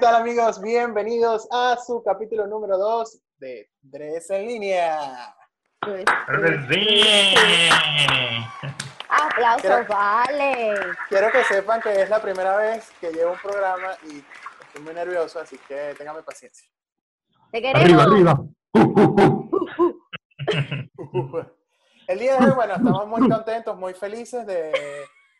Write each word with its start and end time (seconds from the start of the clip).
¿qué 0.00 0.06
tal 0.06 0.14
amigos? 0.16 0.60
Bienvenidos 0.62 1.48
a 1.50 1.76
su 1.76 2.02
capítulo 2.02 2.46
número 2.46 2.78
2 2.78 3.20
de 3.38 3.70
Dress 3.82 4.30
en 4.30 4.46
línea. 4.46 5.34
Pues, 5.80 6.04
Sí. 6.70 7.02
Aplausos, 9.08 9.62
Quiero- 9.62 9.86
vale. 9.88 10.74
Quiero 11.08 11.32
que 11.32 11.44
sepan 11.44 11.80
que 11.80 12.02
es 12.02 12.08
la 12.10 12.20
primera 12.22 12.56
vez 12.56 12.90
que 13.00 13.10
llevo 13.12 13.32
un 13.32 13.38
programa 13.38 13.96
y 14.04 14.22
estoy 14.66 14.82
muy 14.82 14.94
nervioso, 14.94 15.40
así 15.40 15.58
que 15.68 15.94
ténganme 15.98 16.22
paciencia. 16.22 16.68
Te 17.50 17.60
queremos. 17.60 18.46
El 22.06 22.18
día 22.18 22.36
de 22.38 22.46
hoy, 22.46 22.52
bueno, 22.52 22.74
estamos 22.74 23.06
muy 23.06 23.28
contentos, 23.28 23.76
muy 23.76 23.94
felices 23.94 24.46
de 24.46 24.72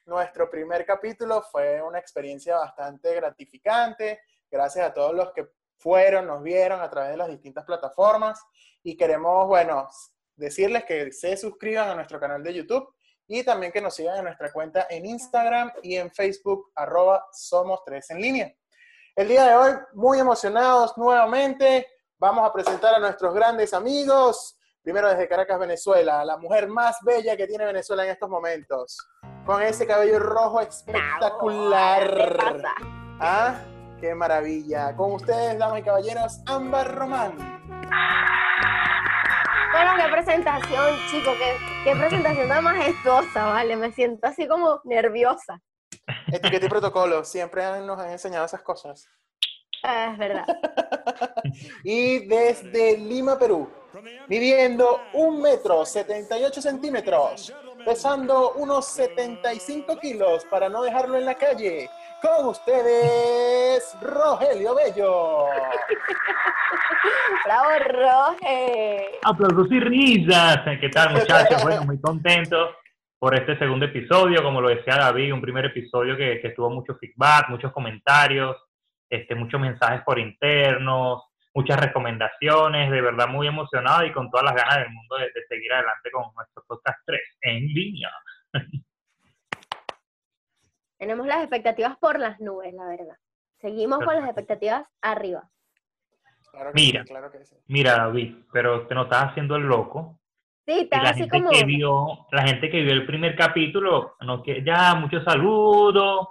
nuestro 0.06 0.50
primer 0.50 0.84
capítulo. 0.84 1.42
Fue 1.50 1.80
una 1.82 1.98
experiencia 1.98 2.56
bastante 2.56 3.14
gratificante. 3.14 4.20
Gracias 4.50 4.86
a 4.86 4.92
todos 4.92 5.14
los 5.14 5.32
que 5.32 5.48
fueron, 5.76 6.26
nos 6.26 6.42
vieron 6.42 6.80
a 6.80 6.90
través 6.90 7.12
de 7.12 7.16
las 7.16 7.28
distintas 7.28 7.64
plataformas. 7.64 8.40
Y 8.82 8.96
queremos, 8.96 9.46
bueno, 9.46 9.88
decirles 10.36 10.84
que 10.84 11.12
se 11.12 11.36
suscriban 11.36 11.88
a 11.88 11.94
nuestro 11.94 12.18
canal 12.18 12.42
de 12.42 12.54
YouTube 12.54 12.92
y 13.26 13.44
también 13.44 13.70
que 13.70 13.80
nos 13.80 13.94
sigan 13.94 14.18
en 14.18 14.24
nuestra 14.24 14.52
cuenta 14.52 14.86
en 14.90 15.06
Instagram 15.06 15.70
y 15.82 15.96
en 15.96 16.10
Facebook, 16.10 16.72
arroba 16.74 17.24
Somos 17.32 17.84
Tres 17.84 18.10
en 18.10 18.20
Línea. 18.20 18.52
El 19.14 19.28
día 19.28 19.44
de 19.44 19.54
hoy, 19.54 19.72
muy 19.92 20.18
emocionados 20.18 20.96
nuevamente, 20.96 21.86
vamos 22.18 22.44
a 22.48 22.52
presentar 22.52 22.94
a 22.94 22.98
nuestros 22.98 23.32
grandes 23.32 23.72
amigos. 23.72 24.58
Primero 24.82 25.08
desde 25.08 25.28
Caracas, 25.28 25.60
Venezuela, 25.60 26.24
la 26.24 26.38
mujer 26.38 26.66
más 26.66 26.96
bella 27.02 27.36
que 27.36 27.46
tiene 27.46 27.66
Venezuela 27.66 28.02
en 28.02 28.10
estos 28.10 28.28
momentos. 28.28 28.96
Con 29.44 29.62
ese 29.62 29.86
cabello 29.86 30.18
rojo 30.18 30.58
¿Qué 30.60 30.68
espectacular. 30.68 32.36
pasa? 32.36 32.74
Ah, 33.20 33.60
qué 34.00 34.14
maravilla. 34.14 34.96
Con 34.96 35.12
ustedes, 35.12 35.58
damas 35.58 35.80
y 35.80 35.82
caballeros, 35.82 36.40
Ámbar 36.46 36.94
Román. 36.94 37.36
Bueno, 39.72 39.92
qué 39.96 40.08
presentación, 40.10 40.96
chico, 41.10 41.30
qué, 41.38 41.56
qué 41.84 41.96
presentación 41.96 42.48
tan 42.48 42.64
majestuosa, 42.64 43.44
vale. 43.46 43.76
Me 43.76 43.92
siento 43.92 44.26
así 44.26 44.48
como 44.48 44.80
nerviosa. 44.84 45.60
Etiqueta 46.32 46.66
y 46.66 46.68
protocolo, 46.68 47.24
siempre 47.24 47.62
nos 47.80 47.98
han 47.98 48.10
enseñado 48.10 48.46
esas 48.46 48.62
cosas. 48.62 49.08
Ah, 49.82 50.10
es 50.12 50.18
verdad. 50.18 50.46
Y 51.84 52.26
desde 52.26 52.96
Lima, 52.96 53.38
Perú, 53.38 53.68
midiendo 54.28 55.00
un 55.14 55.40
metro 55.40 55.84
78 55.84 56.62
centímetros, 56.62 57.52
pesando 57.84 58.52
unos 58.52 58.86
75 58.86 59.98
kilos 59.98 60.44
para 60.44 60.68
no 60.68 60.82
dejarlo 60.82 61.16
en 61.16 61.24
la 61.24 61.34
calle. 61.34 61.90
Con 62.20 62.48
ustedes, 62.48 63.96
Rogelio 64.02 64.74
Bello. 64.74 65.46
Bravo, 67.44 67.68
Roge. 67.88 69.18
Aplausos 69.24 69.72
y 69.72 69.80
risas. 69.80 70.60
¿Qué 70.80 70.88
tal, 70.90 71.14
muchachos? 71.14 71.62
Bueno, 71.62 71.84
muy 71.84 71.98
contento 71.98 72.76
por 73.18 73.34
este 73.34 73.58
segundo 73.58 73.86
episodio. 73.86 74.42
Como 74.42 74.60
lo 74.60 74.68
decía 74.68 74.96
David, 74.96 75.32
un 75.32 75.40
primer 75.40 75.66
episodio 75.66 76.14
que, 76.16 76.40
que 76.40 76.50
tuvo 76.50 76.68
mucho 76.68 76.94
feedback, 76.96 77.48
muchos 77.48 77.72
comentarios, 77.72 78.56
este, 79.08 79.34
muchos 79.34 79.58
mensajes 79.58 80.02
por 80.04 80.18
internos, 80.18 81.22
muchas 81.54 81.80
recomendaciones. 81.80 82.90
De 82.90 83.00
verdad, 83.00 83.28
muy 83.28 83.46
emocionado 83.46 84.04
y 84.04 84.12
con 84.12 84.30
todas 84.30 84.44
las 84.44 84.54
ganas 84.54 84.76
del 84.76 84.90
mundo 84.90 85.16
de, 85.16 85.24
de 85.24 85.46
seguir 85.48 85.72
adelante 85.72 86.10
con 86.10 86.24
nuestro 86.34 86.64
podcast 86.66 86.98
3 87.06 87.20
en 87.42 87.66
línea. 87.66 88.10
Tenemos 91.00 91.26
las 91.26 91.38
expectativas 91.38 91.96
por 91.96 92.20
las 92.20 92.38
nubes, 92.40 92.74
la 92.74 92.84
verdad. 92.84 93.16
Seguimos 93.58 94.00
con 94.04 94.14
las 94.14 94.26
expectativas 94.26 94.84
arriba. 95.00 95.48
Claro 96.50 96.72
que 96.72 96.80
Mira. 96.80 97.02
sí, 97.02 97.08
claro 97.08 97.32
que 97.32 97.44
sí. 97.46 97.56
Mira, 97.68 97.92
David, 97.96 98.34
pero 98.52 98.86
te 98.86 98.94
no 98.94 99.04
estás 99.04 99.30
haciendo 99.30 99.56
el 99.56 99.62
loco. 99.62 100.18
Sí, 100.66 100.74
Y 100.74 100.80
estás 100.82 101.02
la 101.02 101.10
así 101.10 101.20
gente 101.20 101.38
como. 101.38 101.50
que 101.50 101.64
vio, 101.64 102.26
la 102.32 102.42
gente 102.42 102.70
que 102.70 102.82
vio 102.82 102.92
el 102.92 103.06
primer 103.06 103.34
capítulo, 103.34 104.16
no 104.20 104.42
que 104.42 104.62
ya 104.62 104.94
muchos 104.94 105.24
saludos, 105.24 106.28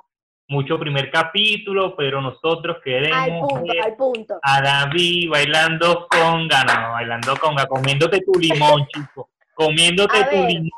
mucho 0.49 0.77
primer 0.79 1.09
capítulo, 1.09 1.95
pero 1.95 2.21
nosotros 2.21 2.77
Al 2.77 2.83
queremos 2.83 3.49
punto, 3.51 3.73
ver 3.73 3.81
al 3.83 3.95
punto. 3.95 4.39
a 4.43 4.61
David 4.61 5.31
bailando 5.31 6.07
conga, 6.07 6.63
no, 6.63 6.91
bailando 6.91 7.35
conga, 7.37 7.65
comiéndote 7.65 8.19
tu 8.21 8.39
limón, 8.39 8.85
chico, 8.93 9.29
comiéndote 9.55 10.17
A 10.17 10.29
tu 10.29 10.35
ver. 10.35 10.45
limón. 10.47 10.69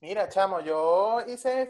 Mira, 0.00 0.28
chamo, 0.28 0.60
yo 0.60 1.22
hice 1.26 1.62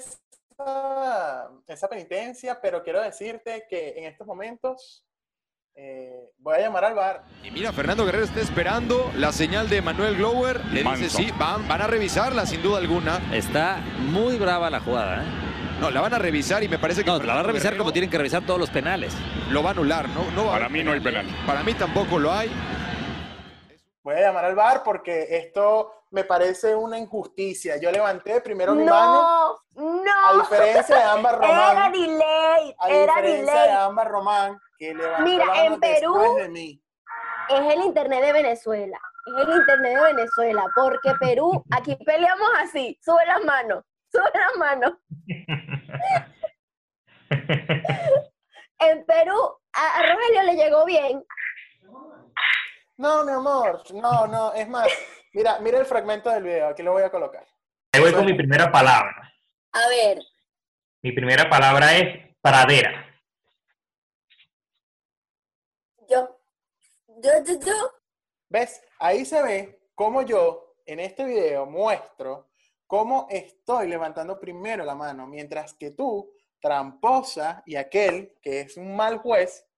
esa, 0.58 1.50
esa 1.66 1.88
penitencia, 1.88 2.58
pero 2.60 2.82
quiero 2.82 3.00
decirte 3.02 3.66
que 3.68 3.94
en 3.98 4.04
estos 4.04 4.26
momentos 4.26 5.04
eh, 5.74 6.30
voy 6.38 6.54
a 6.54 6.60
llamar 6.60 6.84
al 6.84 6.94
bar. 6.94 7.22
Y 7.42 7.50
mira, 7.50 7.72
Fernando 7.72 8.04
Guerrero 8.06 8.24
está 8.24 8.40
esperando 8.40 9.10
la 9.16 9.32
señal 9.32 9.68
de 9.68 9.82
Manuel 9.82 10.16
Glower. 10.16 10.64
Le 10.66 10.82
dice, 10.82 11.10
sí, 11.10 11.30
van, 11.38 11.68
van 11.68 11.82
a 11.82 11.86
revisarla 11.86 12.46
sin 12.46 12.62
duda 12.62 12.78
alguna. 12.78 13.20
Está 13.32 13.78
muy 13.98 14.38
brava 14.38 14.70
la 14.70 14.80
jugada, 14.80 15.22
¿eh? 15.22 15.26
No, 15.80 15.90
la 15.90 16.00
van 16.00 16.14
a 16.14 16.18
revisar 16.18 16.64
y 16.64 16.68
me 16.68 16.78
parece 16.78 17.04
que 17.04 17.10
No, 17.10 17.18
la 17.18 17.34
va 17.34 17.40
a 17.40 17.42
revisar 17.42 17.72
Guerrero 17.72 17.84
como 17.84 17.92
tienen 17.92 18.08
que 18.08 18.16
revisar 18.16 18.46
todos 18.46 18.58
los 18.58 18.70
penales. 18.70 19.14
Lo 19.50 19.62
va 19.62 19.70
a 19.70 19.72
anular, 19.72 20.08
¿no? 20.08 20.30
no 20.30 20.46
va 20.46 20.52
a 20.52 20.58
Para 20.58 20.68
mí 20.70 20.82
no 20.82 20.92
hay 20.92 21.00
penal. 21.00 21.26
Para 21.46 21.62
mí 21.62 21.74
tampoco 21.74 22.18
lo 22.18 22.32
hay. 22.32 22.50
Voy 24.02 24.14
a 24.14 24.20
llamar 24.20 24.46
al 24.46 24.54
bar 24.54 24.82
porque 24.82 25.26
esto 25.36 25.92
me 26.10 26.24
parece 26.24 26.74
una 26.74 26.98
injusticia. 26.98 27.76
Yo 27.78 27.90
levanté 27.90 28.40
primero 28.40 28.74
mi 28.74 28.84
mano, 28.84 29.58
No, 29.74 30.26
a 30.28 30.32
no. 30.34 30.40
diferencia 30.40 30.96
de 30.96 31.02
Ámbar 31.02 31.34
Era 31.42 31.68
Román. 31.72 31.92
delay, 31.92 32.76
A 32.78 32.88
era 32.90 33.12
diferencia 33.14 33.52
de 33.54 33.60
delay. 33.60 33.76
Ámbar 33.80 34.08
Román, 34.10 34.58
que 34.78 34.94
levantó 34.94 35.22
Mira, 35.24 35.44
la 35.44 35.52
mano 35.54 35.74
en 35.74 35.80
Perú- 35.80 36.14
después 36.18 36.36
de 36.42 36.48
mí. 36.48 36.82
Es 37.48 37.72
el 37.74 37.80
internet 37.82 38.24
de 38.24 38.32
Venezuela. 38.32 38.98
Es 39.26 39.48
el 39.48 39.54
internet 39.56 39.96
de 39.98 40.02
Venezuela. 40.14 40.64
Porque 40.74 41.12
Perú, 41.20 41.64
aquí 41.70 41.96
peleamos 42.04 42.48
así. 42.60 42.98
Sube 43.04 43.24
las 43.26 43.42
manos. 43.44 43.84
Sube 44.10 44.30
las 44.34 44.56
manos. 44.56 44.92
En 48.78 49.04
Perú, 49.06 49.58
a, 49.72 49.98
a 49.98 50.02
Rogelio 50.14 50.42
le 50.44 50.54
llegó 50.56 50.84
bien. 50.84 51.24
No, 52.98 53.24
mi 53.24 53.32
amor, 53.32 53.82
no, 53.94 54.26
no, 54.26 54.52
es 54.54 54.68
más. 54.68 54.88
Mira, 55.36 55.58
mira 55.60 55.78
el 55.78 55.84
fragmento 55.84 56.30
del 56.30 56.44
video, 56.44 56.68
aquí 56.68 56.82
lo 56.82 56.92
voy 56.92 57.02
a 57.02 57.10
colocar. 57.10 57.46
Ahí 57.92 58.00
voy 58.00 58.10
con 58.14 58.24
mi 58.24 58.32
primera 58.32 58.72
palabra. 58.72 59.34
A 59.72 59.86
ver. 59.90 60.18
Mi 61.02 61.12
primera 61.12 61.46
palabra 61.50 61.94
es 61.94 62.34
pradera. 62.40 63.04
Yo. 66.08 66.40
Yo, 67.22 67.30
yo, 67.46 67.60
yo. 67.60 67.92
¿Ves? 68.48 68.82
Ahí 68.98 69.26
se 69.26 69.42
ve 69.42 69.78
cómo 69.94 70.22
yo 70.22 70.74
en 70.86 71.00
este 71.00 71.24
video 71.26 71.66
muestro 71.66 72.48
cómo 72.86 73.26
estoy 73.28 73.88
levantando 73.88 74.40
primero 74.40 74.84
la 74.84 74.94
mano, 74.94 75.26
mientras 75.26 75.74
que 75.74 75.90
tú, 75.90 76.32
tramposa 76.62 77.62
y 77.66 77.76
aquel 77.76 78.38
que 78.40 78.60
es 78.60 78.78
un 78.78 78.96
mal 78.96 79.18
juez, 79.18 79.68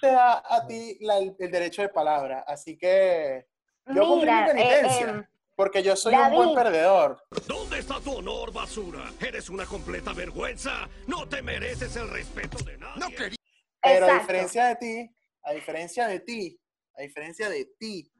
te 0.00 0.06
da 0.12 0.40
a 0.46 0.64
ti 0.68 0.98
la- 1.00 1.18
el, 1.18 1.34
el 1.36 1.50
derecho 1.50 1.82
de 1.82 1.88
palabra. 1.88 2.44
Así 2.46 2.78
que 2.78 3.48
yo 3.86 4.06
cumplí 4.06 4.30
Mira, 4.30 4.54
mi 4.54 4.60
eh, 4.62 4.64
penitencia, 4.64 5.08
em, 5.10 5.24
porque 5.56 5.82
yo 5.82 5.94
soy 5.96 6.14
un 6.14 6.32
buen 6.32 6.54
perdedor. 6.54 7.22
¿Dónde 7.46 7.78
está 7.78 8.00
tu 8.00 8.16
honor, 8.18 8.52
basura? 8.52 9.04
Eres 9.20 9.48
una 9.50 9.66
completa 9.66 10.12
vergüenza. 10.12 10.88
No 11.06 11.28
te 11.28 11.42
mereces 11.42 11.94
el 11.96 12.08
respeto 12.10 12.58
de 12.64 12.76
nadie. 12.78 13.00
No 13.00 13.08
quería. 13.10 13.36
Pero 13.80 14.06
a 14.06 14.14
diferencia 14.14 14.64
de 14.66 14.76
ti, 14.76 15.10
a 15.42 15.52
diferencia 15.52 16.06
de 16.08 16.20
ti, 16.20 16.58
a 16.96 17.02
diferencia 17.02 17.48
de 17.50 17.66
ti, 17.78 18.10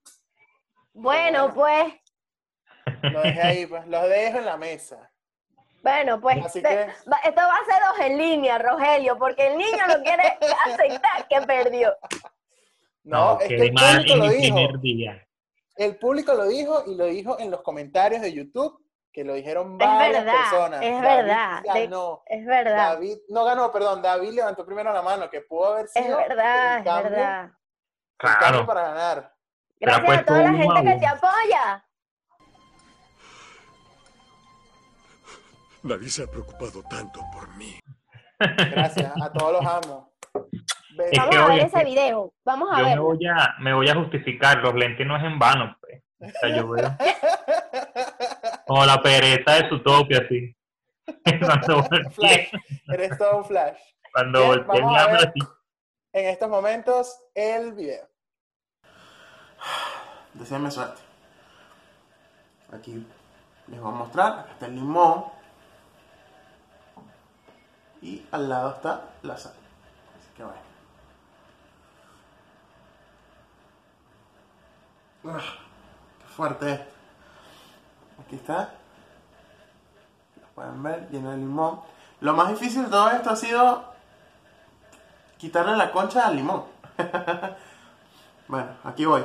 Bueno, 0.92 1.52
pues. 1.54 1.94
lo 3.02 3.22
dejé 3.22 3.42
ahí, 3.42 3.66
pues, 3.66 3.86
lo 3.86 4.06
dejo 4.08 4.38
en 4.38 4.44
la 4.46 4.56
mesa. 4.56 5.10
Bueno, 5.82 6.20
pues. 6.20 6.44
Así 6.44 6.62
te- 6.62 6.68
que- 6.68 6.84
esto 7.24 7.40
va 7.40 7.56
a 7.56 7.64
ser 7.64 7.82
dos 7.88 8.06
en 8.06 8.18
línea, 8.18 8.58
Rogelio, 8.58 9.18
porque 9.18 9.48
el 9.48 9.58
niño 9.58 9.86
no 9.88 10.02
quiere 10.02 10.22
aceptar 10.66 11.26
que 11.28 11.40
perdió. 11.46 11.94
No, 13.02 13.38
es 13.40 13.48
que 13.48 13.54
el 13.56 13.72
público 13.74 14.16
lo 14.16 14.28
dijo. 14.30 14.54
primer 14.56 14.80
día. 14.80 15.23
El 15.76 15.96
público 15.98 16.34
lo 16.34 16.46
dijo 16.46 16.84
y 16.86 16.94
lo 16.94 17.06
dijo 17.06 17.38
en 17.40 17.50
los 17.50 17.62
comentarios 17.62 18.22
de 18.22 18.32
YouTube, 18.32 18.80
que 19.12 19.24
lo 19.24 19.34
dijeron 19.34 19.72
Es 19.80 19.86
varias 19.86 20.24
verdad, 20.24 20.40
personas. 20.40 20.82
es 20.82 20.92
David 20.92 21.02
verdad, 21.04 21.62
de-. 21.62 22.18
Es 22.26 22.46
verdad. 22.46 22.76
David, 22.94 23.18
no 23.28 23.44
ganó, 23.44 23.72
perdón, 23.72 24.02
David 24.02 24.30
levantó 24.30 24.64
primero 24.66 24.92
la 24.92 25.02
mano, 25.02 25.28
que 25.30 25.40
pudo 25.40 25.66
haber 25.74 25.86
Es 25.86 25.92
sido 25.92 26.16
verdad, 26.16 26.78
el 26.78 26.78
es 26.78 26.84
verdad. 27.10 27.44
el 27.44 27.50
cambio 28.18 28.38
Claro. 28.38 28.66
para 28.66 28.82
ganar. 28.88 29.34
Gracias 29.80 30.02
a 30.02 30.06
puesto 30.06 30.24
toda 30.26 30.42
la 30.42 30.48
a 30.48 30.52
gente 30.52 30.82
que 30.92 30.98
te 31.00 31.06
apoya. 31.06 31.84
Nadie 35.82 36.08
se 36.08 36.22
ha 36.22 36.26
preocupado 36.26 36.82
tanto 36.84 37.20
por 37.32 37.54
mí. 37.56 37.78
Gracias, 38.38 39.12
a 39.20 39.32
todos 39.32 39.52
los 39.52 39.66
amo. 39.66 40.13
Es 40.34 41.18
Vamos 41.18 41.30
que, 41.30 41.36
a 41.36 41.46
ver 41.46 41.50
oye, 41.50 41.62
ese 41.64 41.84
video. 41.84 42.34
Vamos 42.44 42.68
a 42.72 42.78
Yo 42.78 42.84
me 42.84 42.98
voy 42.98 43.26
a, 43.26 43.54
me 43.60 43.74
voy 43.74 43.88
a 43.88 43.94
justificar, 43.94 44.58
los 44.58 44.74
lentes 44.74 45.06
no 45.06 45.16
es 45.16 45.24
en 45.24 45.38
vano, 45.38 45.76
pues. 45.80 46.02
O 46.20 46.38
sea, 46.40 46.56
yo 46.56 46.68
veo 46.68 46.96
como 48.66 48.84
la 48.84 49.02
pereza 49.02 49.54
de 49.54 49.68
su 49.68 49.82
tope 49.82 50.16
así. 50.16 50.56
cuando 51.40 51.84
Flash. 52.10 52.48
Eres 52.88 53.18
todo 53.18 53.38
un 53.38 53.44
flash. 53.44 53.78
cuando 54.12 54.46
volteé 54.46 54.80
ver. 54.80 55.28
así. 55.28 55.40
En 56.12 56.26
estos 56.26 56.48
momentos, 56.48 57.18
el 57.34 57.72
video. 57.72 58.08
Deseenme 60.34 60.70
suerte. 60.70 61.02
Aquí 62.72 63.06
les 63.66 63.80
voy 63.80 63.92
a 63.92 63.96
mostrar. 63.96 64.38
Acá 64.38 64.52
está 64.52 64.66
el 64.66 64.76
limón. 64.76 65.24
Y 68.00 68.24
al 68.30 68.48
lado 68.48 68.74
está 68.74 69.10
la 69.22 69.36
sal. 69.36 69.63
Que 70.36 70.42
bueno. 70.42 70.60
Ah, 75.26 75.40
qué 76.18 76.26
fuerte 76.26 76.72
esto. 76.72 76.94
Aquí 78.24 78.36
está. 78.36 78.74
Lo 80.40 80.46
pueden 80.54 80.82
ver, 80.82 81.08
lleno 81.10 81.30
de 81.30 81.38
limón. 81.38 81.80
Lo 82.20 82.34
más 82.34 82.48
difícil 82.48 82.84
de 82.84 82.90
todo 82.90 83.10
esto 83.10 83.30
ha 83.30 83.36
sido 83.36 83.94
quitarle 85.38 85.76
la 85.76 85.92
concha 85.92 86.26
al 86.26 86.36
limón. 86.36 86.64
bueno, 88.48 88.76
aquí 88.84 89.04
voy. 89.04 89.24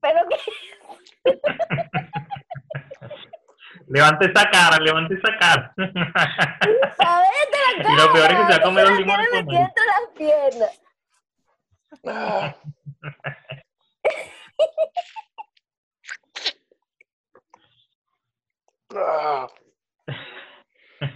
Pero 0.00 0.28
que 0.28 0.36
Levante 3.88 4.26
esa 4.26 4.50
cara, 4.50 4.78
levante 4.78 5.14
esa 5.14 5.36
cara. 5.38 5.72
sabes 6.96 7.30
de 7.52 7.82
la 7.84 7.92
Y 7.92 7.96
lo 7.96 8.12
peor 8.12 8.32
es 8.32 8.36
que 8.38 8.44
se 8.44 8.50
va 8.50 8.56
a 8.56 8.62
comer 8.62 8.88
los 8.88 8.98
limones 8.98 9.28
entre 9.32 9.54
las 9.54 10.08
piernas. 10.16 10.82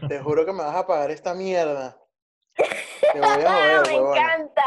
Te 0.08 0.20
juro 0.20 0.44
que 0.44 0.52
me 0.52 0.62
vas 0.62 0.76
a 0.76 0.86
pagar 0.86 1.10
esta 1.10 1.34
mierda. 1.34 1.96
Te 2.56 3.20
voy 3.20 3.28
a 3.28 3.52
joder, 3.52 3.86
me 3.88 3.94
huevona. 4.00 4.20
encanta. 4.20 4.62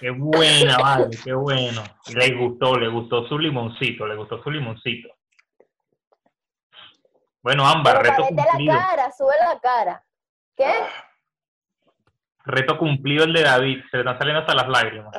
Qué 0.00 0.10
buena, 0.10 0.78
vale, 0.78 1.16
qué 1.24 1.32
bueno. 1.32 1.82
Y 2.06 2.14
le 2.14 2.34
gustó, 2.36 2.76
le 2.78 2.88
gustó 2.88 3.26
su 3.26 3.38
limoncito, 3.38 4.06
le 4.06 4.14
gustó 4.14 4.40
su 4.42 4.50
limoncito. 4.50 5.08
Bueno, 7.42 7.66
Ámbar, 7.66 7.98
Pero 8.02 8.10
reto 8.10 8.22
parete 8.22 8.34
la 8.36 8.46
cumplido. 8.46 8.78
cara, 8.78 9.12
sube 9.12 9.34
la 9.40 9.58
cara. 9.60 10.04
¿Qué? 10.56 10.72
Reto 12.44 12.78
cumplido 12.78 13.24
el 13.24 13.32
de 13.32 13.42
David, 13.42 13.80
se 13.90 13.96
le 13.96 14.02
están 14.02 14.18
saliendo 14.18 14.40
hasta 14.40 14.54
las 14.54 14.68
lágrimas. 14.68 15.14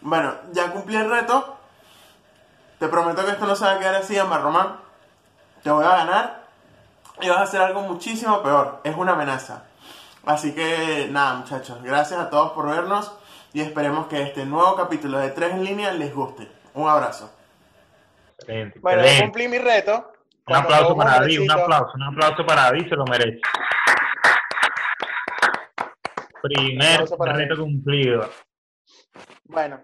Bueno, 0.00 0.34
ya 0.52 0.72
cumplí 0.72 0.96
el 0.96 1.10
reto. 1.10 1.56
Te 2.78 2.88
prometo 2.88 3.24
que 3.24 3.32
esto 3.32 3.46
no 3.46 3.56
se 3.56 3.64
va 3.64 3.72
a 3.72 3.78
quedar 3.78 3.96
así, 3.96 4.16
Amar 4.18 4.42
Román. 4.42 4.76
Te 5.62 5.70
voy 5.70 5.84
a 5.84 5.88
ganar 5.90 6.44
y 7.20 7.28
vas 7.28 7.38
a 7.38 7.42
hacer 7.42 7.60
algo 7.60 7.82
muchísimo 7.82 8.42
peor. 8.42 8.80
Es 8.84 8.96
una 8.96 9.12
amenaza. 9.12 9.67
Así 10.28 10.54
que 10.54 11.08
nada, 11.10 11.36
muchachos, 11.36 11.82
gracias 11.82 12.20
a 12.20 12.28
todos 12.28 12.52
por 12.52 12.68
vernos 12.68 13.18
y 13.54 13.62
esperemos 13.62 14.08
que 14.08 14.20
este 14.20 14.44
nuevo 14.44 14.76
capítulo 14.76 15.18
de 15.18 15.30
3 15.30 15.52
en 15.52 15.64
línea 15.64 15.90
les 15.92 16.14
guste. 16.14 16.46
Un 16.74 16.86
abrazo. 16.86 17.34
Excelente, 18.38 18.78
Bueno, 18.78 19.00
excelente. 19.00 19.24
cumplí 19.24 19.48
mi 19.48 19.56
reto. 19.56 20.12
Un 20.46 20.54
aplauso 20.54 20.94
para 20.94 21.12
David, 21.12 21.40
un 21.40 21.50
aplauso, 21.50 21.92
un 21.94 22.02
aplauso 22.02 22.44
para 22.44 22.62
David, 22.64 22.90
se 22.90 22.96
lo 22.96 23.04
merece. 23.06 23.40
Primer 26.42 27.00
reto 27.08 27.56
cumplido. 27.56 28.30
Bueno, 29.44 29.82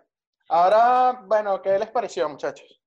ahora, 0.51 1.23
bueno, 1.25 1.63
¿qué 1.63 1.79
les 1.79 1.89
pareció, 1.89 2.29
muchachos? 2.29 2.83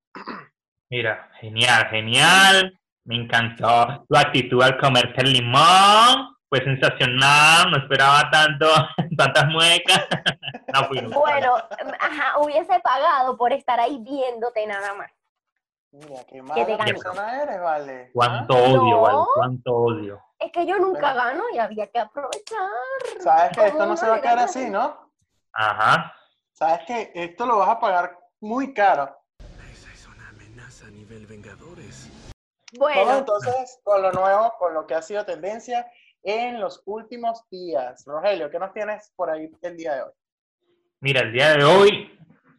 Mira, 0.90 1.28
genial, 1.40 1.88
genial. 1.90 2.78
Me 3.04 3.16
encantó 3.16 4.04
tu 4.08 4.16
actitud 4.16 4.62
al 4.62 4.78
comerte 4.78 5.22
el 5.22 5.32
limón. 5.32 6.37
Fue 6.48 6.64
sensacional, 6.64 7.70
no 7.70 7.76
esperaba 7.78 8.30
tanto, 8.30 8.66
tantas 9.16 9.46
muecas. 9.48 10.06
No 10.72 10.84
fui, 10.84 11.00
no. 11.00 11.18
Bueno, 11.18 11.54
ajá, 11.98 12.38
hubiese 12.40 12.78
pagado 12.80 13.38
por 13.38 13.52
estar 13.54 13.80
ahí 13.80 13.98
viéndote 14.02 14.66
nada 14.66 14.92
más. 14.94 15.10
Mira, 15.92 16.24
qué 16.24 16.42
mala 16.42 16.66
persona 16.84 17.42
eres, 17.42 17.60
vale. 17.60 18.10
Cuánto 18.12 18.54
¿Ah? 18.54 18.60
odio, 18.60 18.90
No. 18.96 19.00
vale, 19.00 19.18
cuánto 19.34 19.74
odio. 19.74 20.22
Es 20.38 20.52
que 20.52 20.66
yo 20.66 20.78
nunca 20.78 21.14
Bueno. 21.14 21.24
gano 21.24 21.44
y 21.54 21.58
había 21.58 21.86
que 21.86 21.98
aprovechar. 21.98 22.68
Sabes 23.20 23.56
que 23.56 23.64
esto 23.66 23.78
¿Cómo 23.78 23.90
no 23.90 23.96
se 23.96 24.08
va 24.08 24.16
a 24.16 24.20
quedar 24.20 24.38
así, 24.40 24.68
¿no? 24.68 25.10
Ajá. 25.54 26.12
Sabes 26.52 26.80
que 26.86 27.12
esto 27.14 27.46
lo 27.46 27.56
vas 27.58 27.70
a 27.70 27.80
pagar 27.80 28.18
muy 28.40 28.74
caro. 28.74 29.18
Esa 29.72 29.92
es 29.92 30.06
una 30.06 30.28
amenaza 30.28 30.86
a 30.86 30.90
nivel 30.90 31.26
Vengadores. 31.26 32.10
Vamos 32.10 32.94
Bueno, 32.94 33.18
entonces 33.18 33.80
con 33.82 34.02
lo 34.02 34.12
nuevo, 34.12 34.52
con 34.58 34.74
lo 34.74 34.86
que 34.86 34.94
ha 34.94 35.02
sido 35.02 35.24
tendencia 35.24 35.90
en 36.28 36.60
los 36.60 36.82
últimos 36.84 37.42
días. 37.50 38.04
Rogelio, 38.06 38.50
¿qué 38.50 38.58
nos 38.58 38.74
tienes 38.74 39.10
por 39.16 39.30
ahí 39.30 39.50
el 39.62 39.76
día 39.78 39.94
de 39.94 40.02
hoy? 40.02 40.12
Mira, 41.00 41.22
el 41.22 41.32
día 41.32 41.52
de 41.56 41.64
hoy 41.64 42.18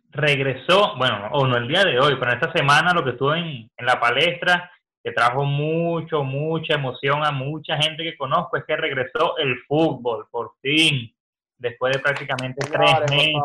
regresó, 0.10 0.96
bueno, 0.98 1.30
o 1.34 1.46
no 1.46 1.56
el 1.56 1.68
día 1.68 1.84
de 1.84 2.00
hoy, 2.00 2.16
pero 2.20 2.34
esta 2.34 2.52
semana 2.52 2.94
lo 2.94 3.04
que 3.04 3.12
estuve 3.12 3.38
en, 3.38 3.70
en 3.78 3.86
la 3.86 4.00
palestra, 4.00 4.72
que 5.04 5.12
trajo 5.12 5.46
mucho, 5.46 6.24
mucha 6.24 6.74
emoción 6.74 7.24
a 7.24 7.32
mucha 7.32 7.78
gente 7.78 8.04
que 8.04 8.18
conozco, 8.18 8.58
es 8.58 8.64
que 8.66 8.76
regresó 8.76 9.38
el 9.38 9.56
fútbol, 9.68 10.28
por 10.32 10.54
fin, 10.64 11.14
después 11.60 11.94
de 11.94 12.00
prácticamente 12.00 12.66
tres 12.72 13.12
meses 13.12 13.36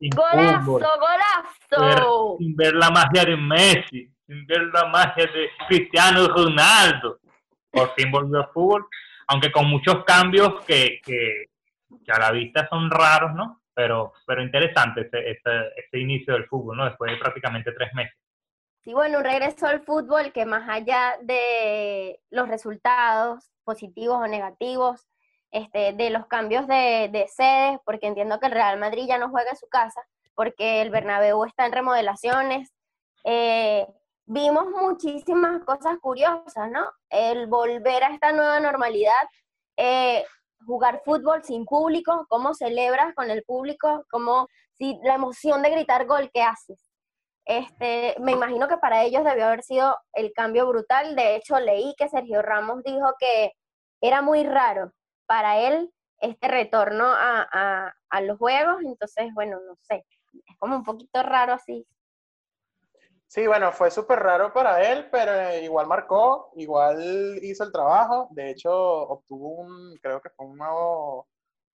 sin 0.00 0.10
golazo, 0.10 0.64
fútbol, 0.64 0.82
golazo. 0.98 2.36
sin 2.38 2.56
ver 2.56 2.74
la 2.74 2.90
magia 2.90 3.24
de 3.24 3.36
Messi, 3.36 4.10
sin 4.26 4.46
ver 4.46 4.62
la 4.72 4.86
magia 4.86 5.26
de 5.26 5.48
Cristiano 5.68 6.26
Ronaldo. 6.26 7.18
Por 7.70 7.94
fin 7.94 8.10
volvió 8.10 8.40
el 8.40 8.46
fútbol, 8.52 8.86
aunque 9.28 9.52
con 9.52 9.66
muchos 9.66 10.04
cambios 10.04 10.64
que, 10.64 11.00
que, 11.04 11.46
que 12.04 12.12
a 12.12 12.18
la 12.18 12.32
vista 12.32 12.66
son 12.68 12.90
raros, 12.90 13.34
¿no? 13.34 13.62
Pero, 13.74 14.12
pero 14.26 14.42
interesante 14.42 15.02
ese, 15.02 15.30
ese, 15.30 15.68
ese 15.76 15.98
inicio 15.98 16.34
del 16.34 16.46
fútbol, 16.46 16.76
¿no? 16.76 16.84
Después 16.84 17.12
de 17.12 17.18
prácticamente 17.18 17.70
tres 17.72 17.94
meses. 17.94 18.18
Sí, 18.82 18.92
bueno, 18.92 19.18
un 19.18 19.24
regreso 19.24 19.66
al 19.66 19.82
fútbol 19.82 20.32
que 20.32 20.46
más 20.46 20.68
allá 20.68 21.16
de 21.22 22.20
los 22.30 22.48
resultados 22.48 23.50
positivos 23.64 24.16
o 24.16 24.26
negativos, 24.26 25.06
este, 25.50 25.92
de 25.92 26.10
los 26.10 26.26
cambios 26.26 26.66
de, 26.66 27.08
de 27.12 27.26
sedes, 27.28 27.78
porque 27.84 28.06
entiendo 28.06 28.40
que 28.40 28.46
el 28.46 28.52
Real 28.52 28.78
Madrid 28.78 29.06
ya 29.06 29.18
no 29.18 29.28
juega 29.30 29.50
en 29.50 29.56
su 29.56 29.68
casa, 29.68 30.00
porque 30.34 30.80
el 30.82 30.90
Bernabéu 30.90 31.44
está 31.44 31.66
en 31.66 31.72
remodelaciones. 31.72 32.72
eh, 33.24 33.86
vimos 34.28 34.66
muchísimas 34.70 35.64
cosas 35.64 35.98
curiosas, 36.00 36.70
¿no? 36.70 36.90
El 37.10 37.46
volver 37.46 38.04
a 38.04 38.10
esta 38.14 38.32
nueva 38.32 38.60
normalidad, 38.60 39.12
eh, 39.76 40.24
jugar 40.66 41.02
fútbol 41.04 41.42
sin 41.44 41.64
público, 41.64 42.26
cómo 42.28 42.54
celebras 42.54 43.14
con 43.14 43.30
el 43.30 43.42
público, 43.44 44.04
cómo 44.10 44.48
si 44.74 44.98
la 45.04 45.14
emoción 45.14 45.62
de 45.62 45.70
gritar 45.70 46.06
gol 46.06 46.30
que 46.32 46.42
haces. 46.42 46.80
Este, 47.46 48.14
me 48.20 48.32
imagino 48.32 48.68
que 48.68 48.76
para 48.78 49.04
ellos 49.04 49.24
debió 49.24 49.46
haber 49.46 49.62
sido 49.62 49.96
el 50.12 50.32
cambio 50.34 50.68
brutal. 50.68 51.16
De 51.16 51.36
hecho, 51.36 51.58
leí 51.60 51.94
que 51.98 52.08
Sergio 52.08 52.42
Ramos 52.42 52.82
dijo 52.84 53.14
que 53.18 53.52
era 54.02 54.20
muy 54.22 54.44
raro 54.44 54.92
para 55.26 55.58
él 55.60 55.92
este 56.20 56.48
retorno 56.48 57.04
a, 57.06 57.48
a- 57.52 57.94
a 58.10 58.20
los 58.22 58.38
juegos. 58.38 58.82
Entonces, 58.84 59.32
bueno, 59.34 59.58
no 59.66 59.76
sé, 59.82 60.04
es 60.46 60.56
como 60.58 60.76
un 60.76 60.84
poquito 60.84 61.22
raro 61.22 61.54
así. 61.54 61.86
Sí, 63.30 63.46
bueno, 63.46 63.72
fue 63.72 63.90
súper 63.90 64.20
raro 64.20 64.54
para 64.54 64.90
él, 64.90 65.10
pero 65.10 65.32
eh, 65.34 65.62
igual 65.62 65.86
marcó, 65.86 66.50
igual 66.56 67.38
hizo 67.42 67.62
el 67.62 67.72
trabajo. 67.72 68.28
De 68.30 68.50
hecho, 68.50 68.72
obtuvo 68.72 69.50
un, 69.50 69.98
creo 70.00 70.18
que 70.22 70.30
fue 70.30 70.46
un 70.46 70.56
nuevo, 70.56 71.28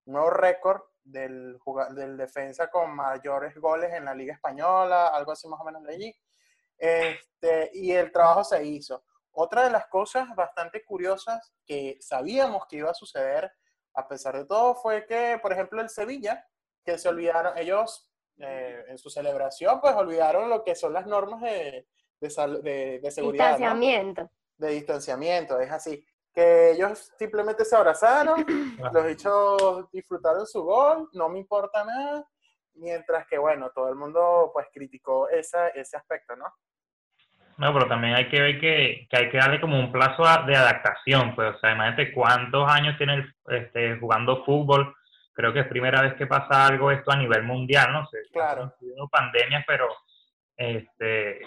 nuevo 0.06 0.30
récord 0.30 0.82
del, 1.04 1.56
del 1.94 2.16
defensa 2.16 2.68
con 2.70 2.96
mayores 2.96 3.54
goles 3.56 3.92
en 3.94 4.04
la 4.04 4.14
Liga 4.16 4.34
Española, 4.34 5.08
algo 5.08 5.30
así 5.30 5.46
más 5.46 5.60
o 5.60 5.64
menos 5.64 5.82
leí. 5.84 6.12
Este, 6.76 7.70
y 7.72 7.92
el 7.92 8.10
trabajo 8.10 8.42
se 8.42 8.64
hizo. 8.64 9.04
Otra 9.30 9.62
de 9.62 9.70
las 9.70 9.86
cosas 9.86 10.34
bastante 10.34 10.84
curiosas 10.84 11.52
que 11.64 11.96
sabíamos 12.00 12.66
que 12.68 12.78
iba 12.78 12.90
a 12.90 12.94
suceder, 12.94 13.52
a 13.94 14.08
pesar 14.08 14.36
de 14.36 14.44
todo, 14.44 14.74
fue 14.74 15.06
que, 15.06 15.38
por 15.40 15.52
ejemplo, 15.52 15.80
el 15.80 15.88
Sevilla, 15.88 16.44
que 16.84 16.98
se 16.98 17.08
olvidaron, 17.08 17.56
ellos 17.56 18.10
eh, 18.38 18.84
en 18.88 18.98
su 18.98 19.10
celebración, 19.10 19.80
pues 19.80 19.94
olvidaron 19.94 20.48
lo 20.48 20.62
que 20.64 20.74
son 20.74 20.92
las 20.92 21.06
normas 21.06 21.40
de, 21.42 21.86
de, 22.20 22.30
sal- 22.30 22.62
de- 22.62 23.00
de 23.00 23.10
seguridad, 23.10 23.50
¿no? 23.50 23.50
Distanciamiento. 23.56 24.30
de 24.58 24.68
distanciamiento, 24.70 25.60
es 25.60 25.70
así. 25.70 26.04
Que 26.32 26.72
ellos 26.72 27.12
simplemente 27.18 27.64
se 27.64 27.76
abrazaron, 27.76 28.44
los 28.92 29.06
hechos 29.06 29.90
disfrutaron 29.92 30.46
su 30.46 30.62
gol, 30.64 31.08
no 31.12 31.28
me 31.28 31.38
importa 31.38 31.84
nada, 31.84 32.24
mientras 32.74 33.26
que, 33.28 33.38
bueno, 33.38 33.70
todo 33.72 33.88
el 33.88 33.94
mundo 33.94 34.50
pues 34.52 34.66
criticó 34.72 35.28
esa, 35.28 35.68
ese 35.68 35.96
aspecto, 35.96 36.34
¿no? 36.34 36.46
No, 37.56 37.72
pero 37.72 37.86
también 37.86 38.14
hay 38.14 38.28
que 38.28 38.40
ver 38.40 38.60
que, 38.60 39.06
que 39.08 39.16
hay 39.16 39.30
que 39.30 39.36
darle 39.38 39.60
como 39.60 39.78
un 39.78 39.92
plazo 39.92 40.24
a- 40.24 40.42
de 40.44 40.56
adaptación, 40.56 41.36
pues, 41.36 41.54
o 41.54 41.58
sea, 41.60 41.72
imagínate 41.72 42.12
cuántos 42.12 42.68
años 42.68 42.96
tiene 42.98 43.14
el- 43.14 43.34
este, 43.56 43.96
jugando 44.00 44.44
fútbol, 44.44 44.92
creo 45.34 45.52
que 45.52 45.60
es 45.60 45.66
primera 45.66 46.00
vez 46.00 46.14
que 46.14 46.26
pasa 46.26 46.66
algo 46.66 46.90
esto 46.90 47.10
a 47.10 47.16
nivel 47.16 47.42
mundial, 47.42 47.92
no 47.92 48.06
sé. 48.06 48.18
Claro. 48.32 48.72
Pandemias, 49.10 49.64
pero 49.66 49.88
este, 50.56 51.40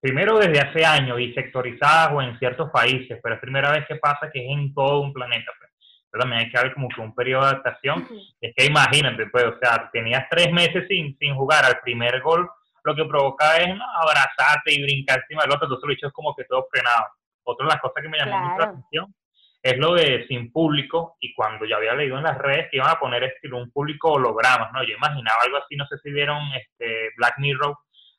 primero 0.00 0.38
desde 0.38 0.60
hace 0.60 0.84
años 0.84 1.20
y 1.20 1.34
sectorizadas 1.34 2.12
o 2.12 2.22
en 2.22 2.38
ciertos 2.38 2.70
países, 2.70 3.18
pero 3.22 3.34
es 3.34 3.40
primera 3.40 3.70
vez 3.70 3.86
que 3.86 3.96
pasa 3.96 4.30
que 4.32 4.40
es 4.44 4.50
en 4.50 4.72
todo 4.72 5.00
un 5.00 5.12
planeta. 5.12 5.50
Pues. 5.58 5.70
Pero 6.10 6.22
también 6.22 6.42
hay 6.42 6.50
que 6.50 6.58
haber 6.58 6.74
como 6.74 6.88
que 6.88 7.00
un 7.00 7.14
periodo 7.14 7.42
de 7.42 7.48
adaptación. 7.48 8.08
Es 8.40 8.54
que 8.56 8.66
imagínate, 8.66 9.26
pues, 9.26 9.44
o 9.44 9.58
sea, 9.60 9.90
tenías 9.92 10.26
tres 10.30 10.52
meses 10.52 10.86
sin, 10.88 11.16
sin 11.18 11.34
jugar 11.34 11.64
al 11.64 11.80
primer 11.80 12.20
gol, 12.22 12.48
lo 12.84 12.94
que 12.94 13.04
provoca 13.04 13.56
es 13.56 13.74
¿no? 13.74 13.84
abrazarte 14.00 14.72
y 14.72 14.82
brincar 14.82 15.18
encima 15.20 15.42
del 15.42 15.52
otro, 15.52 15.66
entonces 15.66 15.86
lo 15.86 15.92
hecho 15.92 16.06
es 16.06 16.12
como 16.12 16.34
que 16.36 16.44
todo 16.44 16.66
frenado. 16.70 17.06
Otra 17.42 17.66
de 17.66 17.72
las 17.72 17.80
cosas 17.80 18.02
que 18.02 18.08
me 18.08 18.18
llamó 18.18 18.38
mucho 18.38 18.50
la 18.50 18.56
Claro. 18.56 18.70
atención 18.72 19.14
es 19.64 19.78
lo 19.78 19.94
de 19.94 20.26
sin 20.28 20.52
público 20.52 21.16
y 21.20 21.32
cuando 21.32 21.64
yo 21.64 21.78
había 21.78 21.94
leído 21.94 22.18
en 22.18 22.24
las 22.24 22.36
redes 22.36 22.68
que 22.70 22.76
iban 22.76 22.90
a 22.90 23.00
poner 23.00 23.24
estilo 23.24 23.56
un 23.56 23.70
público 23.70 24.12
hologramas, 24.12 24.70
¿no? 24.74 24.84
Yo 24.84 24.94
imaginaba 24.94 25.38
algo 25.42 25.56
así, 25.56 25.74
no 25.74 25.86
sé 25.86 25.96
si 26.02 26.12
vieron 26.12 26.38
este 26.52 27.08
Black 27.16 27.36
Mirror, 27.38 27.74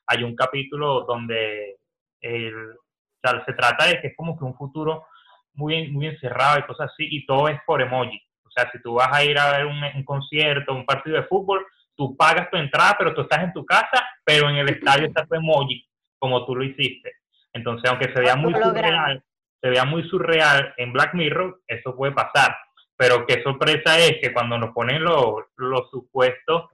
hay 0.08 0.24
un 0.24 0.34
capítulo 0.34 1.04
donde 1.06 1.76
el, 2.20 2.72
o 2.72 3.20
sea, 3.22 3.44
se 3.44 3.52
trata 3.52 3.86
de 3.86 4.00
que 4.00 4.08
es 4.08 4.16
como 4.16 4.36
que 4.36 4.44
un 4.44 4.56
futuro 4.56 5.06
muy, 5.54 5.88
muy 5.92 6.08
encerrado 6.08 6.58
y 6.58 6.64
cosas 6.64 6.90
así 6.92 7.06
y 7.08 7.24
todo 7.26 7.46
es 7.46 7.60
por 7.64 7.80
emoji. 7.80 8.20
O 8.44 8.50
sea, 8.50 8.68
si 8.72 8.82
tú 8.82 8.94
vas 8.94 9.10
a 9.12 9.22
ir 9.22 9.38
a 9.38 9.52
ver 9.52 9.66
un, 9.66 9.80
un 9.94 10.04
concierto, 10.04 10.74
un 10.74 10.84
partido 10.84 11.16
de 11.16 11.28
fútbol, 11.28 11.64
tú 11.94 12.16
pagas 12.16 12.50
tu 12.50 12.56
entrada, 12.56 12.96
pero 12.98 13.14
tú 13.14 13.20
estás 13.20 13.44
en 13.44 13.52
tu 13.52 13.64
casa, 13.64 14.04
pero 14.24 14.50
en 14.50 14.56
el 14.56 14.68
estadio 14.68 15.06
está 15.06 15.24
tu 15.24 15.36
emoji, 15.36 15.86
como 16.18 16.44
tú 16.44 16.56
lo 16.56 16.64
hiciste. 16.64 17.12
Entonces, 17.52 17.88
aunque 17.88 18.12
se 18.12 18.20
vea 18.20 18.34
muy 18.34 18.52
surreal, 18.52 19.22
se 19.66 19.70
vea 19.70 19.84
muy 19.84 20.08
surreal 20.08 20.72
en 20.76 20.92
Black 20.92 21.14
Mirror, 21.14 21.60
eso 21.66 21.96
puede 21.96 22.12
pasar. 22.12 22.56
Pero 22.96 23.26
qué 23.26 23.42
sorpresa 23.42 23.98
es 23.98 24.18
que 24.22 24.32
cuando 24.32 24.56
nos 24.58 24.72
ponen 24.72 25.02
los, 25.02 25.42
los 25.56 25.90
supuestos 25.90 26.70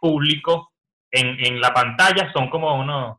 públicos 0.00 0.68
en, 1.10 1.38
en 1.44 1.60
la 1.60 1.74
pantalla 1.74 2.32
son 2.32 2.48
como 2.48 2.74
unos, 2.80 3.18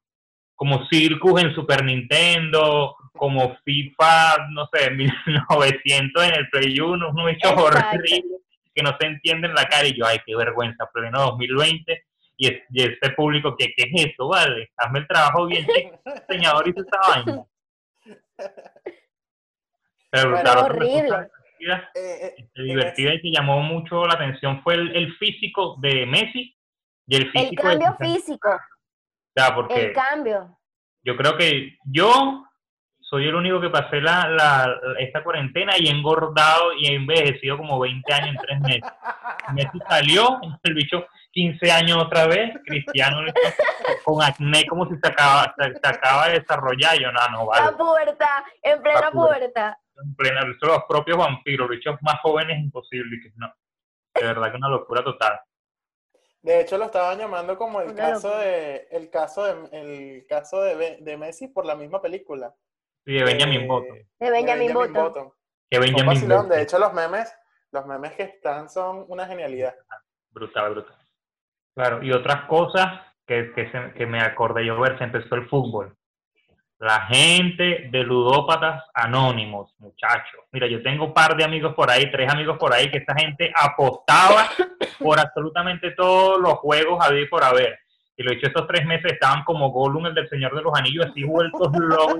como 0.55 0.83
Circus 0.87 1.41
en 1.43 1.53
Super 1.53 1.83
Nintendo, 1.85 2.95
como 3.13 3.55
FIFA, 3.63 4.47
no 4.49 4.67
sé, 4.73 4.89
1900 4.91 6.23
en 6.23 6.33
el 6.33 6.49
Play 6.49 6.79
1, 6.79 7.09
unos 7.09 7.31
hechos 7.31 7.51
horribles 7.55 8.23
que 8.73 8.81
no 8.81 8.97
se 8.99 9.05
entienden 9.05 9.53
la 9.53 9.65
cara 9.65 9.87
y 9.87 9.95
yo, 9.95 10.05
ay, 10.07 10.17
qué 10.25 10.35
vergüenza, 10.35 10.89
pleno 10.91 11.21
2020 11.21 12.03
y, 12.37 12.47
es- 12.47 12.63
y 12.71 12.81
ese 12.81 13.11
público, 13.15 13.55
¿qué, 13.55 13.67
¿qué 13.77 13.83
es 13.93 14.11
eso, 14.11 14.27
vale? 14.27 14.71
Hazme 14.77 14.99
el 14.99 15.07
trabajo 15.07 15.45
bien, 15.45 15.67
diseñador 16.27 16.67
hizo 16.67 16.81
esa 16.81 16.99
vaina. 17.23 17.43
Pero 20.13 20.29
Bueno, 20.31 20.49
otra 20.51 20.63
horrible. 20.65 21.29
divertida, 21.59 21.89
Eh, 21.95 22.35
eh, 22.37 22.49
divertida 22.63 23.13
y 23.15 23.21
que 23.21 23.31
llamó 23.31 23.61
mucho 23.61 24.05
la 24.05 24.13
atención 24.13 24.61
fue 24.63 24.75
el, 24.75 24.95
el 24.95 25.15
físico 25.17 25.75
de 25.81 26.05
Messi 26.05 26.55
y 27.07 27.15
el 27.15 27.23
El 27.23 27.31
físico 27.31 27.63
de 27.63 27.69
cambio 27.79 27.95
Cristiano. 27.97 28.15
físico, 28.15 28.49
sea, 29.35 29.55
porque 29.55 29.85
el 29.87 29.93
cambio. 29.93 30.57
yo 31.03 31.15
creo 31.17 31.35
que 31.37 31.77
yo 31.85 32.45
soy 32.99 33.27
el 33.27 33.35
único 33.35 33.59
que 33.61 33.69
pasé 33.69 34.01
la, 34.01 34.27
la, 34.29 34.75
esta 34.99 35.23
cuarentena 35.23 35.73
y 35.79 35.87
he 35.87 35.91
engordado 35.91 36.73
y 36.79 36.87
he 36.87 36.95
envejecido 36.95 37.57
como 37.57 37.79
20 37.79 38.13
años 38.13 38.35
en 38.35 38.37
tres 38.41 38.59
meses. 38.61 38.91
Messi 39.53 39.79
salió, 39.89 40.39
el 40.63 40.73
bicho 40.75 41.05
15 41.33 41.71
años 41.71 41.97
otra 41.97 42.27
vez, 42.27 42.51
Cristiano 42.65 43.17
con 44.05 44.21
acné 44.23 44.65
como 44.67 44.87
si 44.87 44.95
se 45.01 45.07
acaba, 45.07 45.53
se, 45.57 45.73
se 45.73 45.79
acaba 45.87 46.29
de 46.29 46.39
desarrollar. 46.39 46.97
Yo, 46.99 47.11
no, 47.11 47.19
no, 47.31 47.39
La 47.51 47.61
vale. 47.71 47.77
puerta, 47.77 48.45
en 48.61 48.81
plena 48.81 49.01
La 49.01 49.11
puerta. 49.11 49.39
puerta. 49.39 49.79
En 50.03 50.15
plena, 50.15 50.41
son 50.59 50.69
los 50.69 50.83
propios 50.87 51.17
vampiros, 51.17 51.67
los 51.67 51.77
bichos 51.77 51.95
más 52.01 52.19
jóvenes 52.21 52.57
imposible. 52.59 53.19
Que 53.21 53.31
no. 53.35 53.51
De 54.15 54.25
verdad 54.27 54.51
que 54.51 54.57
una 54.57 54.69
locura 54.69 55.03
total. 55.03 55.39
De 56.41 56.61
hecho, 56.61 56.77
lo 56.77 56.85
estaban 56.85 57.17
llamando 57.17 57.57
como 57.57 57.81
el 57.81 57.89
Una 57.91 57.95
caso 58.11 58.27
locura. 58.29 58.45
de 58.45 58.87
el 58.91 59.09
caso 59.09 59.43
de 59.45 59.79
el 59.79 60.25
caso 60.27 60.61
de, 60.61 60.97
de 60.99 61.17
Messi 61.17 61.47
por 61.47 61.65
la 61.65 61.75
misma 61.75 62.01
película. 62.01 62.53
Y 63.05 63.15
de 63.15 63.23
Benjamin 63.23 63.61
Eh, 63.61 63.67
Button. 63.67 63.97
De 64.19 64.29
Benjamin 64.31 64.67
de 64.67 64.73
Button. 64.73 64.93
Button. 64.93 65.31
Que 65.69 65.77
Un 65.79 65.83
Benjamin. 65.85 66.21
Button. 66.27 66.49
De 66.49 66.61
hecho, 66.61 66.77
los 66.79 66.93
memes, 66.93 67.33
los 67.71 67.85
memes 67.87 68.11
que 68.13 68.23
están 68.23 68.69
son 68.69 69.05
una 69.07 69.25
genialidad. 69.25 69.73
Brutal, 70.31 70.71
brutal. 70.73 70.97
Claro, 71.75 72.03
y 72.03 72.11
otras 72.11 72.45
cosas 72.45 72.87
que, 73.25 73.51
que, 73.53 73.71
se- 73.71 73.93
que 73.93 74.05
me 74.05 74.19
acordé 74.21 74.65
yo 74.65 74.79
ver, 74.79 74.97
se 74.97 75.03
empezó 75.05 75.35
el 75.35 75.47
fútbol. 75.47 75.95
La 76.79 77.01
gente 77.07 77.87
de 77.91 78.03
ludópatas 78.03 78.83
anónimos, 78.93 79.73
muchachos. 79.79 80.41
Mira, 80.51 80.67
yo 80.67 80.83
tengo 80.83 81.05
un 81.05 81.13
par 81.13 81.35
de 81.37 81.45
amigos 81.45 81.73
por 81.75 81.89
ahí, 81.89 82.11
tres 82.11 82.29
amigos 82.31 82.57
por 82.57 82.73
ahí, 82.73 82.91
que 82.91 82.97
esta 82.97 83.15
gente 83.15 83.51
apostaba 83.55 84.49
por 84.99 85.17
absolutamente 85.19 85.91
todos 85.91 86.39
los 86.41 86.55
juegos 86.55 86.99
a 87.05 87.13
y 87.17 87.25
por 87.27 87.43
haber. 87.43 87.79
Y 88.17 88.23
lo 88.23 88.31
he 88.31 88.35
dicho, 88.35 88.47
estos 88.47 88.67
tres 88.67 88.85
meses 88.85 89.13
estaban 89.13 89.43
como 89.45 89.69
Gollum, 89.71 90.07
el 90.07 90.13
del 90.13 90.27
Señor 90.29 90.53
de 90.55 90.61
los 90.61 90.77
Anillos, 90.77 91.05
así 91.09 91.23
vueltos 91.23 91.71
locos. 91.73 92.19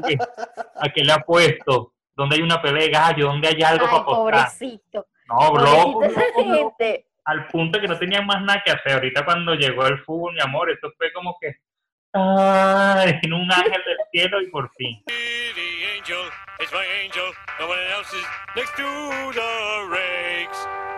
¿A 0.80 0.90
qué 0.90 1.04
le 1.04 1.12
apuesto? 1.12 1.94
¿Dónde 2.16 2.38
hay 2.38 2.42
una 2.42 2.62
pelea 2.62 2.84
de 2.84 2.90
gallo? 2.90 3.28
¿Dónde 3.28 3.50
hay 3.50 3.62
algo 3.64 3.86
para 3.86 3.98
apostar? 3.98 4.32
pobrecito. 4.46 5.08
No, 5.28 5.36
Pobrecito 5.50 6.04
esa 6.06 6.20
loco, 6.22 6.42
loco 6.48 6.54
gente. 6.80 7.06
Al 7.26 7.48
punto 7.48 7.80
que 7.80 7.88
no 7.88 7.98
tenían 7.98 8.26
más 8.26 8.42
nada 8.42 8.62
que 8.66 8.72
hacer. 8.72 8.94
Ahorita 8.94 9.24
cuando 9.26 9.54
llegó 9.56 9.86
el 9.88 10.00
fútbol, 10.00 10.34
mi 10.34 10.42
amor, 10.42 10.70
eso 10.70 10.92
fue 10.98 11.12
como 11.14 11.36
que 11.40 11.56
¡ay! 12.14 13.20
en 13.22 13.34
un 13.34 13.52
ángel 13.52 13.82
del 13.86 13.98
cielo 14.12 14.42
y 14.42 14.50
por 14.50 14.70
fin. 14.74 15.04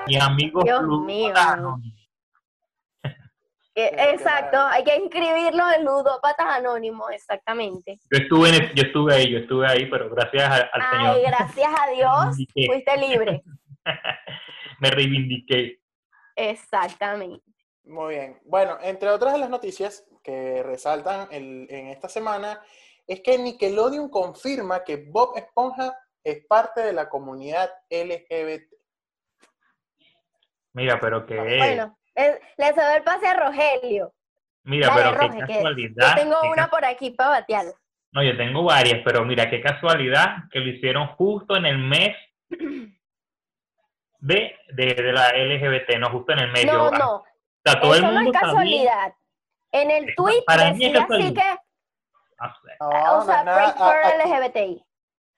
Y 0.07 0.17
amigos 0.17 0.63
Dios 0.63 0.81
ludópatas. 0.83 1.59
Eh, 3.77 3.91
Exacto, 4.13 4.57
hay 4.67 4.85
que 4.85 4.95
inscribirlo 4.95 5.63
en 5.77 5.83
ludópatas 5.83 6.45
anónimos, 6.47 7.11
exactamente. 7.11 7.99
Yo 8.09 8.17
estuve, 8.19 8.49
en- 8.55 8.73
yo 8.73 8.83
estuve 8.83 9.13
ahí, 9.15 9.29
yo 9.31 9.39
estuve 9.39 9.67
ahí, 9.67 9.85
pero 9.87 10.09
gracias 10.09 10.43
a- 10.49 10.69
al 10.71 10.81
Ay, 10.81 10.89
Señor 10.97 11.21
gracias 11.27 11.71
a 11.81 11.91
Dios, 11.91 12.37
fuiste 12.67 12.97
libre. 12.97 13.41
me 14.79 14.89
reivindiqué. 14.91 15.79
Exactamente. 16.35 17.43
Muy 17.83 18.15
bien. 18.15 18.39
Bueno, 18.45 18.77
entre 18.81 19.09
otras 19.09 19.33
de 19.33 19.39
las 19.39 19.49
noticias 19.49 20.05
que 20.23 20.63
resaltan 20.63 21.27
el- 21.31 21.67
en 21.69 21.87
esta 21.87 22.09
semana 22.09 22.59
es 23.07 23.21
que 23.21 23.37
Nickelodeon 23.37 24.09
confirma 24.09 24.83
que 24.83 24.97
Bob 24.97 25.37
Esponja 25.37 25.95
es 26.23 26.43
parte 26.47 26.81
de 26.81 26.93
la 26.93 27.07
comunidad 27.07 27.69
LGBT. 27.89 28.75
Mira, 30.73 30.99
pero 30.99 31.25
que 31.25 31.35
Bueno, 31.39 31.97
eh, 32.15 32.39
le 32.57 32.73
cedo 32.73 32.95
el 32.95 33.03
pase 33.03 33.27
a 33.27 33.35
Rogelio. 33.35 34.13
mira, 34.63 34.87
Dale, 34.87 35.01
pero 35.03 35.11
qué 35.19 35.27
Roge, 35.27 35.37
que 35.45 35.53
casualidad. 35.53 36.07
Yo 36.09 36.15
tengo 36.23 36.41
qué 36.41 36.47
una 36.49 36.67
por 36.67 36.83
aquí 36.85 37.11
para 37.11 37.29
batear. 37.29 37.65
No, 38.11 38.23
yo 38.23 38.35
tengo 38.35 38.63
varias, 38.63 39.01
pero 39.05 39.23
mira, 39.25 39.49
qué 39.49 39.61
casualidad 39.61 40.49
que 40.51 40.59
lo 40.59 40.69
hicieron 40.69 41.07
justo 41.09 41.55
en 41.55 41.65
el 41.65 41.77
mes 41.77 42.15
de, 44.25 44.55
de, 44.73 44.93
de 44.95 45.13
la 45.13 45.29
LGBT, 45.33 45.97
no 45.99 46.09
justo 46.09 46.33
en 46.33 46.39
el 46.39 46.51
medio. 46.51 46.73
No, 46.73 46.85
Ah, 46.87 46.97
no, 46.97 47.15
O 47.17 47.25
sea, 47.63 47.79
todo 47.79 47.93
el 47.93 48.03
eso 48.03 48.11
no 48.11 48.13
mundo 48.21 48.31
es 48.31 48.39
sabía. 48.39 48.51
casualidad. 48.51 49.13
En 49.71 49.91
el 49.91 50.15
tweet 50.15 50.43
Para 50.47 50.71
mí 50.73 50.85
es 50.85 50.95
así 50.99 51.33
que, 51.33 51.43
No 52.39 52.53
sé. 52.53 52.71
No, 52.79 52.87
o 52.89 53.15
no 53.19 53.25
sea, 53.25 53.39
es 53.39 53.45
nada. 53.45 53.73
for 53.73 53.95
a- 53.95 54.07
aquí- 54.07 54.29
LGBTI. 54.29 54.85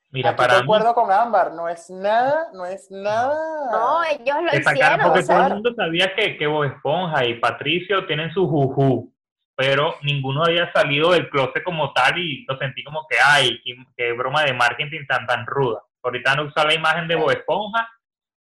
Mira, 0.10 0.30
aquí 0.30 0.38
para 0.38 0.54
de 0.54 0.60
mí, 0.62 0.64
acuerdo 0.64 0.94
con 0.96 1.12
Ámbar, 1.12 1.52
no 1.54 1.68
es 1.68 1.90
nada, 1.90 2.48
no 2.54 2.66
es 2.66 2.90
nada. 2.90 3.36
No, 3.72 4.04
ellos 4.06 4.38
lo 4.42 4.58
hicieron. 4.58 5.00
porque 5.02 5.20
o 5.20 5.22
sea, 5.24 5.36
todo 5.38 5.48
el 5.48 5.54
mundo 5.56 5.74
sabía 5.76 6.16
que, 6.16 6.38
que 6.38 6.48
Bob 6.48 6.64
Esponja 6.64 7.26
y 7.26 7.40
Patricio 7.40 8.06
tienen 8.08 8.32
su 8.32 8.48
juju, 8.48 9.14
pero 9.56 9.96
ninguno 10.04 10.46
había 10.46 10.72
salido 10.72 11.12
del 11.12 11.30
closet 11.30 11.62
como 11.64 11.92
tal 11.92 12.18
y 12.18 12.46
lo 12.48 12.58
sentí 12.58 12.84
como 12.86 13.06
que, 13.10 13.18
ay, 13.22 13.60
qué, 13.66 13.76
qué 13.98 14.14
broma 14.14 14.44
de 14.44 14.54
marketing 14.54 15.06
tan 15.08 15.26
tan 15.28 15.46
ruda. 15.46 15.84
Ahorita 16.02 16.36
no 16.36 16.44
usa 16.44 16.64
la 16.64 16.74
imagen 16.74 17.08
de 17.10 17.16
Bob 17.16 17.32
Esponja 17.32 17.90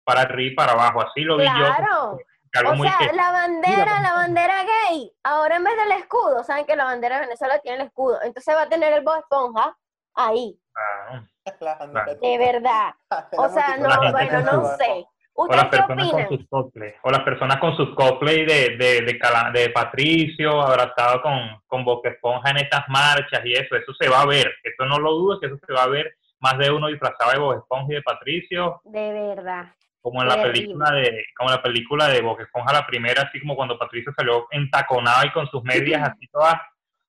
para 0.04 0.22
arriba 0.22 0.52
y 0.52 0.56
para 0.56 0.74
abajo, 0.74 1.02
así 1.02 1.22
lo 1.22 1.38
vi 1.38 1.44
Claro. 1.44 1.86
yo. 2.14 2.18
que 2.54 2.60
algo 2.60 2.72
O 2.72 2.76
muy 2.76 2.88
sea, 2.90 2.98
que- 3.00 3.16
la 3.16 3.32
bandera, 3.32 4.02
la 4.02 4.14
bandera 4.14 4.56
gay, 4.64 5.10
ahora 5.24 5.56
en 5.56 5.64
vez 5.64 5.74
del 5.78 5.92
escudo, 6.00 6.44
saben 6.44 6.66
que 6.66 6.76
la 6.76 6.84
bandera 6.84 7.16
de 7.16 7.22
Venezuela 7.28 7.60
tiene 7.60 7.78
el 7.82 7.88
escudo, 7.88 8.20
entonces 8.24 8.54
va 8.54 8.64
a 8.64 8.70
tener 8.70 8.92
el 8.92 9.06
Bob 9.06 9.20
Esponja 9.20 9.74
ahí, 10.16 10.60
ah, 10.76 11.24
Claro. 11.58 12.16
de 12.22 12.38
verdad. 12.38 12.94
O 13.38 13.48
sea, 13.50 13.78
no, 13.78 14.12
bueno, 14.12 14.42
no 14.42 14.66
sé. 14.76 15.06
o 15.34 15.48
las 15.48 15.64
¿Ustedes 15.64 15.64
qué 15.64 15.78
personas 15.78 16.10
con 16.12 16.22
opinan? 16.22 16.28
sus 16.40 16.50
cosplay, 16.50 16.94
o 17.04 17.10
las 17.10 17.22
personas 17.24 17.58
con 17.62 17.78
sus 17.78 17.96
cosplay 17.96 18.46
de, 18.46 18.76
de, 18.78 19.02
de, 19.02 19.20
de 19.54 19.70
Patricio, 19.70 20.62
abrazado 20.62 21.22
con, 21.22 21.40
con 21.68 21.86
Bob 21.86 22.06
Esponja 22.06 22.50
en 22.50 22.58
estas 22.58 22.84
marchas 22.90 23.40
y 23.46 23.54
eso, 23.54 23.78
eso 23.78 23.94
se 23.98 24.10
va 24.10 24.24
a 24.24 24.26
ver, 24.26 24.52
eso 24.62 24.86
no 24.86 25.00
lo 25.00 25.14
dudo, 25.14 25.40
que 25.40 25.46
eso 25.48 25.56
se 25.66 25.72
va 25.72 25.84
a 25.84 25.88
ver 25.88 26.18
más 26.42 26.58
de 26.58 26.70
uno 26.70 26.88
disfrazado 26.88 27.32
de 27.32 27.40
Bob 27.40 27.58
Esponja 27.60 27.94
y 27.94 27.96
de 27.96 28.02
Patricio, 28.02 28.82
De 28.84 29.14
verdad. 29.14 29.68
Como 30.02 30.22
en 30.22 30.28
la 30.28 30.42
película 30.42 30.92
de, 30.92 31.26
como 31.38 31.50
en 31.50 31.56
la 31.56 31.62
película 31.62 32.08
de 32.08 32.22
Bob 32.22 32.40
Esponja 32.42 32.74
la 32.74 32.88
primera, 32.88 33.24
así 33.24 33.40
como 33.40 33.56
cuando 33.56 33.78
Patricio 33.78 34.12
salió 34.16 34.48
entaconado 34.52 35.26
y 35.26 35.32
con 35.32 35.48
sus 35.48 35.64
medias 35.64 36.02
así 36.10 36.28
todas, 36.28 36.56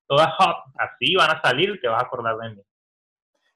todas 0.07 0.29
hot, 0.35 0.57
así 0.79 1.15
van 1.15 1.31
a 1.31 1.41
salir, 1.43 1.81
te 1.81 1.89
vas 1.89 2.03
a 2.03 2.07
acordar 2.07 2.37
de 2.37 2.51
mí. 2.51 2.63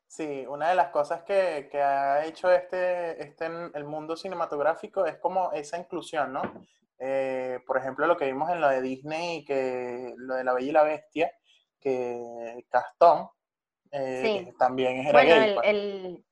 Sí, 0.06 0.46
una 0.48 0.70
de 0.70 0.74
las 0.76 0.88
cosas 0.88 1.22
que, 1.24 1.68
que 1.70 1.82
ha 1.82 2.24
hecho 2.24 2.50
este, 2.50 3.22
este, 3.22 3.46
el 3.74 3.84
mundo 3.84 4.16
cinematográfico 4.16 5.04
es 5.04 5.18
como 5.18 5.52
esa 5.52 5.76
inclusión, 5.78 6.32
¿no? 6.32 6.42
Eh, 6.98 7.58
por 7.66 7.76
ejemplo, 7.76 8.06
lo 8.06 8.16
que 8.16 8.24
vimos 8.24 8.48
en 8.50 8.60
lo 8.60 8.68
de 8.68 8.80
Disney, 8.80 9.44
que 9.44 10.14
lo 10.16 10.34
de 10.36 10.44
La 10.44 10.54
Bella 10.54 10.68
y 10.68 10.72
la 10.72 10.82
Bestia, 10.84 11.30
que 11.78 12.64
Gastón 12.72 13.28
eh, 13.90 14.22
Sí. 14.46 14.54
también 14.58 14.98
era 15.00 15.12
Bueno, 15.12 15.34
gay. 15.34 15.48
el, 15.48 15.54
pues. 15.54 15.66
el, 15.68 16.24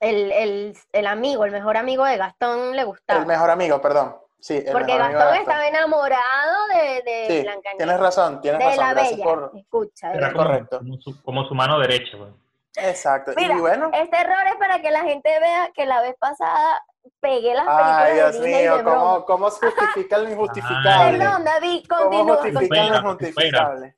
el, 0.00 0.32
el- 0.32 0.76
el 0.92 1.06
amigo, 1.06 1.44
el 1.44 1.52
mejor 1.52 1.76
amigo 1.76 2.04
de 2.04 2.16
Gastón 2.16 2.74
le 2.74 2.84
gustaba. 2.84 3.20
El 3.20 3.26
mejor 3.26 3.50
amigo, 3.50 3.80
perdón. 3.80 4.16
Sí, 4.40 4.56
el 4.56 4.72
porque 4.72 4.86
mejor 4.94 5.02
amigo 5.02 5.18
de 5.20 5.24
Gastón 5.26 5.40
estaba 5.42 5.66
enamorado 5.68 6.66
de, 6.68 7.02
de 7.02 7.26
Sí, 7.28 7.42
Blancanieves. 7.42 7.76
tienes 7.76 8.00
razón, 8.00 8.40
tienes 8.40 8.58
de 8.58 8.64
razón. 8.64 8.84
la 8.84 8.92
Gracias 8.94 9.12
bella. 9.18 9.24
por... 9.24 9.52
Escucha, 9.54 10.12
Era 10.14 10.32
correcto. 10.32 10.78
como 10.78 10.96
su, 11.00 11.22
como 11.22 11.44
su 11.44 11.54
mano 11.54 11.78
derecha. 11.78 12.16
pues. 12.18 12.30
Exacto. 12.76 13.32
Mira, 13.36 13.54
y 13.54 13.60
bueno, 13.60 13.90
Este 13.92 14.16
error 14.16 14.46
es 14.46 14.54
para 14.56 14.80
que 14.80 14.90
la 14.90 15.02
gente 15.02 15.28
vea 15.40 15.70
que 15.74 15.84
la 15.86 16.00
vez 16.00 16.14
pasada 16.18 16.82
pegué 17.20 17.52
las 17.54 17.64
películas 17.66 17.96
ay, 17.98 18.08
de 18.08 18.14
Dios 18.14 18.32
Disney 18.34 18.62
mío, 18.62 18.76
de. 18.78 18.84
¿cómo, 18.84 19.24
cómo 19.26 19.50
se 19.50 19.66
justifica 19.70 20.18
lo 20.18 20.30
injustificable? 20.30 21.18
Perdón, 21.18 21.44
David, 21.44 21.84
¿Cómo 21.88 22.00
continúa. 22.10 22.36
justifican 22.36 22.62
Supera, 22.64 23.00
lo 23.00 23.10
injustificable? 23.12 23.96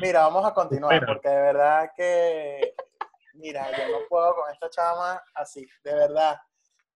Mira, 0.00 0.20
vamos 0.20 0.46
a 0.46 0.54
continuar, 0.54 1.04
porque 1.06 1.28
de 1.28 1.40
verdad 1.42 1.90
que, 1.94 2.74
mira, 3.34 3.66
yo 3.70 3.92
no 3.92 3.98
puedo 4.08 4.34
con 4.34 4.52
esta 4.52 4.68
chama 4.70 5.22
así, 5.34 5.66
de 5.82 5.94
verdad. 5.94 6.36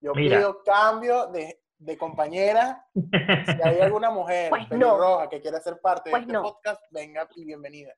Yo 0.01 0.13
Mira. 0.15 0.37
pido 0.39 0.63
cambio 0.65 1.27
de, 1.29 1.61
de 1.79 1.99
compañera. 1.99 2.85
Si 2.95 3.63
hay 3.63 3.81
alguna 3.81 4.11
mujer 4.11 4.49
Pues 4.51 4.63
no. 4.63 4.69
pelirroja 4.69 5.29
que 5.29 5.41
quiera 5.41 5.61
ser 5.61 5.81
parte 5.81 6.11
Pues 6.11 6.23
de 6.23 6.27
este 6.27 6.33
no. 6.33 6.43
podcast, 6.43 6.83
venga 6.91 7.29
y 7.37 7.45
bienvenida. 7.45 7.93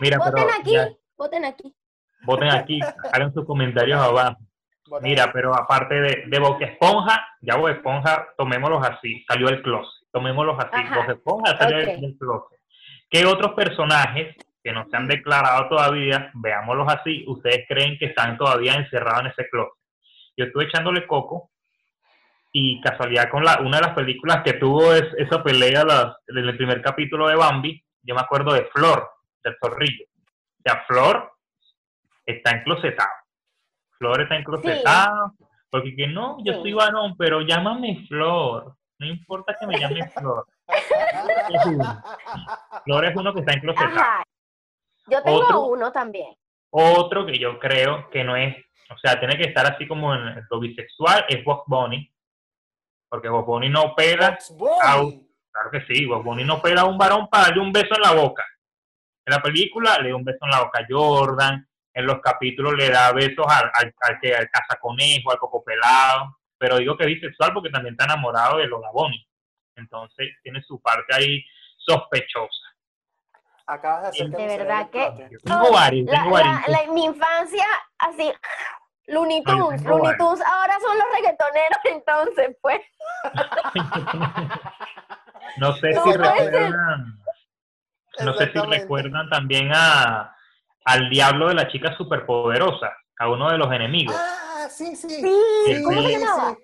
Mira, 0.00 0.18
pero 0.22 0.30
Voten 0.36 0.60
aquí, 0.60 0.72
ya, 0.72 0.88
voten 1.16 1.44
aquí. 1.44 1.76
voten 2.24 2.50
aquí, 2.50 2.80
hagan 3.12 3.32
sus 3.34 3.44
comentarios 3.46 4.00
abajo. 4.00 4.36
Bueno, 4.88 5.04
Mira, 5.06 5.30
pero 5.32 5.54
aparte 5.54 5.94
de, 5.96 6.24
de 6.28 6.38
Boca 6.38 6.64
Esponja, 6.64 7.26
ya 7.42 7.56
Boca 7.56 7.72
Esponja, 7.72 8.26
tomémoslos 8.38 8.86
así, 8.86 9.22
salió 9.28 9.48
el 9.48 9.60
closet. 9.62 10.06
Tomémoslos 10.12 10.56
así, 10.58 10.88
Boca 10.94 11.12
Esponja 11.12 11.58
salió 11.58 11.78
ok. 11.78 11.84
del- 11.84 12.00
del 12.00 12.18
closet. 12.18 12.58
¿Qué 13.10 13.26
otros 13.26 13.52
personajes 13.54 14.34
que 14.62 14.72
no 14.72 14.86
se 14.90 14.96
han 14.96 15.06
declarado 15.08 15.68
todavía, 15.68 16.30
veámoslos 16.34 16.92
así, 16.92 17.24
ustedes 17.26 17.64
creen 17.68 17.96
que 17.98 18.06
están 18.06 18.36
todavía 18.36 18.74
encerrados 18.74 19.20
en 19.20 19.26
ese 19.28 19.48
closet? 19.48 19.72
Yo 20.36 20.44
estuve 20.46 20.64
echándole 20.64 21.06
coco 21.06 21.50
y 22.52 22.80
casualidad 22.80 23.28
con 23.30 23.44
la, 23.44 23.60
una 23.60 23.78
de 23.78 23.86
las 23.86 23.94
películas 23.94 24.42
que 24.42 24.54
tuvo 24.54 24.92
es, 24.94 25.04
esa 25.18 25.42
pelea 25.42 25.84
las- 25.84 26.16
en 26.28 26.38
el 26.38 26.56
primer 26.56 26.80
capítulo 26.82 27.28
de 27.28 27.36
Bambi, 27.36 27.82
yo 28.02 28.14
me 28.14 28.20
acuerdo 28.20 28.52
de 28.52 28.64
Flor, 28.72 29.08
del 29.44 29.56
zorrillo. 29.62 30.04
O 30.06 30.62
sea, 30.64 30.84
Flor 30.86 31.32
está 32.26 32.50
enclosetada. 32.52 33.10
Flor 33.98 34.22
está 34.22 34.36
enclosetada, 34.36 35.32
porque 35.70 35.94
que 35.94 36.06
no, 36.06 36.36
yo 36.44 36.54
Sí. 36.54 36.60
soy 36.62 36.72
varón, 36.72 37.16
pero 37.18 37.40
llámame 37.42 38.04
Flor. 38.08 38.74
No 39.00 39.06
importa 39.06 39.56
que 39.58 39.66
me 39.66 39.78
llame 39.78 40.08
Flor. 40.16 40.46
Flor 42.84 43.04
es 43.04 43.16
uno 43.16 43.32
que 43.34 43.40
está 43.40 43.52
enclosetado. 43.52 44.22
Yo 45.10 45.22
tengo 45.22 45.38
Otro. 45.38 45.62
uno 45.66 45.92
también. 45.92 46.34
Otro 46.70 47.24
que 47.26 47.38
yo 47.38 47.58
creo 47.58 48.10
que 48.10 48.24
no 48.24 48.36
es, 48.36 48.56
o 48.90 48.98
sea, 48.98 49.18
tiene 49.18 49.36
que 49.36 49.44
estar 49.44 49.66
así 49.66 49.86
como 49.86 50.14
en 50.14 50.46
lo 50.50 50.60
bisexual, 50.60 51.24
es 51.28 51.42
Box 51.44 51.64
Bunny. 51.66 52.12
Porque 53.08 53.28
Box 53.28 53.46
Bunny 53.46 53.68
no 53.70 53.94
pela, 53.94 54.38
Bunny. 54.50 54.78
Au. 54.82 55.28
claro 55.50 55.70
que 55.70 55.86
sí, 55.86 56.04
Box 56.04 56.24
Bunny 56.24 56.44
no 56.44 56.60
pela 56.60 56.82
a 56.82 56.86
un 56.86 56.98
varón 56.98 57.28
para 57.28 57.44
darle 57.44 57.60
un 57.62 57.72
beso 57.72 57.94
en 57.94 58.02
la 58.02 58.12
boca. 58.12 58.44
En 59.26 59.34
la 59.34 59.42
película 59.42 59.98
le 59.98 60.10
da 60.10 60.16
un 60.16 60.24
beso 60.24 60.38
en 60.42 60.50
la 60.50 60.62
boca 60.62 60.80
a 60.80 60.86
Jordan, 60.88 61.66
en 61.94 62.06
los 62.06 62.20
capítulos 62.20 62.74
le 62.74 62.90
da 62.90 63.12
besos 63.12 63.46
al, 63.48 63.70
al, 63.74 63.94
al 64.00 64.20
que 64.20 64.34
al 64.34 64.48
cazaconejo, 64.50 65.30
al 65.30 65.38
coco 65.38 65.64
pelado, 65.64 66.38
pero 66.58 66.78
digo 66.78 66.96
que 66.96 67.04
es 67.04 67.14
bisexual 67.14 67.52
porque 67.54 67.70
también 67.70 67.94
está 67.94 68.04
enamorado 68.04 68.58
de 68.58 68.66
Lola 68.66 68.90
Bunny. 68.92 69.26
Entonces 69.76 70.30
tiene 70.42 70.62
su 70.62 70.80
parte 70.80 71.14
ahí 71.14 71.44
sospechosa. 71.76 72.67
Acabas 73.70 74.02
de 74.02 74.08
hacer 74.08 74.30
que 74.30 74.36
De 74.36 74.48
mi 74.48 74.56
verdad 74.56 74.88
que- 74.90 75.02
explote. 75.04 75.36
Tengo 75.44 75.72
varios, 75.72 76.06
La- 76.10 76.22
tengo 76.22 76.38
la- 76.38 76.42
varios. 76.44 76.68
la- 76.86 76.92
mi 76.94 77.04
infancia, 77.04 77.64
así, 77.98 78.32
Looney 79.08 79.42
Tunes. 79.44 79.82
Looney. 79.84 80.16
Tunes 80.16 80.40
ahora 80.46 80.78
son 80.80 80.96
los 80.96 81.06
reggaetoneros, 81.14 81.78
entonces, 81.84 82.56
pues. 82.62 82.80
No 85.58 85.72
sé 85.74 85.90
No 85.90 86.04
si 86.04 86.12
recuerdan, 86.12 87.18
no 88.24 88.34
sé 88.34 88.52
si 88.52 88.58
recuerdan 88.58 89.28
también 89.28 89.70
a 89.74 90.34
al 90.84 91.10
diablo 91.10 91.48
de 91.48 91.54
la 91.54 91.68
chica 91.68 91.94
superpoderosa, 91.96 92.90
a 93.18 93.28
uno 93.28 93.50
de 93.50 93.58
los 93.58 93.70
enemigos. 93.72 94.16
Ah, 94.18 94.66
sí, 94.70 94.96
sí. 94.96 95.08
Sí, 95.10 95.82
¿cómo 95.84 96.00
se 96.00 96.08
Sí, 96.08 96.16
llamaba? 96.18 96.56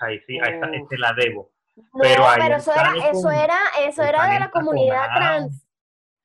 Ahí 0.00 0.18
sí, 0.26 0.38
ahí 0.40 0.54
está, 0.54 0.68
Uf. 0.68 0.88
te 0.88 0.98
la 0.98 1.12
debo. 1.12 1.50
No, 1.76 1.84
Pero 2.00 2.26
ahí 2.28 2.38
pero 2.40 2.56
eso 2.56 2.72
era, 2.72 2.92
eso 3.10 3.22
con- 3.22 3.34
era, 3.34 3.58
eso 3.80 4.02
era 4.02 4.26
de 4.26 4.38
la 4.40 4.50
comunidad 4.50 5.06
trans. 5.14 5.63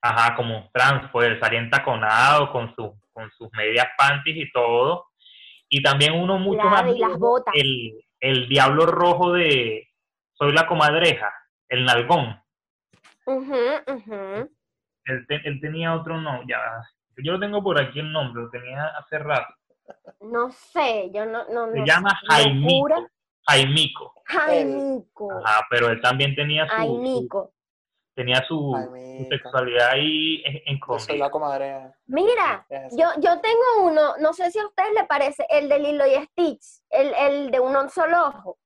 Ajá, 0.02 0.36
como 0.36 0.58
un 0.58 0.72
trans, 0.72 1.10
pues 1.12 1.40
salía 1.40 1.60
entaconado 1.60 2.52
con, 2.52 2.74
su, 2.76 2.98
con 3.12 3.30
sus 3.32 3.50
medias 3.54 3.88
panties 3.98 4.38
y 4.48 4.52
todo. 4.52 5.08
Y 5.68 5.84
también 5.84 6.14
uno 6.14 6.40
mucho 6.40 6.62
Claro, 6.62 6.88
más 6.88 6.96
y 6.96 7.00
las 7.00 7.18
botas. 7.20 7.54
El, 7.56 7.94
el 8.20 8.48
diablo 8.48 8.86
rojo 8.86 9.34
de 9.34 9.88
Soy 10.34 10.54
la 10.54 10.66
comadreja, 10.68 11.32
el 11.68 11.84
nalgón. 11.86 12.42
Ujú, 13.26 13.56
ujú. 13.88 14.50
Él, 15.06 15.26
te- 15.28 15.42
él 15.48 15.60
tenía 15.62 15.94
otro 15.96 16.20
nombre, 16.20 16.46
ya. 16.48 16.60
Yo 17.22 17.34
lo 17.34 17.40
tengo 17.40 17.62
por 17.62 17.80
aquí 17.80 18.00
el 18.00 18.12
nombre, 18.12 18.44
lo 18.44 18.50
tenía 18.50 18.86
hace 18.98 19.20
rato. 19.20 19.54
No 20.22 20.50
sé, 20.52 21.10
yo 21.14 21.26
no, 21.26 21.44
no, 21.50 21.72
Se 21.72 21.80
no 21.80 21.86
llama 21.86 22.18
Jaimico. 22.28 23.08
Jaimico. 23.46 24.14
Jaimico. 24.26 25.42
Ajá, 25.46 25.66
pero 25.70 25.90
él 25.90 26.00
también 26.02 26.36
tenía 26.36 26.68
su, 26.70 26.74
su-. 26.74 27.54
Tenía 28.20 28.44
su, 28.46 28.76
sexualidad 29.30 29.92
ahí 29.92 30.44
en, 30.46 30.62
en 30.66 30.80
Yo 30.86 31.00
soy 31.00 31.18
la 31.18 31.32
comadre. 31.32 31.94
Mira, 32.08 32.66
Es 32.68 32.94
yo, 32.98 33.08
yo 33.20 33.40
tengo 33.40 33.64
uno, 33.84 34.18
no 34.18 34.34
sé 34.34 34.52
si 34.52 34.60
a 34.60 34.68
ustedes 34.68 34.92
les 34.94 35.08
parece, 35.08 35.46
el 35.50 35.70
de 35.70 35.80
Lilo 35.80 36.06
y 36.06 36.16
Stitch, 36.26 36.82
el, 36.90 37.14
el 37.14 37.52
de 37.52 37.62
un 37.62 37.90
solo 37.90 38.28
ojo. 38.28 38.58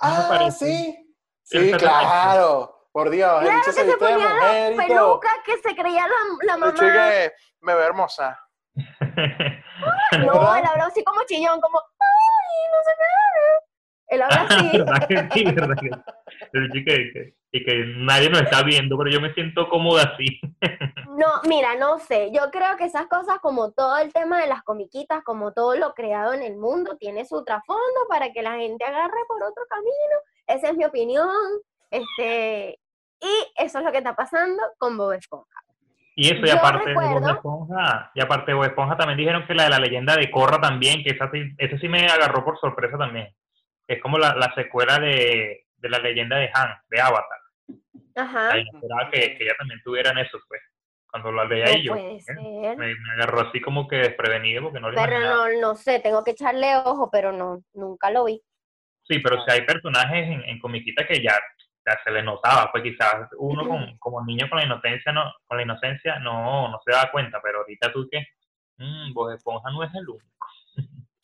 Ah, 0.00 0.26
parece. 0.30 0.64
sí. 0.66 1.14
Sí, 1.42 1.72
claro. 1.72 2.72
Por 2.90 3.10
Dios, 3.10 3.42
el 3.42 3.48
Claro 3.48 3.58
bicho 3.58 3.70
que 3.76 3.90
se 3.90 3.96
ponía 3.98 4.16
mujer 4.16 4.74
la 4.76 4.86
peluca 4.86 5.28
que 5.44 5.58
se 5.58 5.76
creía 5.76 6.06
la, 6.06 6.14
la 6.46 6.54
El 6.54 6.60
mamá. 6.60 6.72
bicho 6.72 6.86
que 6.86 7.32
me 7.60 7.74
ve 7.74 7.82
hermosa. 7.84 8.40
No, 10.12 10.32
¿verdad? 10.32 10.58
él 10.58 10.64
habla 10.66 10.86
así 10.86 11.04
como 11.04 11.22
chillón, 11.26 11.60
como, 11.60 11.78
ay, 11.78 12.72
no 12.72 12.78
sé 12.82 12.90
qué. 12.98 13.65
Él 14.08 14.22
habla 14.22 14.42
así. 14.48 14.70
¿Verdad 14.78 15.08
que 15.08 15.28
sí? 15.32 15.44
¿Verdad 15.44 15.76
que 15.80 15.90
pero 16.52 16.66
sí 16.72 16.84
que, 16.84 17.12
que- 17.12 17.34
y 17.52 17.64
que 17.64 17.84
nadie 17.98 18.28
nos 18.28 18.42
está 18.42 18.62
viendo, 18.62 18.98
pero 18.98 19.08
yo 19.10 19.20
me 19.20 19.32
siento 19.32 19.68
cómoda 19.68 20.12
así. 20.14 20.40
No, 21.16 21.28
mira, 21.48 21.76
no 21.76 21.98
sé. 21.98 22.30
Yo 22.30 22.50
creo 22.50 22.76
que 22.76 22.84
esas 22.84 23.06
cosas, 23.06 23.38
como 23.40 23.72
todo 23.72 23.96
el 23.96 24.12
tema 24.12 24.38
de 24.38 24.48
las 24.48 24.62
comiquitas, 24.62 25.24
como 25.24 25.52
todo 25.54 25.74
lo 25.74 25.94
creado 25.94 26.34
en 26.34 26.42
el 26.42 26.56
mundo, 26.58 26.98
tiene 26.98 27.24
su 27.24 27.42
trasfondo 27.42 28.00
para 28.10 28.32
que 28.34 28.42
la 28.42 28.56
gente 28.56 28.84
agarre 28.84 29.16
por 29.26 29.42
otro 29.42 29.62
camino. 29.70 30.16
Esa 30.46 30.68
es 30.68 30.76
mi 30.76 30.84
opinión. 30.84 31.26
Este, 31.90 32.78
y 33.20 33.46
eso 33.56 33.78
es 33.78 33.84
lo 33.84 33.92
que 33.92 33.98
está 33.98 34.14
pasando 34.14 34.62
con 34.76 34.98
Bob 34.98 35.12
Esponja. 35.12 35.58
Y 36.16 36.26
eso, 36.36 36.44
y 36.44 36.50
aparte 36.50 36.90
de 36.90 36.94
Bob 36.94 37.28
Esponja, 37.36 38.10
y 38.14 38.20
aparte 38.20 38.50
de 38.50 38.54
Bob 38.54 38.64
Esponja 38.64 38.96
también 38.98 39.18
dijeron 39.18 39.46
que 39.46 39.54
la 39.54 39.64
de 39.64 39.70
la 39.70 39.78
leyenda 39.78 40.16
de 40.16 40.30
Korra 40.30 40.60
también, 40.60 41.02
que 41.02 41.10
esa 41.10 41.30
sí, 41.30 41.42
esa 41.56 41.78
sí 41.78 41.88
me 41.88 42.06
agarró 42.06 42.44
por 42.44 42.58
sorpresa 42.58 42.98
también. 42.98 43.28
Es 43.88 44.00
como 44.02 44.18
la, 44.18 44.34
la 44.34 44.52
secuela 44.54 44.98
de, 44.98 45.66
de 45.76 45.88
la 45.88 45.98
leyenda 45.98 46.36
de 46.38 46.50
Han, 46.52 46.74
de 46.88 47.00
Avatar. 47.00 47.38
Ajá. 48.16 48.52
Ahí 48.52 48.64
esperaba 48.72 49.10
que, 49.10 49.36
que 49.36 49.44
ella 49.44 49.54
también 49.58 49.80
tuviera 49.84 50.10
en 50.10 50.18
eso, 50.18 50.38
pues. 50.48 50.60
Cuando 51.08 51.32
lo 51.32 51.46
leí 51.46 51.62
No 51.62 51.82
yo, 51.82 51.92
puede 51.92 52.16
¿eh? 52.16 52.20
ser. 52.20 52.36
me, 52.36 52.76
me 52.76 53.12
agarró 53.14 53.48
así 53.48 53.60
como 53.60 53.86
que 53.88 53.96
desprevenido 53.96 54.64
porque 54.64 54.80
no 54.80 54.90
lo 54.90 54.96
Pero 54.96 55.12
imaginaba. 55.16 55.48
no, 55.50 55.60
no 55.60 55.74
sé, 55.76 56.00
tengo 56.00 56.22
que 56.24 56.32
echarle 56.32 56.76
ojo, 56.84 57.08
pero 57.10 57.32
no, 57.32 57.62
nunca 57.74 58.10
lo 58.10 58.24
vi. 58.24 58.42
Sí, 59.04 59.20
pero 59.20 59.42
si 59.44 59.50
hay 59.52 59.62
personajes 59.64 60.26
en, 60.26 60.42
en 60.44 60.58
comiquita 60.58 61.06
que 61.06 61.22
ya, 61.22 61.32
ya 61.86 61.98
se 62.04 62.10
le 62.10 62.22
notaba, 62.22 62.70
pues 62.72 62.82
quizás 62.82 63.28
uno 63.38 63.66
con, 63.66 63.96
como 63.98 64.22
niño 64.26 64.48
con 64.50 64.58
la 64.58 64.64
inocencia 64.64 65.12
no, 65.12 65.32
con 65.46 65.56
la 65.56 65.62
inocencia 65.62 66.18
no, 66.18 66.68
no 66.68 66.80
se 66.84 66.90
da 66.92 67.08
cuenta, 67.12 67.40
pero 67.40 67.58
ahorita 67.60 67.92
tú 67.92 68.08
que 68.10 68.26
mmm, 68.78 69.14
Bob 69.14 69.30
Esponja 69.32 69.70
no 69.70 69.84
es 69.84 69.94
el 69.94 70.08
único. 70.08 70.35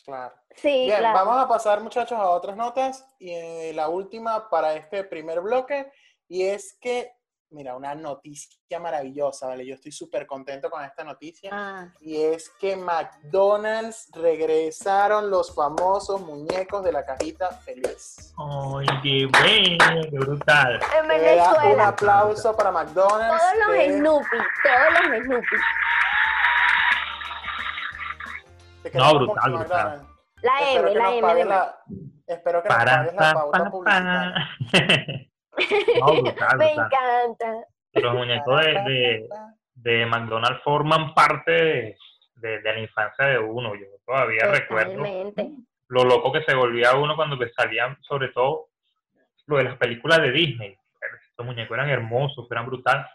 Claro. 0.05 0.35
Sí, 0.57 0.87
Bien, 0.87 0.99
claro. 0.99 1.15
vamos 1.27 1.45
a 1.45 1.49
pasar 1.49 1.81
muchachos 1.81 2.19
a 2.19 2.29
otras 2.31 2.57
notas 2.57 3.07
y 3.19 3.31
eh, 3.33 3.73
la 3.75 3.89
última 3.89 4.49
para 4.51 4.75
este 4.75 5.05
primer 5.05 5.41
bloque 5.41 5.91
y 6.29 6.43
es 6.45 6.77
que, 6.81 7.13
mira, 7.51 7.77
una 7.77 7.95
noticia 7.95 8.81
maravillosa, 8.81 9.47
¿vale? 9.47 9.65
Yo 9.67 9.75
estoy 9.75 9.93
súper 9.93 10.27
contento 10.27 10.71
con 10.71 10.83
esta 10.85 11.05
noticia 11.05 11.51
Ah, 11.53 11.89
y 12.01 12.21
es 12.21 12.51
que 12.59 12.75
McDonald's 12.77 14.09
regresaron 14.13 15.31
los 15.31 15.55
famosos 15.55 16.21
muñecos 16.23 16.83
de 16.83 16.93
la 16.93 17.05
cajita 17.05 17.51
feliz. 17.51 18.35
¡Ay, 18.39 18.87
qué 19.03 19.27
bueno! 19.27 20.03
¡Qué 20.11 20.19
brutal! 20.19 20.81
en 20.99 21.73
un 21.75 21.81
aplauso 21.81 22.57
para 22.57 22.73
McDonald's. 22.73 23.41
todos 23.43 23.67
los 23.69 23.77
que- 23.77 23.93
Snoopy, 23.99 24.37
todos 24.65 25.11
los 25.11 25.25
Snoopy. 25.27 25.57
No, 28.95 29.15
brutal, 29.19 29.53
brutal. 29.53 30.07
La 30.43 30.73
M, 30.73 30.95
la 30.95 31.15
M 31.15 31.35
de 31.35 31.45
la- 31.45 31.77
Espero 32.27 32.63
que 32.63 32.69
nos 32.69 32.79
Para, 32.79 32.97
pagues 32.99 33.15
la 33.15 33.19
pa, 33.21 33.35
pauta 33.35 33.59
pa, 33.65 33.71
publicitaria. 33.71 34.35
pa. 34.73 35.29
No, 36.01 36.07
brutal, 36.23 36.59
Me 36.59 36.75
brutal. 36.75 36.87
encanta. 36.87 37.67
Los 37.95 38.15
muñecos 38.15 38.61
de, 38.65 38.73
de, 38.73 39.29
de 39.75 40.07
McDonald's 40.07 40.63
forman 40.65 41.13
parte 41.15 41.51
de, 41.53 41.97
de- 42.37 42.61
de 42.63 42.73
la 42.73 42.79
infancia 42.81 43.27
de 43.27 43.39
uno. 43.39 43.75
Yo 43.75 43.87
todavía 44.07 44.47
recuerdo 44.47 44.93
Totalmente. 44.97 45.51
lo 45.89 46.05
loco 46.05 46.33
que 46.33 46.43
se 46.45 46.55
volvía 46.55 46.97
uno 46.97 47.15
cuando 47.17 47.37
salían, 47.57 47.99
sobre 48.03 48.29
todo, 48.29 48.69
lo 49.47 49.59
de 49.59 49.65
las 49.65 49.77
películas 49.77 50.23
de 50.23 50.31
Disney. 50.33 50.77
Estos 51.29 51.45
muñecos 51.47 51.77
eran 51.77 51.91
hermosos, 51.91 52.47
eran 52.51 52.67
brutales. 52.67 53.07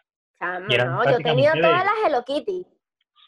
Eran 0.70 0.92
no, 0.92 1.04
yo 1.10 1.18
tenía 1.18 1.54
todas 1.54 1.84
las 1.86 1.94
Hello 2.06 2.24
Kitty. 2.24 2.66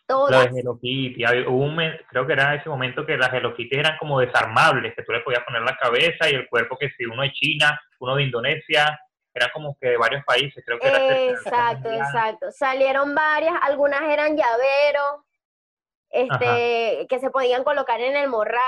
Todas. 0.09 0.51
de 0.51 0.59
Hello 0.59 0.79
Kitty. 0.81 1.23
Había- 1.23 1.47
hubo 1.47 1.63
un 1.65 1.77
creo 2.09 2.25
que 2.25 2.33
era 2.33 2.55
ese 2.55 2.67
momento 2.67 3.05
que 3.05 3.15
las 3.15 3.31
Hello 3.31 3.53
Kitty 3.55 3.77
eran 3.77 3.95
como 3.99 4.19
desarmables, 4.19 4.95
que 4.95 5.03
tú 5.03 5.11
le 5.11 5.19
podías 5.19 5.43
poner 5.43 5.61
la 5.61 5.77
cabeza 5.77 6.27
y 6.29 6.33
el 6.33 6.49
cuerpo 6.49 6.77
que 6.79 6.89
si 6.97 7.05
uno 7.05 7.21
de 7.21 7.31
China, 7.31 7.79
uno 7.99 8.15
de 8.15 8.23
Indonesia, 8.23 8.99
era 9.31 9.51
como 9.53 9.77
que 9.79 9.89
de 9.89 9.97
varios 9.97 10.23
países, 10.25 10.63
creo 10.65 10.79
que 10.79 10.87
era 10.87 11.29
Exacto, 11.29 11.91
exacto. 11.91 12.51
Salieron 12.51 13.13
varias, 13.13 13.53
algunas 13.61 14.01
eran 14.01 14.35
llaveros, 14.35 15.23
este, 16.09 17.05
que 17.07 17.19
se 17.19 17.29
podían 17.29 17.63
colocar 17.63 18.01
en 18.01 18.15
el 18.17 18.29
morral. 18.29 18.59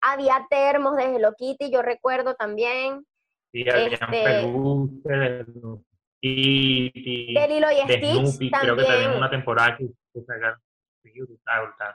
Había 0.00 0.46
termos 0.48 0.96
de 0.96 1.16
Hello 1.16 1.32
Kitty, 1.36 1.72
yo 1.72 1.82
recuerdo 1.82 2.34
también. 2.34 3.04
Sí, 3.52 3.68
habían 3.68 3.92
este- 3.92 4.22
peluches 4.22 5.02
de 5.04 5.26
Hello 5.40 5.82
Kitty, 6.20 7.34
De 7.34 7.48
Lilo 7.48 7.66
y 7.72 7.80
Stitch 7.80 8.04
Snoopy, 8.04 8.50
creo 8.50 8.76
que 8.76 8.82
también 8.82 9.02
también. 9.02 9.16
una 9.18 9.30
temporada 9.30 9.76
que, 9.76 9.86
que 10.14 10.20
sacaron. 10.24 10.60
Sí, 11.12 11.20
brutal, 11.20 11.66
brutal. 11.66 11.94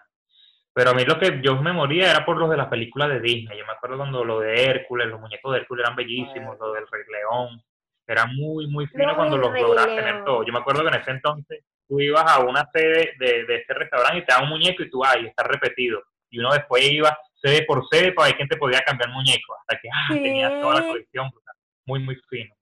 Pero 0.74 0.92
a 0.92 0.94
mí 0.94 1.04
lo 1.04 1.20
que 1.20 1.42
yo 1.44 1.62
me 1.62 1.74
moría 1.74 2.12
era 2.12 2.26
por 2.26 2.38
los 2.38 2.50
de 2.50 2.58
las 2.58 2.68
películas 2.68 3.10
de 3.10 3.20
Disney. 3.20 3.60
Yo 3.60 3.66
me 3.66 3.74
acuerdo 3.74 3.98
cuando 3.98 4.24
lo 4.24 4.40
de 4.40 4.64
Hércules, 4.66 5.08
los 5.08 5.20
muñecos 5.20 5.52
de 5.52 5.60
Hércules 5.60 5.84
eran 5.84 5.98
bellísimos, 5.98 6.58
lo 6.60 6.72
del 6.72 6.88
Rey 6.90 7.04
León. 7.12 7.62
Era 8.08 8.26
muy, 8.26 8.68
muy 8.68 8.88
fino 8.88 9.16
cuando 9.16 9.38
los 9.38 9.52
logras 9.52 9.86
León. 9.86 9.98
tener 9.98 10.24
todo. 10.24 10.44
Yo 10.44 10.54
me 10.54 10.60
acuerdo 10.60 10.82
que 10.84 10.88
en 10.88 11.02
ese 11.02 11.12
entonces 11.12 11.66
tú 11.88 12.00
ibas 12.00 12.26
a 12.26 12.40
una 12.40 12.70
sede 12.74 13.14
de, 13.20 13.46
de 13.46 13.56
este 13.58 13.74
restaurante 13.74 14.20
y 14.20 14.26
te 14.26 14.32
daban 14.32 14.46
un 14.46 14.52
muñeco 14.52 14.82
y 14.82 14.90
tú, 14.90 15.04
ay, 15.04 15.28
está 15.28 15.44
repetido. 15.44 16.02
Y 16.30 16.40
uno 16.40 16.54
después 16.54 16.90
iba 16.90 17.18
sede 17.42 17.66
por 17.66 17.86
sede 17.90 18.14
para 18.14 18.28
ver 18.28 18.38
quién 18.38 18.48
te 18.48 18.56
podía 18.58 18.80
cambiar 18.80 19.10
muñeco. 19.10 19.56
Hasta 19.60 19.82
que 19.82 19.90
ah, 19.90 20.14
tenía 20.14 20.62
toda 20.62 20.76
la 20.76 20.88
colección. 20.88 21.30
brutal. 21.30 21.56
Muy, 21.86 22.00
muy 22.00 22.16
fino. 22.30 22.56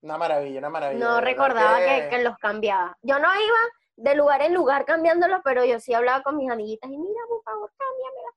Una 0.00 0.18
maravilla, 0.18 0.58
una 0.58 0.70
maravilla. 0.70 1.04
No 1.04 1.20
recordaba 1.20 1.78
que, 1.78 2.08
que 2.10 2.24
los 2.24 2.36
cambiaba. 2.38 2.96
Yo 3.02 3.20
no 3.20 3.28
iba 3.32 3.58
de 4.02 4.14
lugar 4.16 4.42
en 4.42 4.52
lugar 4.52 4.84
cambiándolos, 4.84 5.40
pero 5.44 5.64
yo 5.64 5.78
sí 5.78 5.94
hablaba 5.94 6.22
con 6.22 6.36
mis 6.36 6.50
amiguitas 6.50 6.90
y 6.90 6.98
mira, 6.98 7.20
por 7.28 7.42
favor, 7.44 7.70
cámbiamela. 7.78 8.30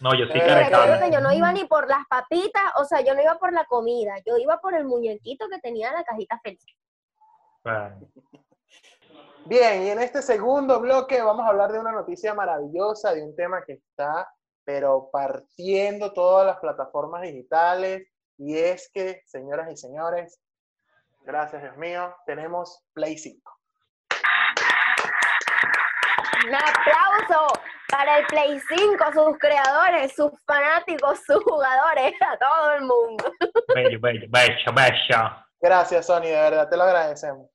No, 0.00 0.14
yo 0.14 0.26
sí 0.26 0.38
Eh, 0.38 1.00
que 1.00 1.10
yo 1.10 1.20
no 1.20 1.32
iba 1.32 1.50
ni 1.52 1.64
por 1.64 1.88
las 1.88 2.06
papitas, 2.08 2.62
o 2.76 2.84
sea, 2.84 3.00
yo 3.00 3.14
no 3.14 3.22
iba 3.22 3.38
por 3.38 3.52
la 3.52 3.64
comida, 3.64 4.14
yo 4.26 4.36
iba 4.36 4.60
por 4.60 4.74
el 4.74 4.84
muñequito 4.84 5.48
que 5.48 5.60
tenía 5.60 5.88
en 5.88 5.94
la 5.94 6.04
cajita 6.04 6.38
feliz. 6.40 6.64
Bueno. 7.62 8.00
Bien, 9.46 9.82
y 9.82 9.90
en 9.90 10.00
este 10.00 10.20
segundo 10.20 10.80
bloque 10.80 11.22
vamos 11.22 11.46
a 11.46 11.48
hablar 11.48 11.72
de 11.72 11.78
una 11.78 11.92
noticia 11.92 12.34
maravillosa, 12.34 13.14
de 13.14 13.22
un 13.22 13.34
tema 13.34 13.62
que 13.64 13.74
está, 13.74 14.28
pero 14.64 15.08
partiendo 15.10 16.12
todas 16.12 16.46
las 16.46 16.58
plataformas 16.58 17.22
digitales, 17.22 18.06
y 18.36 18.58
es 18.58 18.90
que, 18.92 19.22
señoras 19.26 19.70
y 19.70 19.76
señores, 19.76 20.40
gracias 21.20 21.62
Dios 21.62 21.76
mío, 21.78 22.14
tenemos 22.26 22.84
Play 22.92 23.16
5. 23.16 23.53
Un 26.46 26.54
aplauso 26.54 27.60
para 27.88 28.18
el 28.18 28.26
Play 28.26 28.60
5, 28.60 29.04
sus 29.12 29.38
creadores, 29.38 30.14
sus 30.14 30.30
fanáticos, 30.46 31.20
sus 31.26 31.42
jugadores, 31.42 32.12
a 32.20 32.36
todo 32.36 32.72
el 32.72 32.82
mundo. 32.82 33.32
Bello, 33.74 33.98
bello, 34.00 34.26
bello, 34.28 34.72
bello. 34.74 35.36
Gracias, 35.60 36.06
Sony, 36.06 36.22
de 36.22 36.32
verdad, 36.32 36.68
te 36.68 36.76
lo 36.76 36.82
agradecemos. 36.82 37.48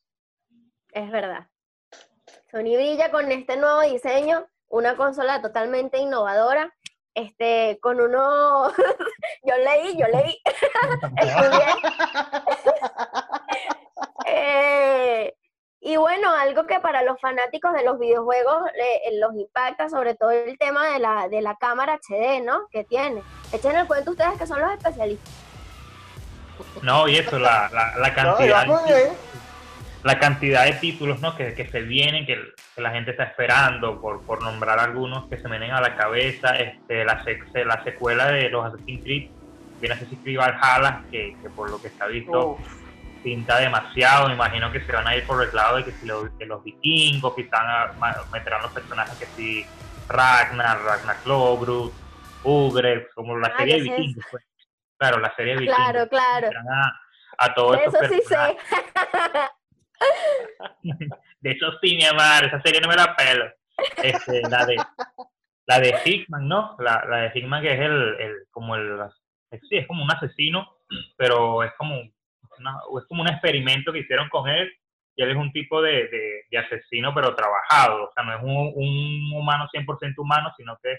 Es 0.91 1.11
verdad. 1.11 1.47
Sony 2.49 2.75
brilla 2.75 3.11
con 3.11 3.31
este 3.31 3.57
nuevo 3.57 3.81
diseño, 3.81 4.47
una 4.69 4.95
consola 4.95 5.39
totalmente 5.41 5.99
innovadora, 5.99 6.73
este, 7.13 7.77
con 7.81 8.01
uno, 8.01 8.71
yo 9.43 9.57
leí, 9.57 9.97
yo 9.97 10.07
leí, 10.07 10.41
estudié. 11.17 11.65
Eh, 14.31 15.33
y 15.81 15.95
bueno, 15.97 16.29
algo 16.33 16.65
que 16.67 16.79
para 16.79 17.03
los 17.03 17.19
fanáticos 17.21 17.73
de 17.73 17.83
los 17.83 17.97
videojuegos 17.99 18.63
le- 18.75 19.19
los 19.19 19.33
impacta, 19.35 19.89
sobre 19.89 20.15
todo 20.15 20.31
el 20.31 20.57
tema 20.57 20.87
de 20.89 20.99
la, 20.99 21.27
de 21.29 21.41
la 21.41 21.55
cámara 21.55 21.93
HD, 21.99 22.41
¿no? 22.43 22.67
Que 22.71 22.83
tiene. 22.83 23.21
Echen 23.53 23.75
el 23.75 23.87
cuento 23.87 24.11
ustedes 24.11 24.37
que 24.37 24.45
son 24.47 24.59
los 24.61 24.71
especialistas. 24.73 25.33
No, 26.83 27.07
y 27.07 27.15
eso, 27.17 27.39
la, 27.39 27.69
la, 27.73 27.95
la 27.97 28.13
cantidad, 28.13 28.65
la 30.03 30.19
cantidad 30.19 30.65
de 30.65 30.73
títulos 30.73 31.19
¿no? 31.21 31.35
que, 31.37 31.53
que 31.53 31.67
se 31.69 31.81
vienen, 31.81 32.25
que, 32.25 32.37
que 32.75 32.81
la 32.81 32.91
gente 32.91 33.11
está 33.11 33.23
esperando, 33.23 33.99
por, 34.01 34.21
por 34.23 34.41
nombrar 34.43 34.79
algunos 34.79 35.27
que 35.29 35.37
se 35.37 35.47
me 35.47 35.57
vienen 35.57 35.75
a 35.77 35.81
la 35.81 35.95
cabeza, 35.95 36.55
este, 36.57 37.05
la, 37.05 37.23
sec- 37.23 37.65
la 37.65 37.81
secuela 37.85 38.27
de 38.27 38.49
los 38.49 38.65
Assassin's 38.65 39.03
Creed, 39.03 39.29
viene 39.79 39.95
Assassin's 39.95 40.21
Creed 40.23 40.37
Valhalla, 40.37 41.03
que, 41.11 41.35
que 41.41 41.49
por 41.49 41.69
lo 41.69 41.81
que 41.81 41.89
se 41.89 42.03
ha 42.03 42.07
visto 42.07 42.47
Uf, 42.51 42.59
pinta 43.23 43.59
demasiado, 43.59 44.27
me 44.27 44.33
imagino 44.35 44.71
que 44.71 44.81
se 44.85 44.91
van 44.91 45.07
a 45.07 45.15
ir 45.15 45.25
por 45.25 45.43
el 45.43 45.53
lado 45.55 45.77
de 45.77 45.85
que 45.85 45.91
si 45.91 46.05
los, 46.05 46.35
de 46.37 46.45
los 46.45 46.63
vikingos, 46.63 47.33
a- 47.51 47.93
ma- 47.97 48.15
meterán 48.31 48.61
los 48.61 48.71
personajes 48.71 49.17
que 49.17 49.25
si 49.27 49.65
Ragnar, 50.07 50.81
Ragnar 50.81 51.17
Lobrus, 51.25 51.91
Ugre, 52.43 53.07
como 53.15 53.37
la 53.37 53.47
Ah, 53.49 53.57
serie 53.57 53.75
de 53.75 53.81
vikingos. 53.81 54.25
pues. 54.31 54.43
Claro, 54.97 55.19
la 55.19 55.35
serie 55.35 55.53
de 55.55 55.59
vikingos. 55.61 55.83
Claro, 55.83 56.07
claro. 56.09 56.49
A, 56.73 57.45
a 57.45 57.53
todos 57.53 57.77
estos 57.77 58.01
eso 58.01 58.13
sí 58.13 58.21
sé. 58.27 58.57
De 61.41 61.51
eso 61.51 61.67
sí, 61.81 61.95
mi 61.95 62.05
amor, 62.05 62.45
esa 62.45 62.61
serie 62.61 62.81
no 62.81 62.87
me 62.87 62.95
la 62.95 63.15
pelo. 63.15 63.45
Este, 64.03 64.41
la 64.49 64.65
de 64.65 64.75
la 65.67 65.79
de 65.79 65.95
Hickman, 66.03 66.47
¿no? 66.47 66.75
La, 66.79 67.05
la 67.07 67.17
de 67.17 67.31
Hickman 67.33 67.61
que 67.61 67.73
es 67.73 67.79
el, 67.79 68.15
el 68.19 68.33
como 68.51 68.75
el 68.75 68.99
sí, 69.69 69.77
es 69.77 69.87
como 69.87 70.03
un 70.03 70.11
asesino, 70.11 70.67
pero 71.15 71.63
es 71.63 71.71
como 71.77 71.95
una- 72.59 72.79
es 72.99 73.05
como 73.07 73.21
un 73.21 73.29
experimento 73.29 73.91
que 73.91 73.99
hicieron 73.99 74.29
con 74.29 74.47
él 74.49 74.71
y 75.15 75.23
él 75.23 75.31
es 75.31 75.35
un 75.37 75.51
tipo 75.51 75.81
de, 75.81 76.07
de, 76.07 76.43
de 76.49 76.57
asesino 76.57 77.13
pero 77.13 77.35
trabajado, 77.35 78.05
o 78.05 78.11
sea, 78.13 78.23
no 78.23 78.35
es 78.35 78.41
un, 78.43 78.71
un 78.75 79.31
humano 79.33 79.67
100% 79.73 80.13
humano, 80.17 80.51
sino 80.57 80.77
que 80.81 80.97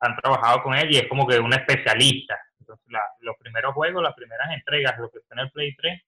han 0.00 0.14
trabajado 0.16 0.62
con 0.62 0.74
él 0.74 0.92
y 0.92 0.98
es 0.98 1.08
como 1.08 1.26
que 1.26 1.38
un 1.38 1.52
especialista. 1.54 2.38
Entonces, 2.60 2.84
la- 2.90 3.08
los 3.20 3.36
primeros 3.38 3.72
juegos, 3.74 4.02
las 4.02 4.14
primeras 4.14 4.50
entregas, 4.52 4.98
lo 4.98 5.10
que 5.10 5.18
está 5.18 5.34
en 5.36 5.40
el 5.46 5.50
Play 5.50 5.74
3, 5.76 6.02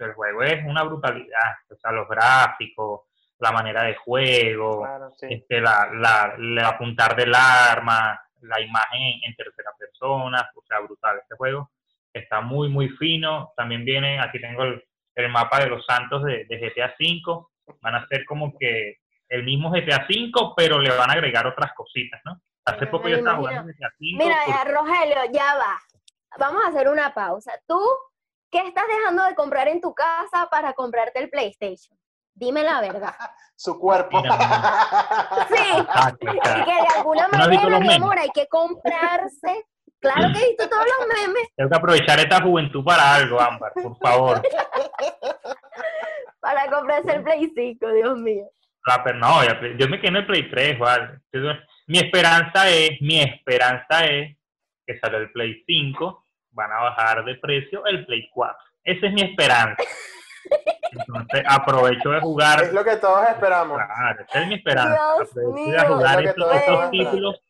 el 0.00 0.12
juego 0.12 0.42
es 0.42 0.64
una 0.64 0.82
brutalidad, 0.82 1.54
o 1.70 1.76
sea, 1.76 1.92
los 1.92 2.08
gráficos, 2.08 3.02
la 3.38 3.52
manera 3.52 3.82
de 3.84 3.94
juego, 3.94 4.80
claro, 4.82 5.10
sí. 5.16 5.26
este, 5.30 5.60
la, 5.60 5.88
la, 5.92 6.34
el 6.36 6.58
apuntar 6.58 7.14
del 7.16 7.32
arma, 7.34 8.20
la 8.42 8.60
imagen 8.60 9.00
en, 9.00 9.20
en 9.30 9.36
tercera 9.36 9.70
persona, 9.78 10.50
o 10.54 10.62
sea, 10.62 10.80
brutal. 10.80 11.18
Este 11.22 11.34
juego 11.36 11.70
está 12.14 12.40
muy, 12.40 12.68
muy 12.68 12.88
fino. 12.90 13.52
También 13.56 13.84
viene, 13.84 14.20
aquí 14.20 14.40
tengo 14.40 14.62
el, 14.62 14.82
el 15.16 15.28
mapa 15.30 15.58
de 15.60 15.66
los 15.68 15.84
santos 15.84 16.24
de, 16.24 16.44
de 16.46 16.56
GTA 16.58 16.94
V. 16.98 17.44
Van 17.80 17.94
a 17.96 18.06
ser 18.08 18.24
como 18.24 18.56
que 18.58 18.98
el 19.28 19.44
mismo 19.44 19.70
GTA 19.70 20.06
V, 20.08 20.52
pero 20.56 20.78
le 20.78 20.90
van 20.96 21.10
a 21.10 21.14
agregar 21.14 21.46
otras 21.46 21.72
cositas, 21.74 22.20
¿no? 22.24 22.40
Hace 22.66 22.86
poco 22.86 23.08
yo 23.08 23.16
estaba 23.16 23.36
jugando 23.38 23.64
GTA 23.64 23.88
V. 23.88 23.94
Mira, 24.24 24.36
porque- 24.46 24.60
eh, 24.70 24.72
Rogelio, 24.72 25.32
ya 25.32 25.54
va. 25.56 25.78
Vamos 26.38 26.64
a 26.64 26.68
hacer 26.68 26.88
una 26.88 27.12
pausa. 27.12 27.52
¿Tú 27.66 27.78
qué 28.50 28.58
estás 28.66 28.84
dejando 28.88 29.24
de 29.24 29.34
comprar 29.34 29.68
en 29.68 29.80
tu 29.80 29.92
casa 29.94 30.48
para 30.50 30.72
comprarte 30.72 31.20
el 31.20 31.30
PlayStation? 31.30 31.98
Dime 32.36 32.62
la 32.64 32.80
verdad. 32.80 33.14
Su 33.56 33.78
cuerpo. 33.78 34.20
Mira, 34.20 34.36
Sí. 35.48 35.78
Exacto. 35.78 36.26
que 36.26 36.32
de 36.32 36.98
alguna 36.98 37.28
¿No 37.28 37.38
has 37.44 37.48
visto 37.50 37.70
manera, 37.70 37.78
mi 37.80 37.94
amor, 37.94 38.18
hay 38.18 38.30
que 38.30 38.48
comprarse. 38.48 39.64
Claro 40.12 40.32
que 40.32 40.38
he 40.40 40.48
visto 40.48 40.68
todos 40.68 40.84
los 40.84 41.08
memes 41.08 41.48
Tengo 41.56 41.70
que 41.70 41.76
aprovechar 41.76 42.18
esta 42.20 42.40
juventud 42.42 42.84
para 42.84 43.14
algo, 43.14 43.40
Ámbar, 43.40 43.72
por 43.72 43.96
favor. 43.98 44.42
para 46.40 46.70
comprarse 46.70 47.12
el 47.14 47.22
Play 47.22 47.50
5, 47.54 47.88
Dios 47.92 48.18
mío. 48.18 48.44
La 48.86 49.02
per- 49.02 49.16
no, 49.16 49.42
ya- 49.42 49.58
yo 49.78 49.88
me 49.88 49.98
quedé 49.98 50.08
en 50.08 50.16
el 50.16 50.26
Play 50.26 50.50
3, 50.50 50.78
¿vale? 50.78 51.20
Entonces, 51.32 51.64
Mi 51.86 51.98
esperanza 51.98 52.68
es, 52.70 52.92
mi 53.02 53.20
esperanza 53.20 54.04
es 54.06 54.36
que 54.86 54.98
sale 54.98 55.18
el 55.18 55.32
Play 55.32 55.62
5, 55.66 56.24
van 56.52 56.72
a 56.72 56.80
bajar 56.82 57.24
de 57.24 57.34
precio 57.36 57.84
el 57.86 58.06
Play 58.06 58.28
4. 58.32 58.56
Esa 58.84 59.06
es 59.06 59.12
mi 59.12 59.20
esperanza. 59.22 59.82
Entonces 60.92 61.42
aprovecho 61.48 62.10
de 62.10 62.20
jugar. 62.20 62.62
Es 62.62 62.72
lo 62.72 62.84
que 62.84 62.96
todos 62.96 63.26
esperamos. 63.28 63.78
Claro, 63.78 64.24
esa 64.28 64.40
es 64.42 64.48
mi 64.48 64.54
esperanza. 64.54 64.94
Dios 64.94 65.28
aprovecho 65.30 65.52
mío. 65.52 65.72
de 65.72 65.86
jugar 65.86 66.20
Es 66.24 66.30
estos, 66.30 66.90
títulos. 66.90 67.40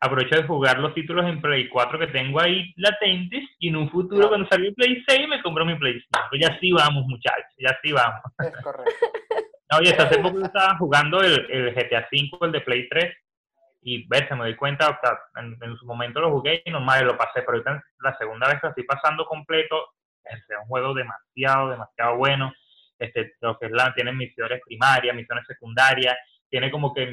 Aprovecho 0.00 0.36
de 0.36 0.46
jugar 0.46 0.78
los 0.78 0.94
títulos 0.94 1.26
en 1.26 1.40
Play 1.40 1.68
4 1.68 1.98
que 1.98 2.06
tengo 2.08 2.40
ahí 2.40 2.72
latentes 2.76 3.44
y 3.58 3.68
en 3.68 3.76
un 3.76 3.90
futuro 3.90 4.28
cuando 4.28 4.48
salga 4.48 4.68
el 4.68 4.74
Play 4.74 5.02
6 5.06 5.28
me 5.28 5.42
compro 5.42 5.64
mi 5.64 5.74
Play 5.74 5.94
5. 5.94 6.28
Ya 6.40 6.58
sí 6.60 6.72
vamos, 6.72 7.04
muchachos, 7.06 7.54
ya 7.58 7.76
sí 7.82 7.92
vamos. 7.92 8.20
Es 8.38 8.62
correcto. 8.62 8.92
No, 9.70 9.76
Oye, 9.80 9.90
hasta 9.90 10.04
hace 10.04 10.18
poco 10.20 10.38
yo 10.38 10.46
estaba 10.46 10.78
jugando 10.78 11.20
el, 11.20 11.46
el 11.50 11.74
GTA 11.74 12.08
V, 12.10 12.38
el 12.40 12.52
de 12.52 12.60
Play 12.62 12.88
3, 12.88 13.14
y 13.82 14.08
verse, 14.08 14.34
me 14.34 14.44
doy 14.44 14.56
cuenta, 14.56 14.88
o 14.88 14.98
sea, 14.98 15.18
en, 15.42 15.58
en 15.60 15.76
su 15.76 15.84
momento 15.84 16.20
lo 16.20 16.30
jugué 16.30 16.62
y 16.64 16.70
normal 16.70 17.04
lo 17.04 17.18
pasé, 17.18 17.42
pero 17.42 17.52
ahorita 17.52 17.84
la 18.00 18.16
segunda 18.16 18.48
vez 18.48 18.60
que 18.60 18.66
lo 18.66 18.70
estoy 18.70 18.84
pasando 18.84 19.26
completo, 19.26 19.92
es 20.24 20.42
un 20.60 20.66
juego 20.68 20.94
demasiado, 20.94 21.70
demasiado 21.70 22.16
bueno. 22.16 22.52
Este, 22.98 23.34
lo 23.40 23.58
que 23.58 23.66
es 23.66 23.72
la, 23.72 23.94
tiene 23.94 24.12
misiones 24.12 24.60
primarias, 24.64 25.14
misiones 25.14 25.46
secundarias, 25.46 26.16
tiene 26.50 26.70
como 26.70 26.92
que 26.92 27.06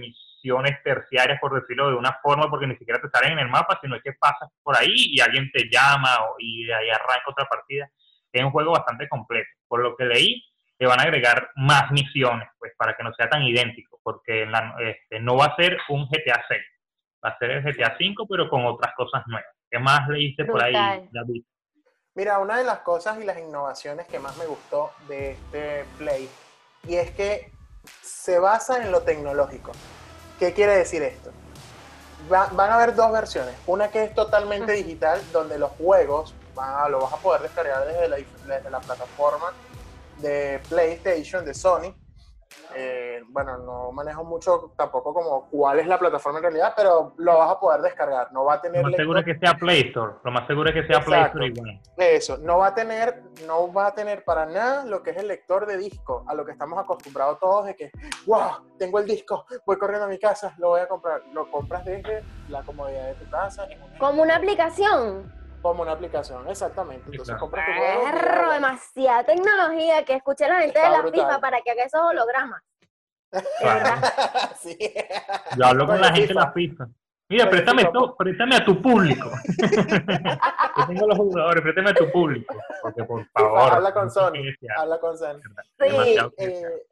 misiones 0.45 0.81
terciarias, 0.84 1.39
por 1.39 1.60
decirlo 1.60 1.89
de 1.89 1.95
una 1.95 2.13
forma, 2.21 2.49
porque 2.49 2.67
ni 2.67 2.75
siquiera 2.77 3.01
te 3.01 3.10
salen 3.10 3.34
en 3.34 3.39
el 3.39 3.49
mapa, 3.49 3.79
sino 3.81 3.99
que 4.01 4.13
pasas 4.13 4.49
por 4.62 4.77
ahí 4.77 4.93
y 4.93 5.19
alguien 5.19 5.49
te 5.51 5.67
llama 5.69 6.10
o, 6.25 6.36
y 6.38 6.65
de 6.65 6.73
ahí 6.75 6.89
arranca 6.89 7.23
otra 7.27 7.45
partida. 7.45 7.89
Es 8.31 8.43
un 8.43 8.51
juego 8.51 8.71
bastante 8.73 9.08
completo. 9.10 9.49
Por 9.67 9.81
lo 9.81 9.95
que 9.95 10.05
leí, 10.05 10.43
le 10.77 10.88
van 10.88 10.99
a 10.99 11.03
agregar 11.03 11.49
más 11.55 11.89
misiones, 11.91 12.47
pues 12.60 12.73
para 12.77 12.95
que 12.95 13.03
no 13.03 13.13
sea 13.13 13.27
tan 13.29 13.43
idéntico, 13.43 13.99
porque 14.03 14.45
la- 14.45 14.75
este, 14.79 15.19
no 15.19 15.36
va 15.38 15.45
a 15.45 15.55
ser 15.55 15.77
un 15.89 16.08
GTA 16.08 16.43
6, 16.47 16.62
va 17.23 17.29
a 17.29 17.38
ser 17.39 17.51
el 17.51 17.63
GTA 17.63 17.95
5, 17.97 18.27
pero 18.29 18.49
con 18.49 18.65
otras 18.65 18.93
cosas 18.95 19.23
nuevas. 19.25 19.49
¿Qué 19.69 19.79
más 19.79 20.08
leíste 20.10 20.45
por 20.45 20.62
ahí. 20.62 21.08
David? 21.12 21.43
Mira, 22.13 22.39
una 22.39 22.58
de 22.58 22.63
las 22.65 22.79
cosas 22.79 23.19
y 23.19 23.25
las 23.25 23.38
innovaciones 23.39 24.08
que 24.08 24.19
más 24.19 24.38
me 24.38 24.45
gustó 24.45 24.91
de 25.08 25.31
este 25.31 25.86
Play, 25.97 26.29
y 26.88 26.95
es 26.95 27.12
que 27.12 27.51
se 28.01 28.39
basa 28.39 28.81
en 28.84 28.91
lo 28.91 29.01
tecnológico. 29.03 29.71
¿Qué 30.39 30.54
quiere 30.54 30.78
decir 30.78 31.02
esto? 31.04 31.32
Va- 32.32 32.50
van 32.52 32.71
a 32.71 32.76
haber 32.76 32.95
dos 32.95 33.12
versiones. 33.12 33.56
Una 33.67 33.89
que 33.89 34.04
es 34.04 34.13
totalmente 34.15 34.71
digital, 34.74 35.21
donde 35.32 35.58
los 35.60 35.71
juegos 35.71 36.34
van 36.54 36.74
a- 36.86 36.89
lo 36.89 37.00
vas 37.02 37.13
a 37.13 37.17
poder 37.17 37.41
descargar 37.41 37.86
desde 37.86 38.08
la, 38.08 38.17
desde 38.17 38.69
la 38.69 38.80
plataforma 38.80 39.54
de 40.17 40.62
PlayStation, 40.69 41.43
de 41.45 41.54
Sony. 41.54 41.93
Eh, 42.75 43.21
bueno, 43.29 43.58
no 43.58 43.91
manejo 43.91 44.23
mucho 44.23 44.73
tampoco 44.77 45.13
como 45.13 45.47
cuál 45.49 45.79
es 45.79 45.88
la 45.88 45.97
plataforma 45.97 46.39
en 46.39 46.43
realidad, 46.43 46.73
pero 46.75 47.13
lo 47.17 47.38
vas 47.38 47.51
a 47.51 47.60
poder 47.60 47.81
descargar. 47.81 48.31
No 48.34 48.45
va 48.45 48.55
a 48.55 48.62
tener 48.62 48.81
Lo 48.81 48.89
más 48.89 48.97
seguro 48.97 49.19
es 49.19 49.25
que 49.25 49.38
sea 49.39 49.53
Play 49.53 49.81
Store, 49.88 50.13
lo 50.23 50.31
más 50.31 50.47
seguro 50.47 50.69
es 50.69 50.75
que 50.75 50.88
sea 50.88 51.01
Play 51.01 51.19
Exacto. 51.19 51.39
Store 51.39 51.47
y 51.47 51.60
bueno. 51.60 51.79
Eso, 51.97 52.38
no 52.38 52.58
va 52.60 52.67
a 52.67 52.75
tener, 52.75 53.23
no 53.47 53.71
va 53.71 53.88
a 53.88 53.93
tener 53.93 54.23
para 54.23 54.45
nada 54.45 54.86
lo 54.86 55.01
que 55.03 55.12
es 55.12 55.17
el 55.17 55.27
lector 55.27 55.65
de 55.65 55.77
disco, 55.77 56.25
a 56.27 56.34
lo 56.34 56.45
que 56.45 56.51
estamos 56.51 56.77
acostumbrados 56.79 57.39
todos 57.39 57.65
de 57.65 57.75
que, 57.75 57.91
wow, 58.25 58.75
tengo 58.77 58.99
el 58.99 59.05
disco, 59.05 59.45
voy 59.65 59.77
corriendo 59.77 60.05
a 60.05 60.10
mi 60.10 60.19
casa, 60.19 60.53
lo 60.58 60.69
voy 60.69 60.81
a 60.81 60.88
comprar. 60.88 61.21
Lo 61.34 61.49
compras 61.49 61.86
desde 61.86 62.23
la 62.49 62.62
comodidad 62.63 63.08
de 63.08 63.13
tu 63.15 63.29
casa, 63.29 63.67
Como 63.99 64.21
una 64.21 64.36
aplicación. 64.36 65.44
Como 65.69 65.82
una 65.82 65.93
aplicación, 65.93 66.47
exactamente. 66.47 67.04
Entonces 67.06 67.25
claro. 67.36 67.39
compras 67.39 67.65
tu 67.65 67.71
juego. 67.73 68.04
Perro, 68.04 68.51
demasiada 68.51 69.23
tecnología 69.23 70.06
que 70.06 70.13
escuché 70.13 70.47
la 70.47 70.60
gente 70.62 70.78
Está 70.78 70.89
de 70.91 70.95
la 70.97 71.01
brutal. 71.01 71.25
FIFA 71.25 71.39
para 71.41 71.62
que 71.62 71.71
haga 71.71 71.84
esos 71.84 72.01
hologramas. 72.01 72.62
De 73.32 73.41
Claro. 73.60 73.80
verdad. 73.84 74.56
sí. 74.62 74.78
Yo 75.58 75.65
hablo 75.65 75.88
con 75.88 75.99
la 75.99 76.08
gente 76.13 76.21
de 76.21 76.28
FIFA. 76.28 76.39
la 76.39 76.51
FIFA. 76.51 76.88
Mira, 77.28 77.49
préstame, 77.49 77.86
FIFA, 77.88 78.15
préstame 78.17 78.56
a 78.56 78.63
tu 78.63 78.80
público. 78.82 79.32
Yo 80.78 80.88
tengo 80.88 81.08
los 81.08 81.17
jugadores, 81.17 81.63
préstame 81.63 81.89
a 81.89 81.93
tu 81.95 82.12
público. 82.12 82.56
Porque 82.84 83.04
por 83.04 83.25
favor. 83.30 83.73
habla 83.73 83.91
con 83.93 84.12
Sony, 84.12 84.54
Habla 84.78 84.99
con 84.99 85.17
Sony. 85.17 85.39
Sí. 85.41 85.89
demasiado 85.89 86.34
eh, 86.38 86.86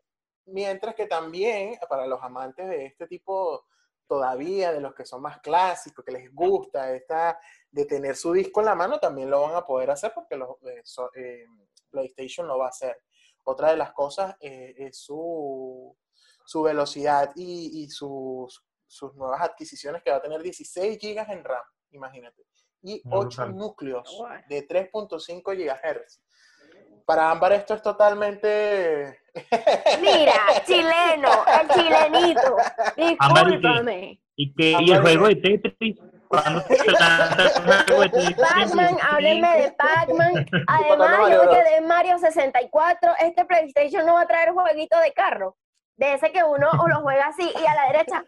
mientras 0.48 0.96
que 0.96 1.06
también 1.06 1.76
para 1.88 2.08
los 2.08 2.22
amantes 2.24 2.68
de 2.68 2.88
este 2.88 3.06
tipo 3.08 3.66
todavía, 4.14 4.72
de 4.72 4.80
los 4.80 4.94
que 4.94 5.06
son 5.06 5.22
más 5.24 5.40
clásicos, 5.42 6.06
que 6.06 6.12
les 6.12 6.32
gusta 6.34 6.94
esta 6.94 7.40
de 7.72 7.86
tener 7.86 8.16
su 8.16 8.32
disco 8.32 8.60
en 8.60 8.68
la 8.68 8.76
mano, 8.76 9.00
también 9.00 9.28
lo 9.30 9.42
van 9.42 9.56
a 9.56 9.66
poder 9.66 9.90
hacer 9.90 10.12
porque 10.14 10.36
los, 10.38 10.50
eh, 10.68 10.82
so- 10.84 11.10
eh, 11.16 11.48
PlayStation 11.90 12.48
lo 12.48 12.60
va 12.60 12.68
a 12.68 12.70
hacer. 12.70 12.96
Otra 13.44 13.72
de 13.72 13.78
las 13.78 13.92
cosas 13.94 14.36
eh, 14.40 14.76
es 14.78 14.98
su, 14.98 15.98
su 16.46 16.62
velocidad 16.62 17.32
y, 17.36 17.84
y 17.84 17.90
sus, 17.90 18.64
sus 18.86 19.16
nuevas 19.16 19.42
adquisiciones 19.42 20.04
que 20.04 20.12
va 20.12 20.18
a 20.18 20.22
tener 20.22 20.42
16 20.44 21.00
GB 21.02 21.32
en 21.32 21.44
RAM, 21.44 21.64
imagínate, 21.92 22.46
y 22.84 23.02
Muy 23.06 23.18
8 23.18 23.28
brutal. 23.46 23.56
núcleos 23.58 24.24
de 24.48 24.68
3.5 24.68 25.56
GHz. 25.56 26.22
Para 27.06 27.32
Ámbar 27.32 27.54
esto 27.54 27.74
es 27.74 27.82
totalmente... 27.82 29.20
Mira, 30.00 30.34
chileno, 30.66 31.30
el 31.60 31.68
chilenito. 31.70 32.58
Discúlpame. 32.96 34.20
Y, 34.36 34.54
que, 34.54 34.78
y 34.80 34.92
el 34.92 35.02
juego 35.02 35.28
de 35.28 35.36
Tetris. 35.36 35.98
Cuando 36.28 36.62
se 36.62 36.92
lanza 36.92 37.44
el 37.44 37.86
juego 37.86 38.02
de 38.02 38.10
Tetris. 38.10 38.38
Pac-Man, 38.38 38.98
háblenme 39.02 39.62
de 39.62 39.72
Pac-Man. 39.72 40.46
Además, 40.68 41.20
Mario 41.20 41.44
yo 41.44 41.52
me 41.52 41.58
quedé 41.58 41.78
en 41.78 41.88
Mario 41.88 42.18
64. 42.20 43.12
Este 43.20 43.46
PlayStation 43.46 44.06
no 44.06 44.14
va 44.14 44.22
a 44.22 44.28
traer 44.28 44.52
jueguito 44.52 44.98
de 45.00 45.12
carro. 45.14 45.58
De 45.96 46.14
ese 46.14 46.32
que 46.32 46.44
uno 46.44 46.70
o 46.80 46.88
lo 46.88 47.02
juega 47.02 47.28
así 47.28 47.44
y 47.44 47.66
a 47.66 47.76
la 47.76 47.92
derecha, 47.92 48.24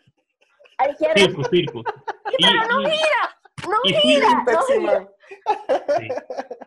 a 0.78 0.86
la 0.86 0.92
izquierda. 0.92 1.16
Circus, 1.16 1.48
circus. 1.50 1.84
Y, 2.38 2.44
Pero 2.44 2.68
no 2.68 2.80
gira, 2.80 3.40
no 3.70 3.78
gira, 3.84 4.28
no 4.52 4.62
gira. 4.64 5.08
Sí. 6.00 6.08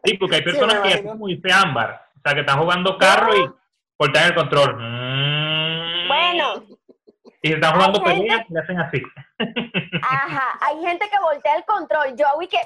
Sí, 0.05 0.17
porque 0.19 0.37
hay 0.37 0.43
personas 0.43 0.77
me 0.77 0.83
que 0.83 0.95
hacen 0.95 1.07
como 1.09 1.27
dice 1.27 1.49
Ámbar. 1.53 2.03
O 2.17 2.21
sea, 2.23 2.35
que 2.35 2.41
están 2.41 2.59
jugando 2.61 2.99
carro 2.99 3.35
y 3.37 3.51
cortan 3.97 4.25
el 4.27 4.35
control. 4.35 4.77
Mm. 4.77 6.09
Bueno, 6.09 6.65
Y 7.43 7.49
si 7.49 7.55
están 7.55 7.75
jugando 7.75 8.03
peleas, 8.03 8.45
le 8.49 8.61
hacen 8.61 8.81
así. 8.81 9.03
ajá, 10.03 10.59
hay 10.61 10.81
gente 10.81 11.09
que 11.09 11.19
voltea 11.21 11.57
el 11.57 11.65
control. 11.65 12.17
Yo 12.17 12.27
vi 12.41 12.49
que 12.49 12.61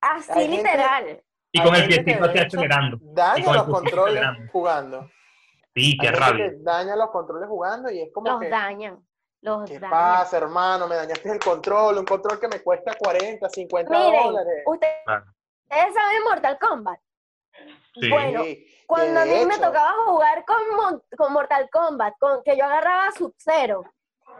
así 0.00 0.32
Hay 0.32 0.48
gente- 0.48 0.56
literal. 0.70 1.22
Y 1.52 1.62
con 1.62 1.74
el 1.76 1.86
piecito 1.86 2.24
así 2.24 2.38
acelerando. 2.38 2.96
Y 3.00 3.14
Daña 3.14 3.44
con 3.44 3.54
los 3.54 3.64
controles 3.68 4.16
acelerando. 4.16 4.52
jugando. 4.52 5.10
Sí, 5.74 5.96
qué 6.00 6.08
Hay 6.08 6.14
gente 6.14 6.30
rabia. 6.30 6.50
que 6.50 6.56
daña 6.62 6.96
los 6.96 7.10
controles 7.10 7.48
jugando 7.48 7.90
y 7.90 8.00
es 8.00 8.08
como 8.12 8.28
Los 8.30 8.40
que, 8.40 8.48
dañan. 8.48 8.98
Los 9.44 9.68
¿qué 9.70 9.78
pasa, 9.78 10.38
hermano? 10.38 10.86
Me 10.88 10.96
dañaste 10.96 11.30
el 11.30 11.38
control, 11.38 11.98
un 11.98 12.06
control 12.06 12.40
que 12.40 12.48
me 12.48 12.62
cuesta 12.62 12.94
40, 12.98 13.46
50 13.46 13.90
Miren, 13.90 14.22
dólares. 14.24 14.62
ustedes 14.64 14.94
saben 15.94 16.22
Mortal 16.24 16.58
Kombat. 16.58 16.98
Sí. 18.00 18.08
Bueno, 18.08 18.42
Sí, 18.42 18.66
Cuando 18.86 19.20
a 19.20 19.24
mí 19.26 19.30
me 19.44 19.54
hecho, 19.54 19.60
tocaba 19.62 19.92
jugar 20.06 20.44
con, 20.46 21.02
con 21.16 21.32
Mortal 21.34 21.68
Kombat, 21.70 22.14
con, 22.18 22.42
que 22.42 22.56
yo 22.56 22.64
agarraba 22.64 23.12
Sub-Zero, 23.12 23.84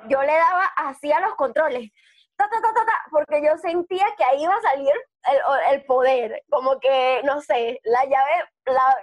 yo 0.09 0.23
le 0.23 0.33
daba 0.33 0.65
así 0.77 1.13
a 1.13 1.21
los 1.21 1.35
controles, 1.35 1.91
ta, 2.37 2.49
ta, 2.49 2.61
ta, 2.63 2.73
ta, 2.75 2.87
ta, 2.87 2.99
porque 3.11 3.43
yo 3.45 3.59
sentía 3.59 4.07
que 4.17 4.25
ahí 4.25 4.43
iba 4.43 4.55
a 4.55 4.61
salir 4.63 4.93
el, 5.31 5.75
el 5.75 5.85
poder, 5.85 6.43
como 6.49 6.81
que, 6.81 7.21
no 7.25 7.43
sé, 7.43 7.79
la 7.85 8.05
llave, 8.05 8.45
la, 8.65 8.97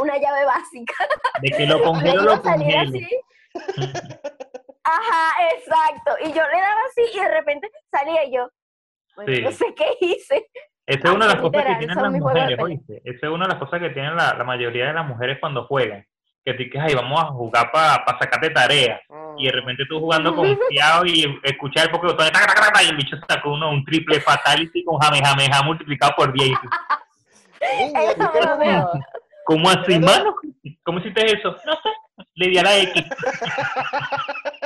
una 0.00 0.16
llave 0.16 0.44
básica. 0.46 0.94
De 1.42 1.50
que 1.50 1.66
lo 1.66 1.78
Me 1.80 1.84
congelo, 1.84 2.14
iba 2.14 2.22
lo 2.24 2.32
a 2.32 2.42
salir 2.42 2.74
congelo. 2.74 2.98
así. 2.98 3.20
Ajá, 4.88 5.34
exacto. 5.54 6.12
Y 6.24 6.28
yo 6.32 6.42
le 6.42 6.60
daba 6.60 6.80
así 6.88 7.02
y 7.14 7.20
de 7.20 7.28
repente 7.30 7.70
salía 7.90 8.24
y 8.24 8.34
yo, 8.34 8.48
bueno, 9.16 9.34
Sí. 9.34 9.42
no 9.42 9.52
sé 9.52 9.74
qué 9.74 9.86
hice. 10.00 10.46
Esa 10.86 11.08
es 11.08 11.14
una 11.14 11.26
de 11.26 11.32
las 11.34 11.42
cosas 11.42 11.64
que 11.66 11.74
tienen 11.74 11.96
las 11.96 12.12
mujeres. 12.12 12.58
Esa 13.04 13.26
es 13.26 13.32
una 13.32 13.44
de 13.46 13.52
las 13.52 13.58
cosas 13.62 13.80
que 13.80 13.90
tienen 13.90 14.16
la, 14.16 14.34
la 14.34 14.44
mayoría 14.44 14.86
de 14.86 14.94
las 14.94 15.06
mujeres 15.06 15.36
cuando 15.40 15.66
juegan. 15.66 16.06
Que 16.44 16.54
tú 16.54 16.62
dices, 16.62 16.80
ay, 16.82 16.94
vamos 16.94 17.20
a 17.20 17.26
jugar 17.26 17.70
para 17.70 18.02
sacarte 18.18 18.48
tarea. 18.50 18.98
Y 19.36 19.44
de 19.46 19.52
mm, 19.52 19.54
repente 19.54 19.84
tú 19.86 20.00
jugando 20.00 20.34
confiado 20.36 21.04
y 21.04 21.38
escuchar 21.42 21.84
el 21.86 21.90
Pokémon 21.90 22.16
taca, 22.16 22.30
taca, 22.46 22.54
taca, 22.54 22.82
y 22.82 22.88
el 22.88 22.96
bicho 22.96 23.16
sacó 23.28 23.52
uno 23.52 23.70
un 23.70 23.84
triple 23.84 24.18
fatality 24.20 24.82
con 24.84 24.98
jamejameja 24.98 25.62
multiplicado 25.62 26.14
por 26.16 26.32
10. 26.32 26.48
Y 26.48 26.52
tú, 26.54 26.68
niña, 27.76 28.14
¿tú 28.16 28.22
Eso 28.22 28.32
qué 28.32 28.40
me 28.40 28.46
lo 28.46 28.56
veo. 28.56 28.80
jugabas? 28.86 29.00
¿Cómo 29.44 29.68
así, 29.70 29.98
mano? 29.98 30.36
¿Cómo 30.84 30.98
hiciste 31.00 31.26
eso? 31.26 31.50
No 31.66 31.72
sé. 31.74 31.88
Le 32.34 32.48
di 32.48 32.58
a 32.58 32.62
la 32.62 32.78
X. 32.78 33.04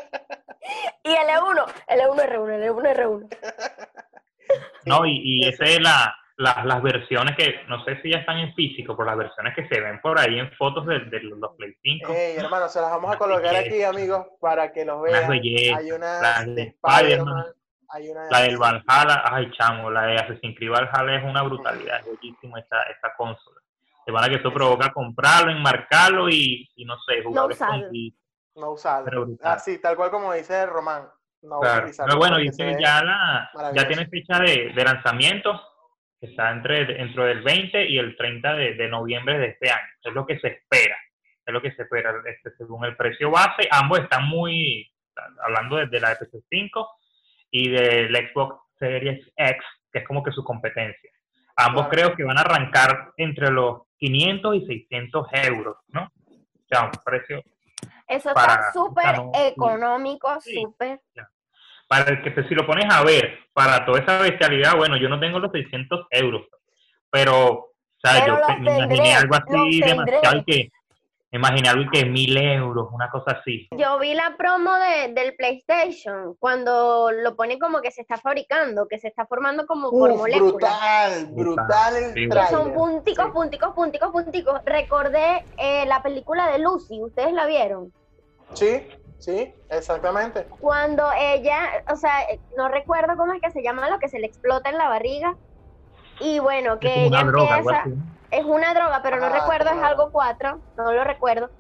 Y 1.05 1.11
L1, 1.11 1.65
L1, 1.89 2.29
R1, 2.29 2.59
L1, 2.59 2.97
R1. 2.97 3.29
No, 4.87 5.07
y, 5.07 5.21
y 5.25 5.49
esa 5.49 5.65
es 5.65 5.81
la, 5.81 6.15
la- 6.37 6.65
las 6.65 6.83
versiones 6.83 7.37
que, 7.37 7.61
no 7.69 7.85
sé 7.85 8.01
si 8.03 8.11
ya 8.11 8.19
están 8.19 8.39
en 8.39 8.55
físico, 8.55 8.97
pero 8.97 9.07
las 9.11 9.19
versiones 9.19 9.55
que 9.55 9.67
se 9.69 9.81
ven 9.81 10.01
por 10.01 10.19
ahí 10.19 10.39
en 10.39 10.51
fotos 10.53 10.87
de, 10.87 11.01
de 11.01 11.21
los 11.23 11.57
Play 11.57 11.75
5. 11.83 12.13
Ey, 12.13 12.37
hermano, 12.37 12.69
se 12.69 12.81
las 12.81 12.91
vamos 12.91 13.15
a 13.15 13.19
colocar 13.19 13.55
aquí, 13.57 13.83
amigos, 13.83 14.27
para 14.41 14.73
que 14.73 14.85
los 14.85 15.03
vean. 15.03 15.29
bellezas, 15.29 15.79
Hay 15.79 15.93
una 15.93 16.21
las 16.21 16.47
de 16.47 16.53
de 16.55 16.63
Spider-Man, 16.63 17.45
hay 17.91 18.09
una 18.11 18.25
de 18.25 18.31
La 18.31 18.41
del 18.43 18.59
Valhalla, 18.59 19.23
ay 19.25 19.51
chamo, 19.53 19.91
la 19.91 20.03
de 20.07 20.17
Assassin's 20.17 20.57
Creed 20.57 20.71
Valhalla 20.71 21.17
es 21.17 21.25
una 21.25 21.43
brutalidad, 21.43 22.01
es 22.01 22.07
bellísimo 22.07 22.57
esta, 22.59 22.83
esta 22.85 23.13
consola. 23.17 23.61
De 24.05 24.13
manera 24.13 24.35
que 24.35 24.41
eso 24.41 24.53
provoca 24.53 24.93
comprarlo, 24.93 25.53
enmarcarlo 25.53 26.29
y, 26.29 26.69
y 26.75 26.85
no 26.85 26.97
sé, 27.07 27.23
jugar 27.23 27.47
usarlo. 27.51 27.77
escondido. 27.77 28.17
No 28.57 28.73
usarlo. 28.73 29.05
Pero. 29.05 29.27
Así, 29.43 29.81
tal 29.81 29.97
cual 29.97 30.11
como 30.11 30.33
dice 30.33 30.67
Román. 30.67 31.09
No 31.43 31.61
Claro. 31.61 31.88
Pero 31.97 32.19
bueno, 32.19 32.38
dice 32.38 32.77
ya 32.81 33.03
la, 33.03 33.51
ya 33.75 33.88
tiene 33.88 34.07
fecha 34.07 34.38
de, 34.38 34.73
de 34.75 34.85
lanzamiento, 34.85 35.61
que 36.21 36.29
está 36.29 36.53
entre 36.53 36.85
dentro 36.87 37.25
del 37.25 37.43
20 37.43 37.88
y 37.88 37.99
el 37.99 38.17
30 38.17 38.55
de, 38.55 38.75
de 38.75 38.88
noviembre 38.88 39.38
de 39.38 39.47
este 39.49 39.71
año. 39.71 39.88
Es 40.05 40.12
lo 40.12 40.25
que 40.25 40.38
se 40.38 40.49
espera. 40.49 40.97
Es 41.45 41.53
lo 41.53 41.61
que 41.61 41.73
se 41.73 41.83
espera. 41.83 42.15
Este, 42.27 42.53
según 42.57 42.85
el 42.85 42.97
precio 42.97 43.31
base, 43.31 43.67
ambos 43.73 43.99
están 43.99 44.29
muy, 44.29 44.88
hablando 45.45 45.77
de, 45.77 45.87
de 45.88 46.01
la 46.01 46.17
PS5 46.17 46.87
y 47.51 47.71
del 47.71 48.15
Xbox 48.15 48.62
Series 48.79 49.27
X, 49.37 49.65
que 49.93 49.99
es 49.99 50.07
como 50.07 50.23
que 50.23 50.31
su 50.31 50.45
competencia. 50.45 51.11
Ambos 51.57 51.88
Claro. 51.88 51.91
creo 51.91 52.17
que 52.17 52.25
van 52.25 52.38
a 52.38 52.43
arrancar 52.43 53.12
entre 53.17 53.51
los 53.51 53.83
500 53.99 54.57
y 54.57 54.67
600 54.67 55.27
euros, 55.49 55.77
¿no? 55.88 56.05
O 56.05 56.65
sea, 56.69 56.85
un 56.85 56.93
precio 57.05 57.43
Eso 58.09 58.33
Para- 58.35 58.55
está 58.55 58.73
súper 58.73 59.17
no- 59.19 59.31
económico, 59.35 60.41
Sí. 60.41 60.62
súper. 60.62 61.01
para 61.88 62.11
el 62.11 62.23
que 62.23 62.31
te- 62.31 62.49
si 62.49 62.55
lo 62.55 62.67
pones 62.67 62.87
a 62.91 63.03
ver, 63.05 63.38
para 63.53 63.85
toda 63.85 64.01
esa 64.01 64.19
bestialidad, 64.19 64.77
bueno, 64.77 64.97
yo 64.97 65.11
no 65.11 65.21
tengo 65.21 65.38
los 65.38 65.53
600 65.53 66.07
euros, 66.11 66.47
pero, 67.11 67.49
o 67.51 67.75
sea, 68.03 68.25
Pero 68.25 68.38
yo 68.41 68.47
pe- 68.47 68.57
me 68.61 68.79
imaginé 68.79 69.15
algo 69.15 69.35
así 69.35 69.81
demasiado 69.81 70.43
que, 70.47 70.71
imaginé 71.33 71.68
algo 71.68 71.83
y 71.85 71.88
que 71.88 72.05
mil 72.05 72.37
euros, 72.37 72.88
una 72.92 73.09
cosa 73.11 73.33
así. 73.40 73.66
Yo 73.77 73.99
vi 73.99 74.14
la 74.14 74.35
promo 74.37 74.71
de, 74.75 75.12
del 75.14 75.35
PlayStation 75.35 76.35
cuando 76.38 77.11
lo 77.11 77.35
pone 77.37 77.59
como 77.59 77.81
que 77.81 77.90
se 77.90 78.03
está 78.03 78.16
fabricando, 78.18 78.87
que 78.88 78.99
se 78.99 79.09
está 79.09 79.27
formando 79.27 79.66
como 79.66 79.90
por 79.90 80.14
moléculas. 80.14 80.53
brutal, 80.53 81.27
brutal 81.33 81.97
el 81.97 82.05
Sí, 82.14 82.29
trailer. 82.29 82.47
son 82.49 82.73
punticos, 82.75 83.25
Sí. 83.27 83.31
punticos, 83.33 83.75
punticos, 83.75 84.11
punticos. 84.12 84.61
Recordé 84.66 85.45
eh, 85.57 85.87
la 85.87 86.03
película 86.03 86.51
de 86.51 86.59
Lucy, 86.59 87.03
¿ustedes 87.03 87.33
la 87.33 87.47
vieron? 87.47 87.92
Sí, 88.55 88.87
sí, 89.18 89.55
exactamente. 89.71 90.47
Cuando 90.61 91.05
ella, 91.18 91.83
o 91.90 91.97
sea, 91.97 92.23
eh, 92.25 92.38
no 92.59 92.68
recuerdo 92.68 93.16
cómo 93.16 93.33
es 93.33 93.40
que 93.40 93.51
se 93.51 93.62
llama 93.62 93.88
lo 93.88 93.99
que 93.99 94.09
se 94.11 94.18
le 94.18 94.27
explota 94.27 94.68
en 94.68 94.77
la 94.77 94.88
barriga. 94.88 95.35
Y 96.21 96.38
bueno, 96.40 96.79
que 96.79 97.07
ella 97.07 97.23
una 97.23 97.25
droga, 97.25 97.55
algo 97.55 97.71
empieza, 97.71 97.88
así. 97.88 98.22
Es 98.33 98.45
una 98.45 98.75
droga, 98.75 99.01
pero 99.03 99.18
no 99.18 99.27
Ah, 99.27 99.33
recuerdo, 99.40 99.71
es 99.71 99.83
algo 99.83 100.11
cuatro, 100.11 100.61
no 100.77 100.92
lo 100.92 101.05
recuerdo. 101.05 101.51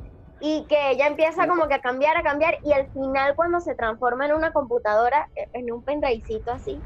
Y 0.40 0.66
que 0.68 0.90
ella 0.90 1.06
empieza 1.06 1.46
como 1.46 1.68
que 1.68 1.74
a 1.74 1.80
cambiar, 1.80 2.16
a 2.16 2.22
cambiar, 2.22 2.56
y 2.64 2.72
al 2.72 2.90
final 2.92 3.34
cuando 3.36 3.60
se 3.60 3.76
transforma 3.76 4.26
en 4.26 4.32
una 4.32 4.50
computadora, 4.52 5.28
eh, 5.36 5.46
en 5.52 5.70
un 5.72 5.84
pendrivecito 5.84 6.50
así, 6.50 6.80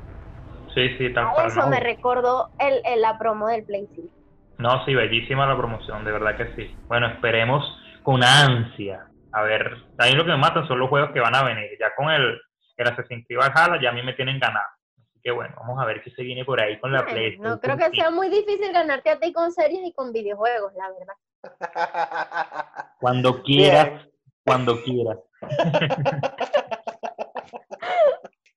Sí, 0.74 0.90
sí, 0.98 1.14
tal 1.14 1.32
cual. 1.32 1.46
eso 1.46 1.60
no. 1.62 1.68
me 1.68 1.80
recordó 1.80 2.50
el, 2.58 2.82
el- 2.84 3.00
la 3.00 3.16
promo 3.16 3.46
del 3.48 3.64
Play 3.64 3.88
5. 3.94 4.08
No, 4.58 4.84
sí, 4.84 4.94
bellísima 4.94 5.46
la 5.46 5.56
promoción, 5.56 6.04
de 6.04 6.12
verdad 6.12 6.36
que 6.36 6.54
sí. 6.54 6.74
Bueno, 6.88 7.06
esperemos 7.06 7.64
con 8.02 8.22
ansia. 8.22 9.06
A 9.32 9.42
ver, 9.42 9.70
ahí 9.98 10.12
lo 10.14 10.24
que 10.24 10.30
me 10.32 10.36
matan 10.38 10.66
son 10.68 10.78
los 10.78 10.88
juegos 10.90 11.10
que 11.12 11.20
van 11.20 11.34
a 11.34 11.42
venir. 11.44 11.70
Ya 11.80 11.94
con 11.94 12.10
el, 12.10 12.38
el 12.76 12.86
Assassin's 12.88 13.24
Creed 13.26 13.38
Valhalla 13.38 13.80
ya 13.80 13.90
a 13.90 13.92
mí 13.92 14.02
me 14.02 14.14
tienen 14.14 14.38
ganado. 14.38 14.66
Que 15.26 15.32
bueno, 15.32 15.56
vamos 15.56 15.82
a 15.82 15.84
ver 15.84 16.04
qué 16.04 16.12
se 16.12 16.22
viene 16.22 16.44
por 16.44 16.60
ahí 16.60 16.78
con 16.78 16.92
la 16.92 17.04
PlayStation. 17.04 17.42
no 17.42 17.58
creo 17.58 17.76
que 17.76 17.90
sea 17.96 18.12
muy 18.12 18.28
difícil 18.28 18.72
ganarte 18.72 19.10
a 19.10 19.18
ti 19.18 19.32
con 19.32 19.50
series 19.50 19.80
y 19.82 19.92
con 19.92 20.12
videojuegos, 20.12 20.72
la 20.74 20.88
verdad. 20.92 21.14
Cuando 23.00 23.42
quieras, 23.42 23.88
Bien. 23.88 24.12
cuando 24.44 24.80
quieras. 24.84 25.18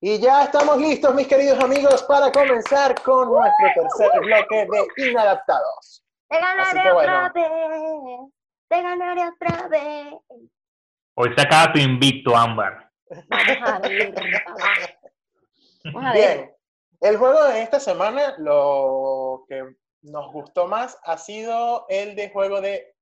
Y 0.01 0.19
ya 0.21 0.43
estamos 0.43 0.77
listos, 0.77 1.13
mis 1.15 1.27
queridos 1.27 1.59
amigos, 1.59 2.03
para 2.03 2.31
comenzar 2.31 3.01
con 3.01 3.29
nuestro 3.29 3.67
tercer 3.75 4.21
bloque 4.21 4.67
de 4.67 5.09
Inadaptados. 5.09 6.05
Te 6.29 6.39
ganaré 6.39 6.91
otra 6.91 7.29
vez, 7.33 8.31
te 8.69 8.81
ganaré 8.81 9.27
otra 9.27 9.67
vez. 9.67 10.13
Hoy 11.15 11.33
se 11.35 11.41
acaba 11.41 11.73
tu 11.73 11.79
invicto, 11.79 12.33
Ámbar. 12.33 12.89
Vamos 13.27 13.57
a 13.65 13.79
ver. 13.79 14.13
Vamos 15.83 16.05
a 16.05 16.13
ver. 16.13 16.13
Bien, 16.13 16.58
el 17.01 17.17
juego 17.17 17.43
de 17.45 17.61
esta 17.61 17.79
semana, 17.79 18.35
lo 18.37 19.45
que 19.47 19.63
nos 20.01 20.31
gustó 20.31 20.67
más 20.67 20.97
ha 21.03 21.17
sido 21.17 21.85
el 21.89 22.15
de 22.15 22.29
juego 22.29 22.61
de 22.61 22.95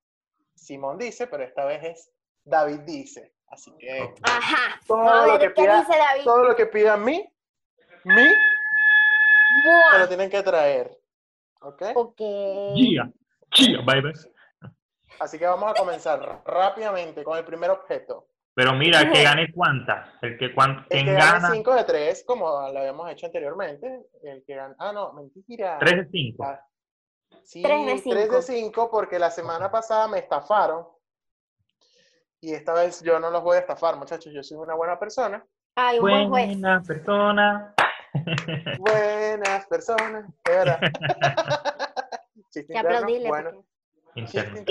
Simón 0.56 0.98
Dice, 0.98 1.28
pero 1.28 1.44
esta 1.44 1.66
vez 1.66 1.84
es 1.84 2.12
David 2.44 2.80
Dice. 2.82 3.34
Así 3.50 3.72
que 3.78 4.14
Ajá. 4.24 4.80
todo 4.88 5.28
lo 5.28 5.40
que 5.40 5.48
qué 5.48 5.62
pida, 5.62 5.80
dice 5.80 5.98
David. 5.98 6.24
todo 6.26 6.44
lo 6.44 6.56
que 6.56 6.66
pida 6.66 6.98
mí, 6.98 7.26
mí, 8.04 8.14
me 8.14 8.34
Buah. 9.64 10.00
lo 10.00 10.08
tienen 10.08 10.30
que 10.30 10.44
traer. 10.44 10.98
¿Ok? 11.62 11.82
Ok. 11.96 12.20
Yeah, 12.76 13.10
yeah, 13.56 13.82
baby. 13.86 14.12
Así 15.20 15.40
que 15.40 15.48
vamos 15.48 15.72
a 15.72 15.76
comenzar 15.76 16.44
rápidamente 16.46 17.24
con 17.24 17.38
el 17.38 17.46
primer 17.46 17.72
objeto. 17.72 18.28
Pero 18.58 18.74
mira, 18.74 19.02
el 19.02 19.12
que 19.12 19.22
gane 19.22 19.54
cuántas. 19.54 20.10
El 20.20 20.36
que 20.36 20.52
cuan, 20.52 20.84
El 20.90 21.06
que 21.06 21.14
gane 21.14 21.40
gana 21.42 21.52
5 21.52 21.76
de 21.76 21.84
3, 21.84 22.24
como 22.26 22.48
lo 22.48 22.80
habíamos 22.80 23.12
hecho 23.12 23.28
anteriormente. 23.28 24.08
El 24.24 24.44
que 24.44 24.56
gana. 24.56 24.76
Ah, 24.80 24.92
no, 24.92 25.14
mentira. 25.14 25.78
3 25.80 25.96
de 25.98 26.10
5. 26.10 26.44
Ah, 26.44 26.66
Sí, 27.44 27.62
Tres 27.62 28.04
de 28.04 28.10
3 28.10 28.32
de 28.32 28.42
cinco. 28.42 28.42
5 28.42 28.90
porque 28.90 29.20
la 29.20 29.30
semana 29.30 29.70
pasada 29.70 30.08
me 30.08 30.18
estafaron. 30.18 30.88
Y 32.42 32.52
esta 32.52 32.74
vez 32.74 33.04
yo 33.04 33.20
no 33.20 33.30
los 33.30 33.44
voy 33.44 33.58
a 33.58 33.60
estafar, 33.60 33.96
muchachos. 33.96 34.34
Yo 34.34 34.42
soy 34.42 34.58
una 34.58 34.74
buena 34.74 34.98
persona. 34.98 35.46
Ay, 35.76 36.00
un 36.00 36.02
buen 36.02 36.30
juez. 36.30 36.48
Buena 36.48 36.82
persona. 36.82 37.76
Buenas 38.80 39.68
personas. 39.68 40.26
De 40.44 40.52
verdad. 40.52 40.80
Chiste 42.50 42.74
Que 42.74 42.80
interno, 42.80 42.90
aplaudirle. 42.90 43.30
Bueno, 43.30 43.66
porque 44.04 44.26
chiste. 44.26 44.66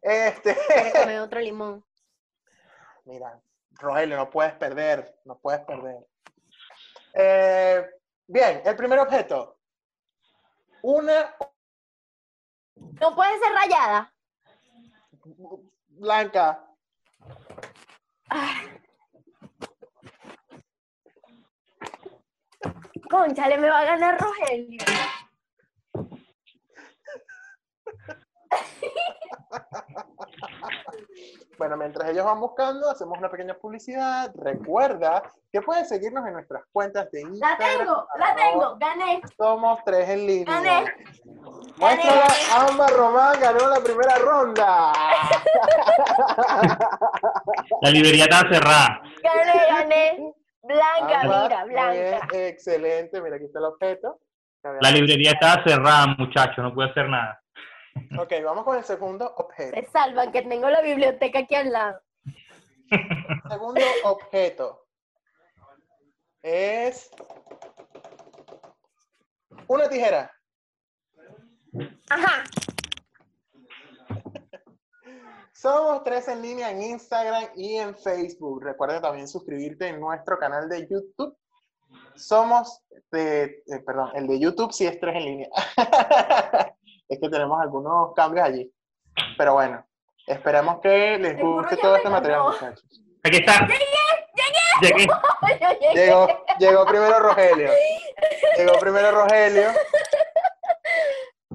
Este. 0.00 0.56
comer 0.98 1.20
otro 1.20 1.40
limón. 1.40 1.84
Mira, 3.06 3.40
Rogelio, 3.78 4.16
no 4.16 4.30
puedes 4.30 4.52
perder. 4.54 5.18
No 5.24 5.38
puedes 5.38 5.60
perder. 5.64 6.06
Eh, 7.14 7.86
bien, 8.26 8.62
el 8.64 8.76
primer 8.76 8.98
objeto. 8.98 9.58
Una 10.82 11.34
No 13.00 13.14
puede 13.14 13.38
ser 13.38 13.52
rayada. 13.52 14.12
blanca. 15.88 16.62
Conchale, 23.10 23.56
me 23.58 23.68
va 23.70 23.80
a 23.80 23.84
ganar 23.84 24.20
Rogelio. 24.20 24.84
Bueno, 31.58 31.76
mientras 31.78 32.10
ellos 32.10 32.24
van 32.24 32.38
buscando, 32.40 32.90
hacemos 32.90 33.16
una 33.18 33.30
pequeña 33.30 33.54
publicidad. 33.54 34.30
Recuerda 34.36 35.22
que 35.50 35.62
pueden 35.62 35.86
seguirnos 35.86 36.26
en 36.26 36.34
nuestras 36.34 36.62
cuentas 36.70 37.10
de 37.10 37.22
La 37.22 37.28
Instagram. 37.30 37.78
tengo, 37.78 38.06
la 38.18 38.34
tengo. 38.34 38.76
Gané. 38.78 39.22
Somos 39.38 39.78
tres 39.86 40.08
en 40.10 40.26
línea. 40.26 40.60
Gané. 40.60 40.84
Muéstrala, 41.78 42.26
Ámbar 42.68 42.90
Román 42.92 43.40
ganó 43.40 43.68
la 43.68 43.80
primera 43.80 44.16
ronda. 44.18 44.92
La 47.82 47.90
librería 47.90 48.24
está 48.24 48.40
cerrada. 48.48 49.00
Gané, 49.22 49.66
gané. 49.68 50.32
Blanca, 50.62 51.22
mira, 51.22 51.64
muy 51.64 51.74
bien, 51.74 52.18
blanca. 52.18 52.26
excelente. 52.32 53.20
Mira, 53.20 53.36
aquí 53.36 53.44
está 53.44 53.58
el 53.60 53.66
objeto. 53.66 54.18
La 54.80 54.90
librería 54.90 55.32
está 55.32 55.62
cerrada, 55.64 56.06
muchacho. 56.18 56.60
No 56.62 56.74
puede 56.74 56.90
hacer 56.90 57.08
nada. 57.08 57.40
Ok, 58.18 58.32
vamos 58.44 58.64
con 58.64 58.76
el 58.76 58.84
segundo 58.84 59.34
objeto. 59.36 59.76
Se 59.76 59.86
salvan 59.90 60.32
que 60.32 60.42
tengo 60.42 60.70
la 60.70 60.82
biblioteca 60.82 61.40
aquí 61.40 61.54
al 61.54 61.72
lado. 61.72 62.00
Segundo 63.48 63.80
objeto 64.04 64.86
es 66.42 67.10
una 69.66 69.88
tijera. 69.88 70.32
Ajá. 72.08 72.44
Somos 75.52 76.04
tres 76.04 76.28
en 76.28 76.42
línea 76.42 76.70
en 76.70 76.82
Instagram 76.82 77.50
y 77.56 77.76
en 77.76 77.96
Facebook. 77.96 78.62
Recuerda 78.62 79.00
también 79.00 79.26
suscribirte 79.26 79.88
en 79.88 80.00
nuestro 80.00 80.38
canal 80.38 80.68
de 80.68 80.86
YouTube. 80.88 81.36
Somos 82.14 82.82
de, 83.10 83.64
eh, 83.66 83.78
perdón, 83.84 84.10
el 84.14 84.26
de 84.26 84.38
YouTube 84.38 84.72
sí 84.72 84.86
es 84.86 85.00
tres 85.00 85.16
en 85.16 85.24
línea. 85.24 85.48
es 87.08 87.18
que 87.20 87.28
tenemos 87.28 87.60
algunos 87.60 88.14
cambios 88.14 88.46
allí. 88.46 88.72
Pero 89.38 89.54
bueno, 89.54 89.84
esperamos 90.26 90.80
que 90.80 91.18
les 91.18 91.38
guste 91.40 91.76
todo 91.76 91.96
este 91.96 92.08
material, 92.10 92.42
muchachos. 92.44 92.84
Aquí 93.24 93.36
está. 93.38 93.66
Llegué. 93.66 93.86
Yo 94.82 94.88
llegué. 94.88 95.06
Llegó, 95.94 96.26
llegó 96.58 96.84
primero 96.86 97.18
Rogelio. 97.20 97.70
Llegó 98.58 98.78
primero 98.78 99.10
Rogelio. 99.12 99.68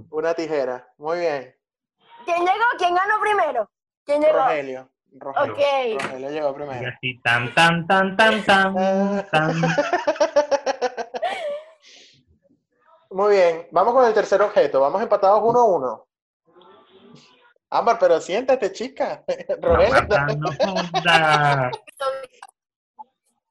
Una 0.09 0.33
tijera. 0.33 0.87
Muy 0.97 1.19
bien. 1.19 1.55
¿Quién 2.25 2.39
llegó? 2.39 2.65
¿Quién 2.77 2.95
ganó 2.95 3.19
primero? 3.21 3.69
¿Quién 4.05 4.21
llegó? 4.21 4.37
Rogelio. 4.39 4.89
Rogelio. 5.13 5.53
Ok. 5.53 6.01
Rogelio 6.01 6.29
llegó 6.31 6.49
Y 6.49 6.53
primero. 6.53 6.91
así, 6.95 7.21
tan, 7.21 7.53
tan, 7.53 7.85
tan, 7.87 8.15
tan, 8.17 8.43
tan, 8.43 9.29
tan. 9.29 9.61
Muy 13.11 13.35
bien, 13.35 13.67
vamos 13.71 13.93
con 13.93 14.05
el 14.05 14.13
tercer 14.13 14.41
objeto. 14.41 14.79
Vamos 14.79 15.01
empatados 15.01 15.41
uno 15.43 15.59
a 15.59 15.65
uno. 15.65 16.07
Ámbar, 17.69 17.99
pero 17.99 18.21
siéntate, 18.21 18.71
chica. 18.71 19.25
Joda. 19.61 21.69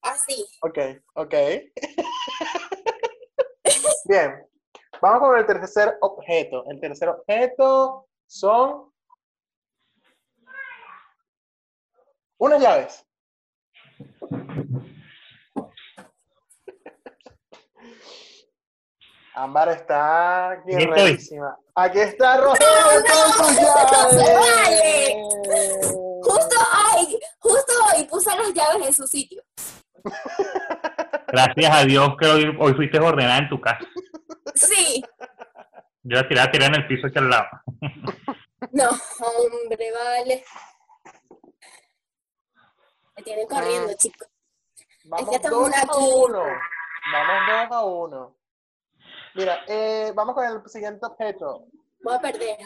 Así. 0.01 0.47
Ok, 0.63 0.79
ok. 1.13 1.35
Bien, 4.07 4.49
vamos 5.03 5.21
con 5.21 5.39
el 5.39 5.45
tercer 5.45 5.99
objeto. 6.01 6.65
El 6.71 6.81
tercer 6.81 7.11
objeto 7.11 8.09
son 8.27 8.91
unas 12.39 12.63
llaves. 12.63 13.07
Ámbar 19.41 19.71
está 19.71 20.51
Aquí. 20.51 20.75
Aquí 21.75 21.99
está 21.99 22.37
Rogelio 22.37 23.37
con 23.39 23.47
sus 23.47 23.57
llaves. 23.57 24.35
vale. 24.35 25.23
Justo 26.23 26.57
hoy, 26.95 27.19
justo 27.39 27.73
hoy 27.87 28.05
puse 28.05 28.37
las 28.37 28.53
llaves 28.53 28.87
en 28.89 28.93
su 28.93 29.07
sitio. 29.07 29.43
Gracias 31.29 31.75
a 31.75 31.85
Dios 31.85 32.11
que 32.21 32.27
hoy, 32.27 32.57
hoy 32.61 32.75
fuiste 32.75 33.01
ordenada 33.01 33.39
en 33.39 33.49
tu 33.49 33.59
casa. 33.59 33.81
Sí. 34.55 35.03
Yo 36.03 36.17
la 36.17 36.29
tiré 36.29 36.41
a 36.41 36.51
tirar 36.51 36.69
en 36.75 36.83
el 36.83 36.87
piso 36.87 37.07
aquí 37.07 37.19
al 37.19 37.31
lado. 37.31 37.47
No, 38.73 38.91
hombre, 38.91 39.91
vale. 39.91 40.45
Me 43.17 43.23
tienen 43.23 43.47
corriendo, 43.47 43.95
chicos. 43.97 44.29
Vamos 45.05 45.31
que 45.31 45.39
tengo 45.39 45.61
2 45.61 45.69
una 45.69 45.81
a. 45.81 45.97
1. 45.97 46.43
Vamos 47.13 47.69
2 47.71 47.79
a 47.79 47.85
1. 47.85 48.40
Mira, 49.35 49.61
eh, 49.69 50.13
vamos 50.15 50.35
con 50.35 50.45
el 50.45 50.69
siguiente 50.69 51.07
objeto. 51.07 51.67
Voy 52.03 52.15
a 52.15 52.21
perder. 52.21 52.59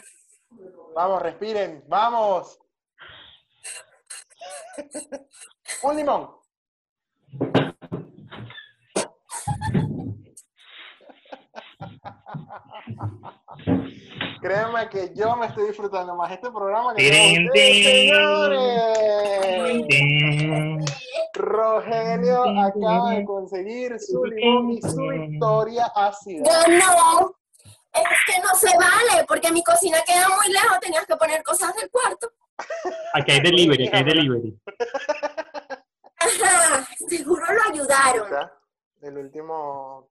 Vamos, 0.94 1.22
respiren, 1.22 1.84
vamos. 1.88 2.58
Un 5.82 5.96
limón. 5.96 6.30
Créeme 14.40 14.88
que 14.90 15.12
yo 15.14 15.36
me 15.36 15.46
estoy 15.46 15.68
disfrutando 15.68 16.14
más 16.16 16.30
este 16.30 16.50
programa 16.50 16.94
que 16.94 17.04
ustedes, 17.04 17.50
tin. 17.52 17.84
señores. 17.84 18.84
Rogelio 21.34 22.44
acaba 22.60 23.10
de 23.10 23.24
conseguir 23.24 23.98
su 23.98 24.24
limón 24.24 24.70
y 24.70 24.82
su 24.82 24.96
victoria 24.96 25.86
ácida. 25.94 26.44
No. 26.68 27.36
Es 27.92 28.18
que 28.26 28.42
no 28.42 28.54
se 28.56 28.76
vale, 28.76 29.24
porque 29.26 29.52
mi 29.52 29.62
cocina 29.62 29.98
queda 30.04 30.28
muy 30.28 30.52
lejos, 30.52 30.80
tenías 30.80 31.06
que 31.06 31.16
poner 31.16 31.42
cosas 31.44 31.74
del 31.76 31.88
cuarto. 31.90 32.32
Aquí 33.12 33.32
hay 33.32 33.40
delivery, 33.40 33.86
aquí 33.86 33.96
hay 33.96 34.04
delivery. 34.04 34.60
Ajá, 36.18 36.86
seguro 37.08 37.44
lo 37.52 37.72
ayudaron. 37.72 38.50
El 39.00 39.18
último. 39.18 40.08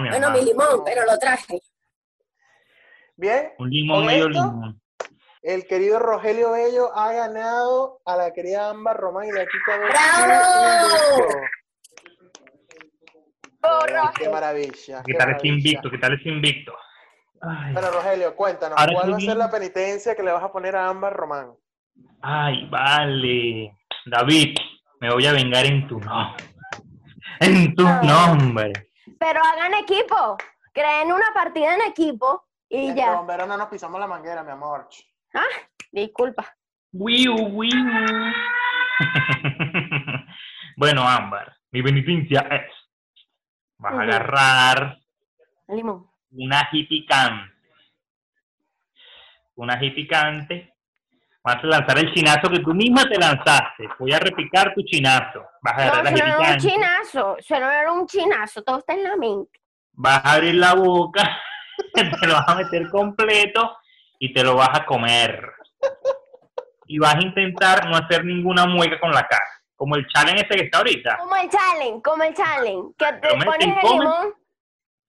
Mi 0.00 0.08
Bueno, 0.08 0.30
mi 0.30 0.42
limón, 0.42 0.82
pero 0.84 1.04
lo 1.04 1.18
traje. 1.18 1.60
Bien, 3.16 3.54
Un 3.58 3.70
limón, 3.70 3.96
¿Con 3.98 4.06
medio 4.06 4.28
limón. 4.28 4.80
El 5.42 5.66
querido 5.66 5.98
Rogelio 5.98 6.52
Bello 6.52 6.90
ha 6.96 7.12
ganado 7.12 8.00
a 8.04 8.16
la 8.16 8.32
querida 8.32 8.70
Ámbar 8.70 8.96
Román 8.96 9.26
y 9.26 9.30
quitado 9.30 9.82
un 9.82 9.88
¡Bravo! 9.88 11.40
Ay, 13.62 14.08
Qué 14.16 14.28
maravilla. 14.28 15.02
¿Qué 15.04 15.12
qué 15.12 15.18
tal 15.18 15.28
ese 15.30 15.36
maravilla. 15.36 15.54
invicto? 15.54 15.90
¿Qué 15.90 15.98
tal 15.98 16.12
ese 16.14 16.28
invicto? 16.28 16.72
Ay, 17.42 17.72
Bueno, 17.72 17.90
Rogelio, 17.90 18.36
cuéntanos, 18.36 18.78
Ahora 18.78 18.92
¿cuál 18.94 19.12
va 19.12 19.16
a 19.16 19.20
ser 19.20 19.36
la 19.36 19.50
penitencia 19.50 20.14
que 20.14 20.22
le 20.22 20.32
vas 20.32 20.42
a 20.42 20.52
poner 20.52 20.76
a 20.76 20.88
Ámbar 20.88 21.12
Román? 21.14 21.52
ay, 22.22 22.68
vale. 22.70 23.76
David, 24.06 24.56
me 25.00 25.12
voy 25.12 25.26
a 25.26 25.32
vengar 25.32 25.64
en 25.66 25.86
tu 25.88 25.98
nombre. 26.00 26.44
En 27.40 27.74
tu 27.74 27.82
nombre. 27.84 28.72
Pero 29.18 29.40
hagan 29.44 29.74
equipo. 29.74 30.36
Creen 30.72 31.12
una 31.12 31.26
partida 31.34 31.74
en 31.74 31.80
equipo 31.82 32.44
y 32.68 32.88
Este 32.88 33.00
ya. 33.00 33.14
bombero 33.16 33.46
no 33.46 33.56
nos 33.56 33.68
pisamos 33.68 33.98
la 34.00 34.06
manguera, 34.06 34.42
mi 34.42 34.50
amor. 34.50 34.88
Disculpa. 35.92 36.56
Wiu, 36.92 37.34
wiu. 37.34 37.70
bueno, 40.76 41.02
Ámbar, 41.06 41.56
mi 41.70 41.82
penitencia 41.82 42.40
es. 42.50 42.72
Vas 43.78 43.92
a 43.94 44.00
agarrar 44.02 44.98
Limón. 45.68 46.06
una 46.30 46.60
ají 46.60 46.84
picante. 46.84 47.52
Una 49.56 49.74
ají 49.74 49.90
picante. 49.90 50.72
Vas 51.42 51.62
a 51.62 51.66
lanzar 51.66 51.98
el 51.98 52.12
chinazo 52.12 52.50
que 52.50 52.58
tú 52.60 52.74
misma 52.74 53.04
te 53.08 53.18
lanzaste. 53.18 53.88
Voy 53.98 54.12
a 54.12 54.18
repicar 54.18 54.74
tu 54.74 54.82
chinazo. 54.82 55.44
Vas 55.62 55.74
a 55.74 55.76
No, 55.76 55.92
agarrar 55.92 56.04
la 56.04 56.10
eso 56.10 56.16
ají 56.16 56.20
no 56.20 56.26
era 56.26 56.36
un 56.38 56.44
picante. 56.56 56.68
chinazo. 56.68 57.36
Eso 57.38 57.60
no 57.60 57.70
era 57.70 57.92
un 57.92 58.06
chinazo. 58.06 58.62
Todo 58.64 58.78
está 58.78 58.94
en 58.94 59.02
la 59.04 59.16
mente. 59.16 59.60
Vas 59.92 60.24
a 60.24 60.32
abrir 60.34 60.54
la 60.56 60.74
boca. 60.74 61.38
te 61.94 62.26
lo 62.26 62.32
vas 62.34 62.48
a 62.48 62.54
meter 62.56 62.88
completo 62.90 63.76
y 64.18 64.32
te 64.32 64.42
lo 64.42 64.56
vas 64.56 64.70
a 64.72 64.86
comer. 64.86 65.52
Y 66.86 66.98
vas 66.98 67.16
a 67.16 67.22
intentar 67.22 67.88
no 67.88 67.96
hacer 67.96 68.24
ninguna 68.24 68.66
mueca 68.66 68.98
con 69.00 69.10
la 69.10 69.26
cara. 69.26 69.44
Como 69.74 69.96
el 69.96 70.06
challenge 70.08 70.46
ese 70.46 70.56
que 70.56 70.64
está 70.64 70.78
ahorita. 70.78 71.18
Como 71.18 71.36
el 71.36 71.50
challenge, 71.50 72.02
como 72.02 72.22
el 72.22 72.34
challenge. 72.34 72.94
Que 72.96 73.06
te 73.06 73.18
Pero 73.20 73.44
pones 73.44 73.68
el 73.68 73.90
limón. 73.90 74.34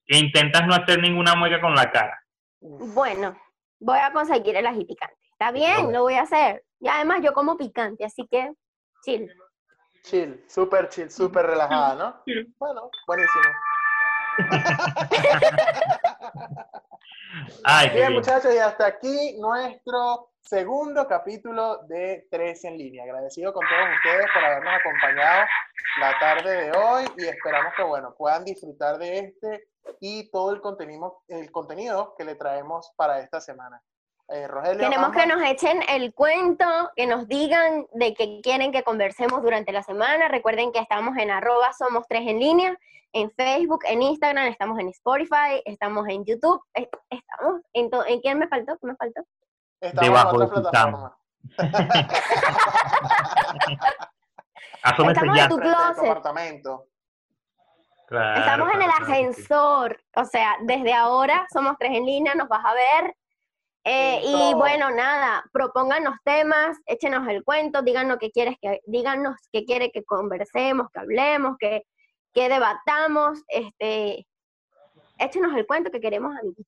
Que 0.05 0.17
intentas 0.17 0.65
no 0.65 0.73
hacer 0.73 0.99
ninguna 0.99 1.35
mueca 1.35 1.61
con 1.61 1.75
la 1.75 1.91
cara. 1.91 2.19
Bueno, 2.59 3.37
voy 3.79 3.99
a 3.99 4.11
conseguir 4.11 4.55
el 4.55 4.65
ají 4.65 4.85
picante. 4.85 5.15
Está 5.31 5.51
bien, 5.51 5.93
lo 5.93 6.01
voy 6.01 6.15
a 6.15 6.23
hacer. 6.23 6.63
Y 6.79 6.87
además 6.87 7.19
yo 7.23 7.33
como 7.33 7.57
picante, 7.57 8.05
así 8.05 8.27
que 8.29 8.51
chill. 9.03 9.31
Chill, 10.03 10.43
súper 10.47 10.89
chill, 10.89 11.11
súper 11.11 11.45
relajada, 11.45 11.95
¿no? 11.95 12.23
Bueno, 12.57 12.89
buenísimo. 13.05 13.43
Ay, 17.63 17.89
Bien, 17.89 18.07
bien. 18.07 18.13
muchachos, 18.13 18.53
y 18.53 18.57
hasta 18.57 18.85
aquí 18.87 19.37
nuestro 19.39 20.31
segundo 20.41 21.07
capítulo 21.07 21.79
de 21.87 22.27
Tres 22.31 22.63
en 22.63 22.77
línea. 22.77 23.03
Agradecido 23.03 23.53
con 23.53 23.65
todos 23.67 23.89
ustedes 23.97 24.25
por 24.33 24.43
habernos 24.43 24.73
acompañado 24.79 25.45
la 25.99 26.19
tarde 26.19 26.65
de 26.65 26.71
hoy 26.71 27.05
y 27.17 27.25
esperamos 27.25 27.73
que, 27.75 27.83
bueno, 27.83 28.15
puedan 28.17 28.45
disfrutar 28.45 28.97
de 28.97 29.19
este 29.19 29.67
y 29.99 30.29
todo 30.31 30.53
el 30.53 30.61
contenido, 30.61 31.23
el 31.27 31.51
contenido 31.51 32.15
que 32.17 32.25
le 32.25 32.35
traemos 32.35 32.93
para 32.95 33.19
esta 33.19 33.41
semana. 33.41 33.81
Eh, 34.29 34.45
Rogelio, 34.47 34.89
Queremos 34.89 35.11
que 35.11 35.25
nos 35.25 35.41
echen 35.41 35.81
el 35.87 36.13
cuento, 36.13 36.65
que 36.97 37.07
nos 37.07 37.27
digan 37.29 37.87
de 37.93 38.13
qué 38.13 38.41
quieren 38.43 38.73
que 38.73 38.83
conversemos 38.83 39.41
durante 39.41 39.71
la 39.71 39.83
semana. 39.83 40.27
Recuerden 40.27 40.73
que 40.73 40.79
estamos 40.79 41.15
en 41.17 41.31
arroba 41.31 41.71
somos 41.71 42.05
tres 42.09 42.23
en 42.27 42.37
línea, 42.39 42.77
en 43.13 43.31
Facebook, 43.31 43.83
en 43.85 44.01
Instagram, 44.01 44.47
estamos 44.47 44.77
en 44.79 44.89
Spotify, 44.89 45.61
estamos 45.63 46.05
en 46.09 46.25
YouTube, 46.25 46.61
eh, 46.73 46.89
estamos 47.09 47.61
en, 47.71 47.89
to- 47.89 48.05
¿en 48.05 48.19
quién 48.19 48.37
me 48.37 48.49
faltó? 48.49 48.77
¿Qué 48.79 48.87
me 48.87 48.95
faltó? 48.97 49.21
estamos 49.79 50.07
debajo 50.09 50.35
en 50.35 50.41
otra 50.41 50.55
tu 50.55 50.61
plataforma. 50.61 51.17
Estamos 55.11 55.37
ya. 55.37 55.43
en 55.43 55.49
tu 55.49 55.57
closet. 55.57 56.03
Claro, 58.07 58.39
Estamos 58.39 58.73
en 58.73 58.81
el 58.81 58.89
ascensor, 58.89 60.01
o 60.15 60.23
sea, 60.25 60.55
desde 60.61 60.93
ahora 60.93 61.45
somos 61.51 61.75
tres 61.77 61.91
en 61.93 62.05
línea, 62.05 62.35
nos 62.35 62.47
vas 62.47 62.63
a 62.63 62.73
ver. 62.73 63.15
Eh, 63.89 64.19
y 64.21 64.53
bueno, 64.53 64.89
nada, 64.91 65.45
propónganos 65.53 66.15
temas, 66.25 66.77
échenos 66.87 67.25
el 67.29 67.45
cuento, 67.45 67.81
díganos 67.83 68.17
qué 68.19 68.31
quieres 68.31 68.57
que, 68.61 68.81
díganos 68.85 69.37
qué 69.49 69.63
quiere 69.63 69.91
que 69.91 70.03
conversemos, 70.03 70.87
que 70.91 70.99
hablemos, 70.99 71.55
que, 71.57 71.83
que 72.33 72.49
debatamos, 72.49 73.41
este, 73.47 74.27
échenos 75.17 75.55
el 75.55 75.65
cuento 75.65 75.89
que 75.89 76.01
queremos, 76.01 76.35
amiguitos. 76.35 76.65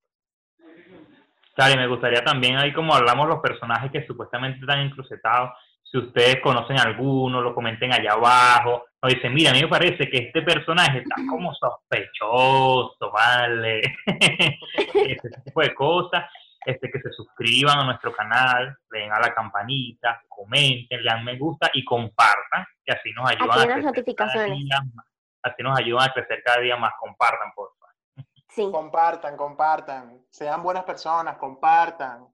Claro, 1.56 1.74
y 1.74 1.78
me 1.78 1.88
gustaría 1.88 2.24
también 2.24 2.56
ahí 2.56 2.72
como 2.72 2.96
hablamos 2.96 3.28
los 3.28 3.42
personajes 3.42 3.92
que 3.92 4.08
supuestamente 4.08 4.62
están 4.62 4.80
encrucetados, 4.80 5.52
si 5.84 5.98
ustedes 5.98 6.40
conocen 6.40 6.80
alguno, 6.80 7.42
lo 7.42 7.54
comenten 7.54 7.92
allá 7.92 8.14
abajo, 8.14 8.86
o 9.02 9.08
dicen, 9.10 9.34
mira, 9.34 9.52
a 9.52 9.54
mí 9.54 9.62
me 9.62 9.68
parece 9.68 10.10
que 10.10 10.20
este 10.20 10.42
personaje 10.42 11.00
está 11.00 11.16
como 11.30 11.54
sospechoso, 11.54 13.12
¿vale? 13.12 13.82
Ese 14.94 15.30
tipo 15.44 15.62
de 15.62 15.76
cosas, 15.76 16.24
este, 16.66 16.89
que 16.91 16.99
se 16.99 17.12
suscriban 17.12 17.80
a 17.80 17.86
nuestro 17.86 18.14
canal, 18.14 18.78
le 18.91 18.99
den 18.99 19.14
a 19.14 19.20
la 19.20 19.34
campanita, 19.34 20.22
comenten, 20.28 21.03
le 21.03 21.10
dan 21.10 21.24
me 21.24 21.38
gusta 21.38 21.70
y 21.74 21.84
compartan, 21.86 22.66
que 22.84 22.93
así 22.93 23.12
nos 23.14 23.30
ayudan 23.30 23.49
Aquí 23.51 23.60
a 23.60 23.64
crecer 23.64 23.70
cada 23.70 23.82
notificaciones. 23.91 24.57
día 24.57 24.82
más. 24.93 25.05
Así 25.41 25.64
nos 25.64 25.80
ayudan 25.80 26.10
a 26.10 26.14
crecer 26.14 26.41
cada 26.43 26.60
día 26.62 26.76
más, 26.76 26.93
compartan, 26.99 27.51
por 27.55 27.70
favor. 27.70 28.26
Sí. 28.49 28.70
Compartan, 28.72 29.38
compartan. 29.38 30.22
Sean 30.30 30.62
buenas 30.64 30.84
personas, 30.84 31.38
compartan. 31.38 32.28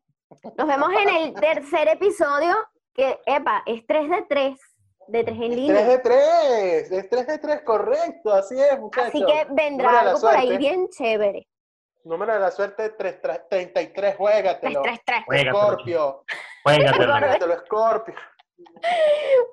Nos 0.58 0.68
vemos 0.68 0.90
en 0.94 1.10
el 1.10 1.34
tercer 1.34 1.88
episodio, 1.88 2.56
que, 2.94 3.20
epa, 3.26 3.62
es 3.66 3.86
3 3.86 4.10
de 4.10 4.22
3, 4.24 4.60
de 5.08 5.24
3 5.24 5.36
en 5.36 5.42
3 5.42 5.56
línea. 5.56 5.86
de 5.86 6.00
3, 6.00 6.92
es 6.92 7.10
3 7.10 7.28
de 7.28 7.38
3, 7.38 7.62
correcto, 7.64 8.34
así 8.34 8.56
es, 8.60 8.80
muchachos. 8.80 9.10
Así 9.10 9.24
que 9.24 9.48
vendrá 9.52 10.00
algo 10.02 10.20
por 10.20 10.36
ahí 10.36 10.58
bien 10.58 10.88
chévere. 10.90 11.48
Número 12.06 12.34
de 12.34 12.40
la 12.40 12.52
suerte 12.52 12.92
3, 12.92 13.20
33, 13.50 13.94
3, 13.94 14.16
juégatelo. 14.16 14.82
3, 14.84 15.00
3. 15.06 15.24
Juégatelo, 15.26 15.58
Scorpio, 15.60 16.24
Juégatelo. 16.64 17.12
juégatelo, 17.14 17.60
Scorpio. 17.66 18.16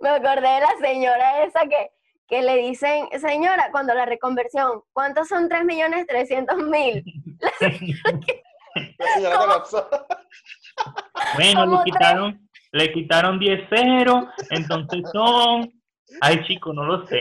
Me 0.03 0.09
acordé 0.11 0.49
de 0.49 0.61
la 0.61 0.73
señora 0.81 1.43
esa 1.45 1.63
que, 1.67 1.91
que 2.29 2.43
le 2.43 2.57
dicen, 2.59 3.09
señora, 3.21 3.71
cuando 3.73 3.95
la 3.95 4.05
reconversión, 4.05 4.83
¿cuántos 4.93 5.29
son 5.29 5.49
3 5.49 5.65
millones 5.65 6.07
300 6.07 6.57
mil? 6.59 7.03
La 8.99 9.07
señora 9.15 9.37
¿Cómo? 9.37 9.47
colapsó. 9.49 9.89
Bueno, 11.35 11.61
Como 11.61 11.77
le 11.79 11.83
tres. 11.83 11.93
quitaron, 11.93 12.49
le 12.73 12.93
quitaron 12.93 13.39
10 13.39 13.69
ceros, 13.69 14.25
entonces 14.51 15.03
son. 15.13 15.71
Ay, 16.23 16.43
chico, 16.47 16.73
no 16.73 16.85
lo 16.85 17.07
sé. 17.07 17.21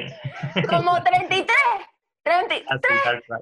Como 0.70 1.02
33. 1.04 1.48
33. 2.24 2.66
Así, 2.70 2.82
tal. 3.28 3.42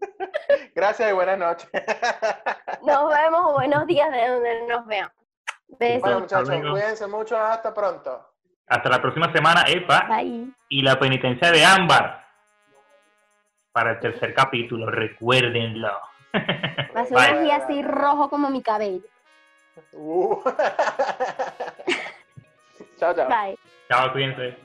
Gracias 0.74 1.10
y 1.10 1.12
buenas 1.12 1.38
noches. 1.38 1.70
Nos 2.82 3.10
vemos, 3.10 3.52
buenos 3.54 3.86
días 3.86 4.10
de 4.10 4.28
donde 4.28 4.66
nos 4.66 4.86
vean. 4.86 5.10
Besos. 5.68 6.00
Bueno, 6.00 6.20
muchachos, 6.20 6.48
cuídense 6.48 7.06
mucho. 7.06 7.36
Hasta 7.36 7.74
pronto. 7.74 8.26
Hasta 8.66 8.88
la 8.88 9.02
próxima 9.02 9.30
semana, 9.32 9.64
Epa. 9.66 10.06
Bye. 10.08 10.48
Y 10.68 10.82
la 10.82 10.98
penitencia 10.98 11.50
de 11.50 11.64
Ámbar. 11.64 12.26
para 13.72 13.92
el 13.92 14.00
tercer 14.00 14.34
capítulo, 14.34 14.86
recuérdenlo. 14.86 15.90
Va 16.34 17.00
a 17.00 17.04
ser 17.04 17.16
Bye. 17.16 17.32
un 17.32 17.38
ají 17.38 17.50
así 17.50 17.82
rojo 17.82 18.30
como 18.30 18.50
mi 18.50 18.62
cabello. 18.62 19.04
Uh. 19.92 20.42
chao, 22.98 23.14
chao. 23.14 23.28
Bye. 23.28 23.58
Chao, 23.88 24.12
cuídense. 24.12 24.56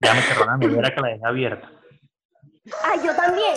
Ya 0.00 0.14
me 0.14 0.22
cerró 0.22 0.46
la 0.46 0.56
nevera 0.56 0.94
que 0.94 1.00
la 1.00 1.08
dejé 1.08 1.26
abierta. 1.26 1.70
Ay, 2.84 3.00
yo 3.04 3.14
también. 3.14 3.48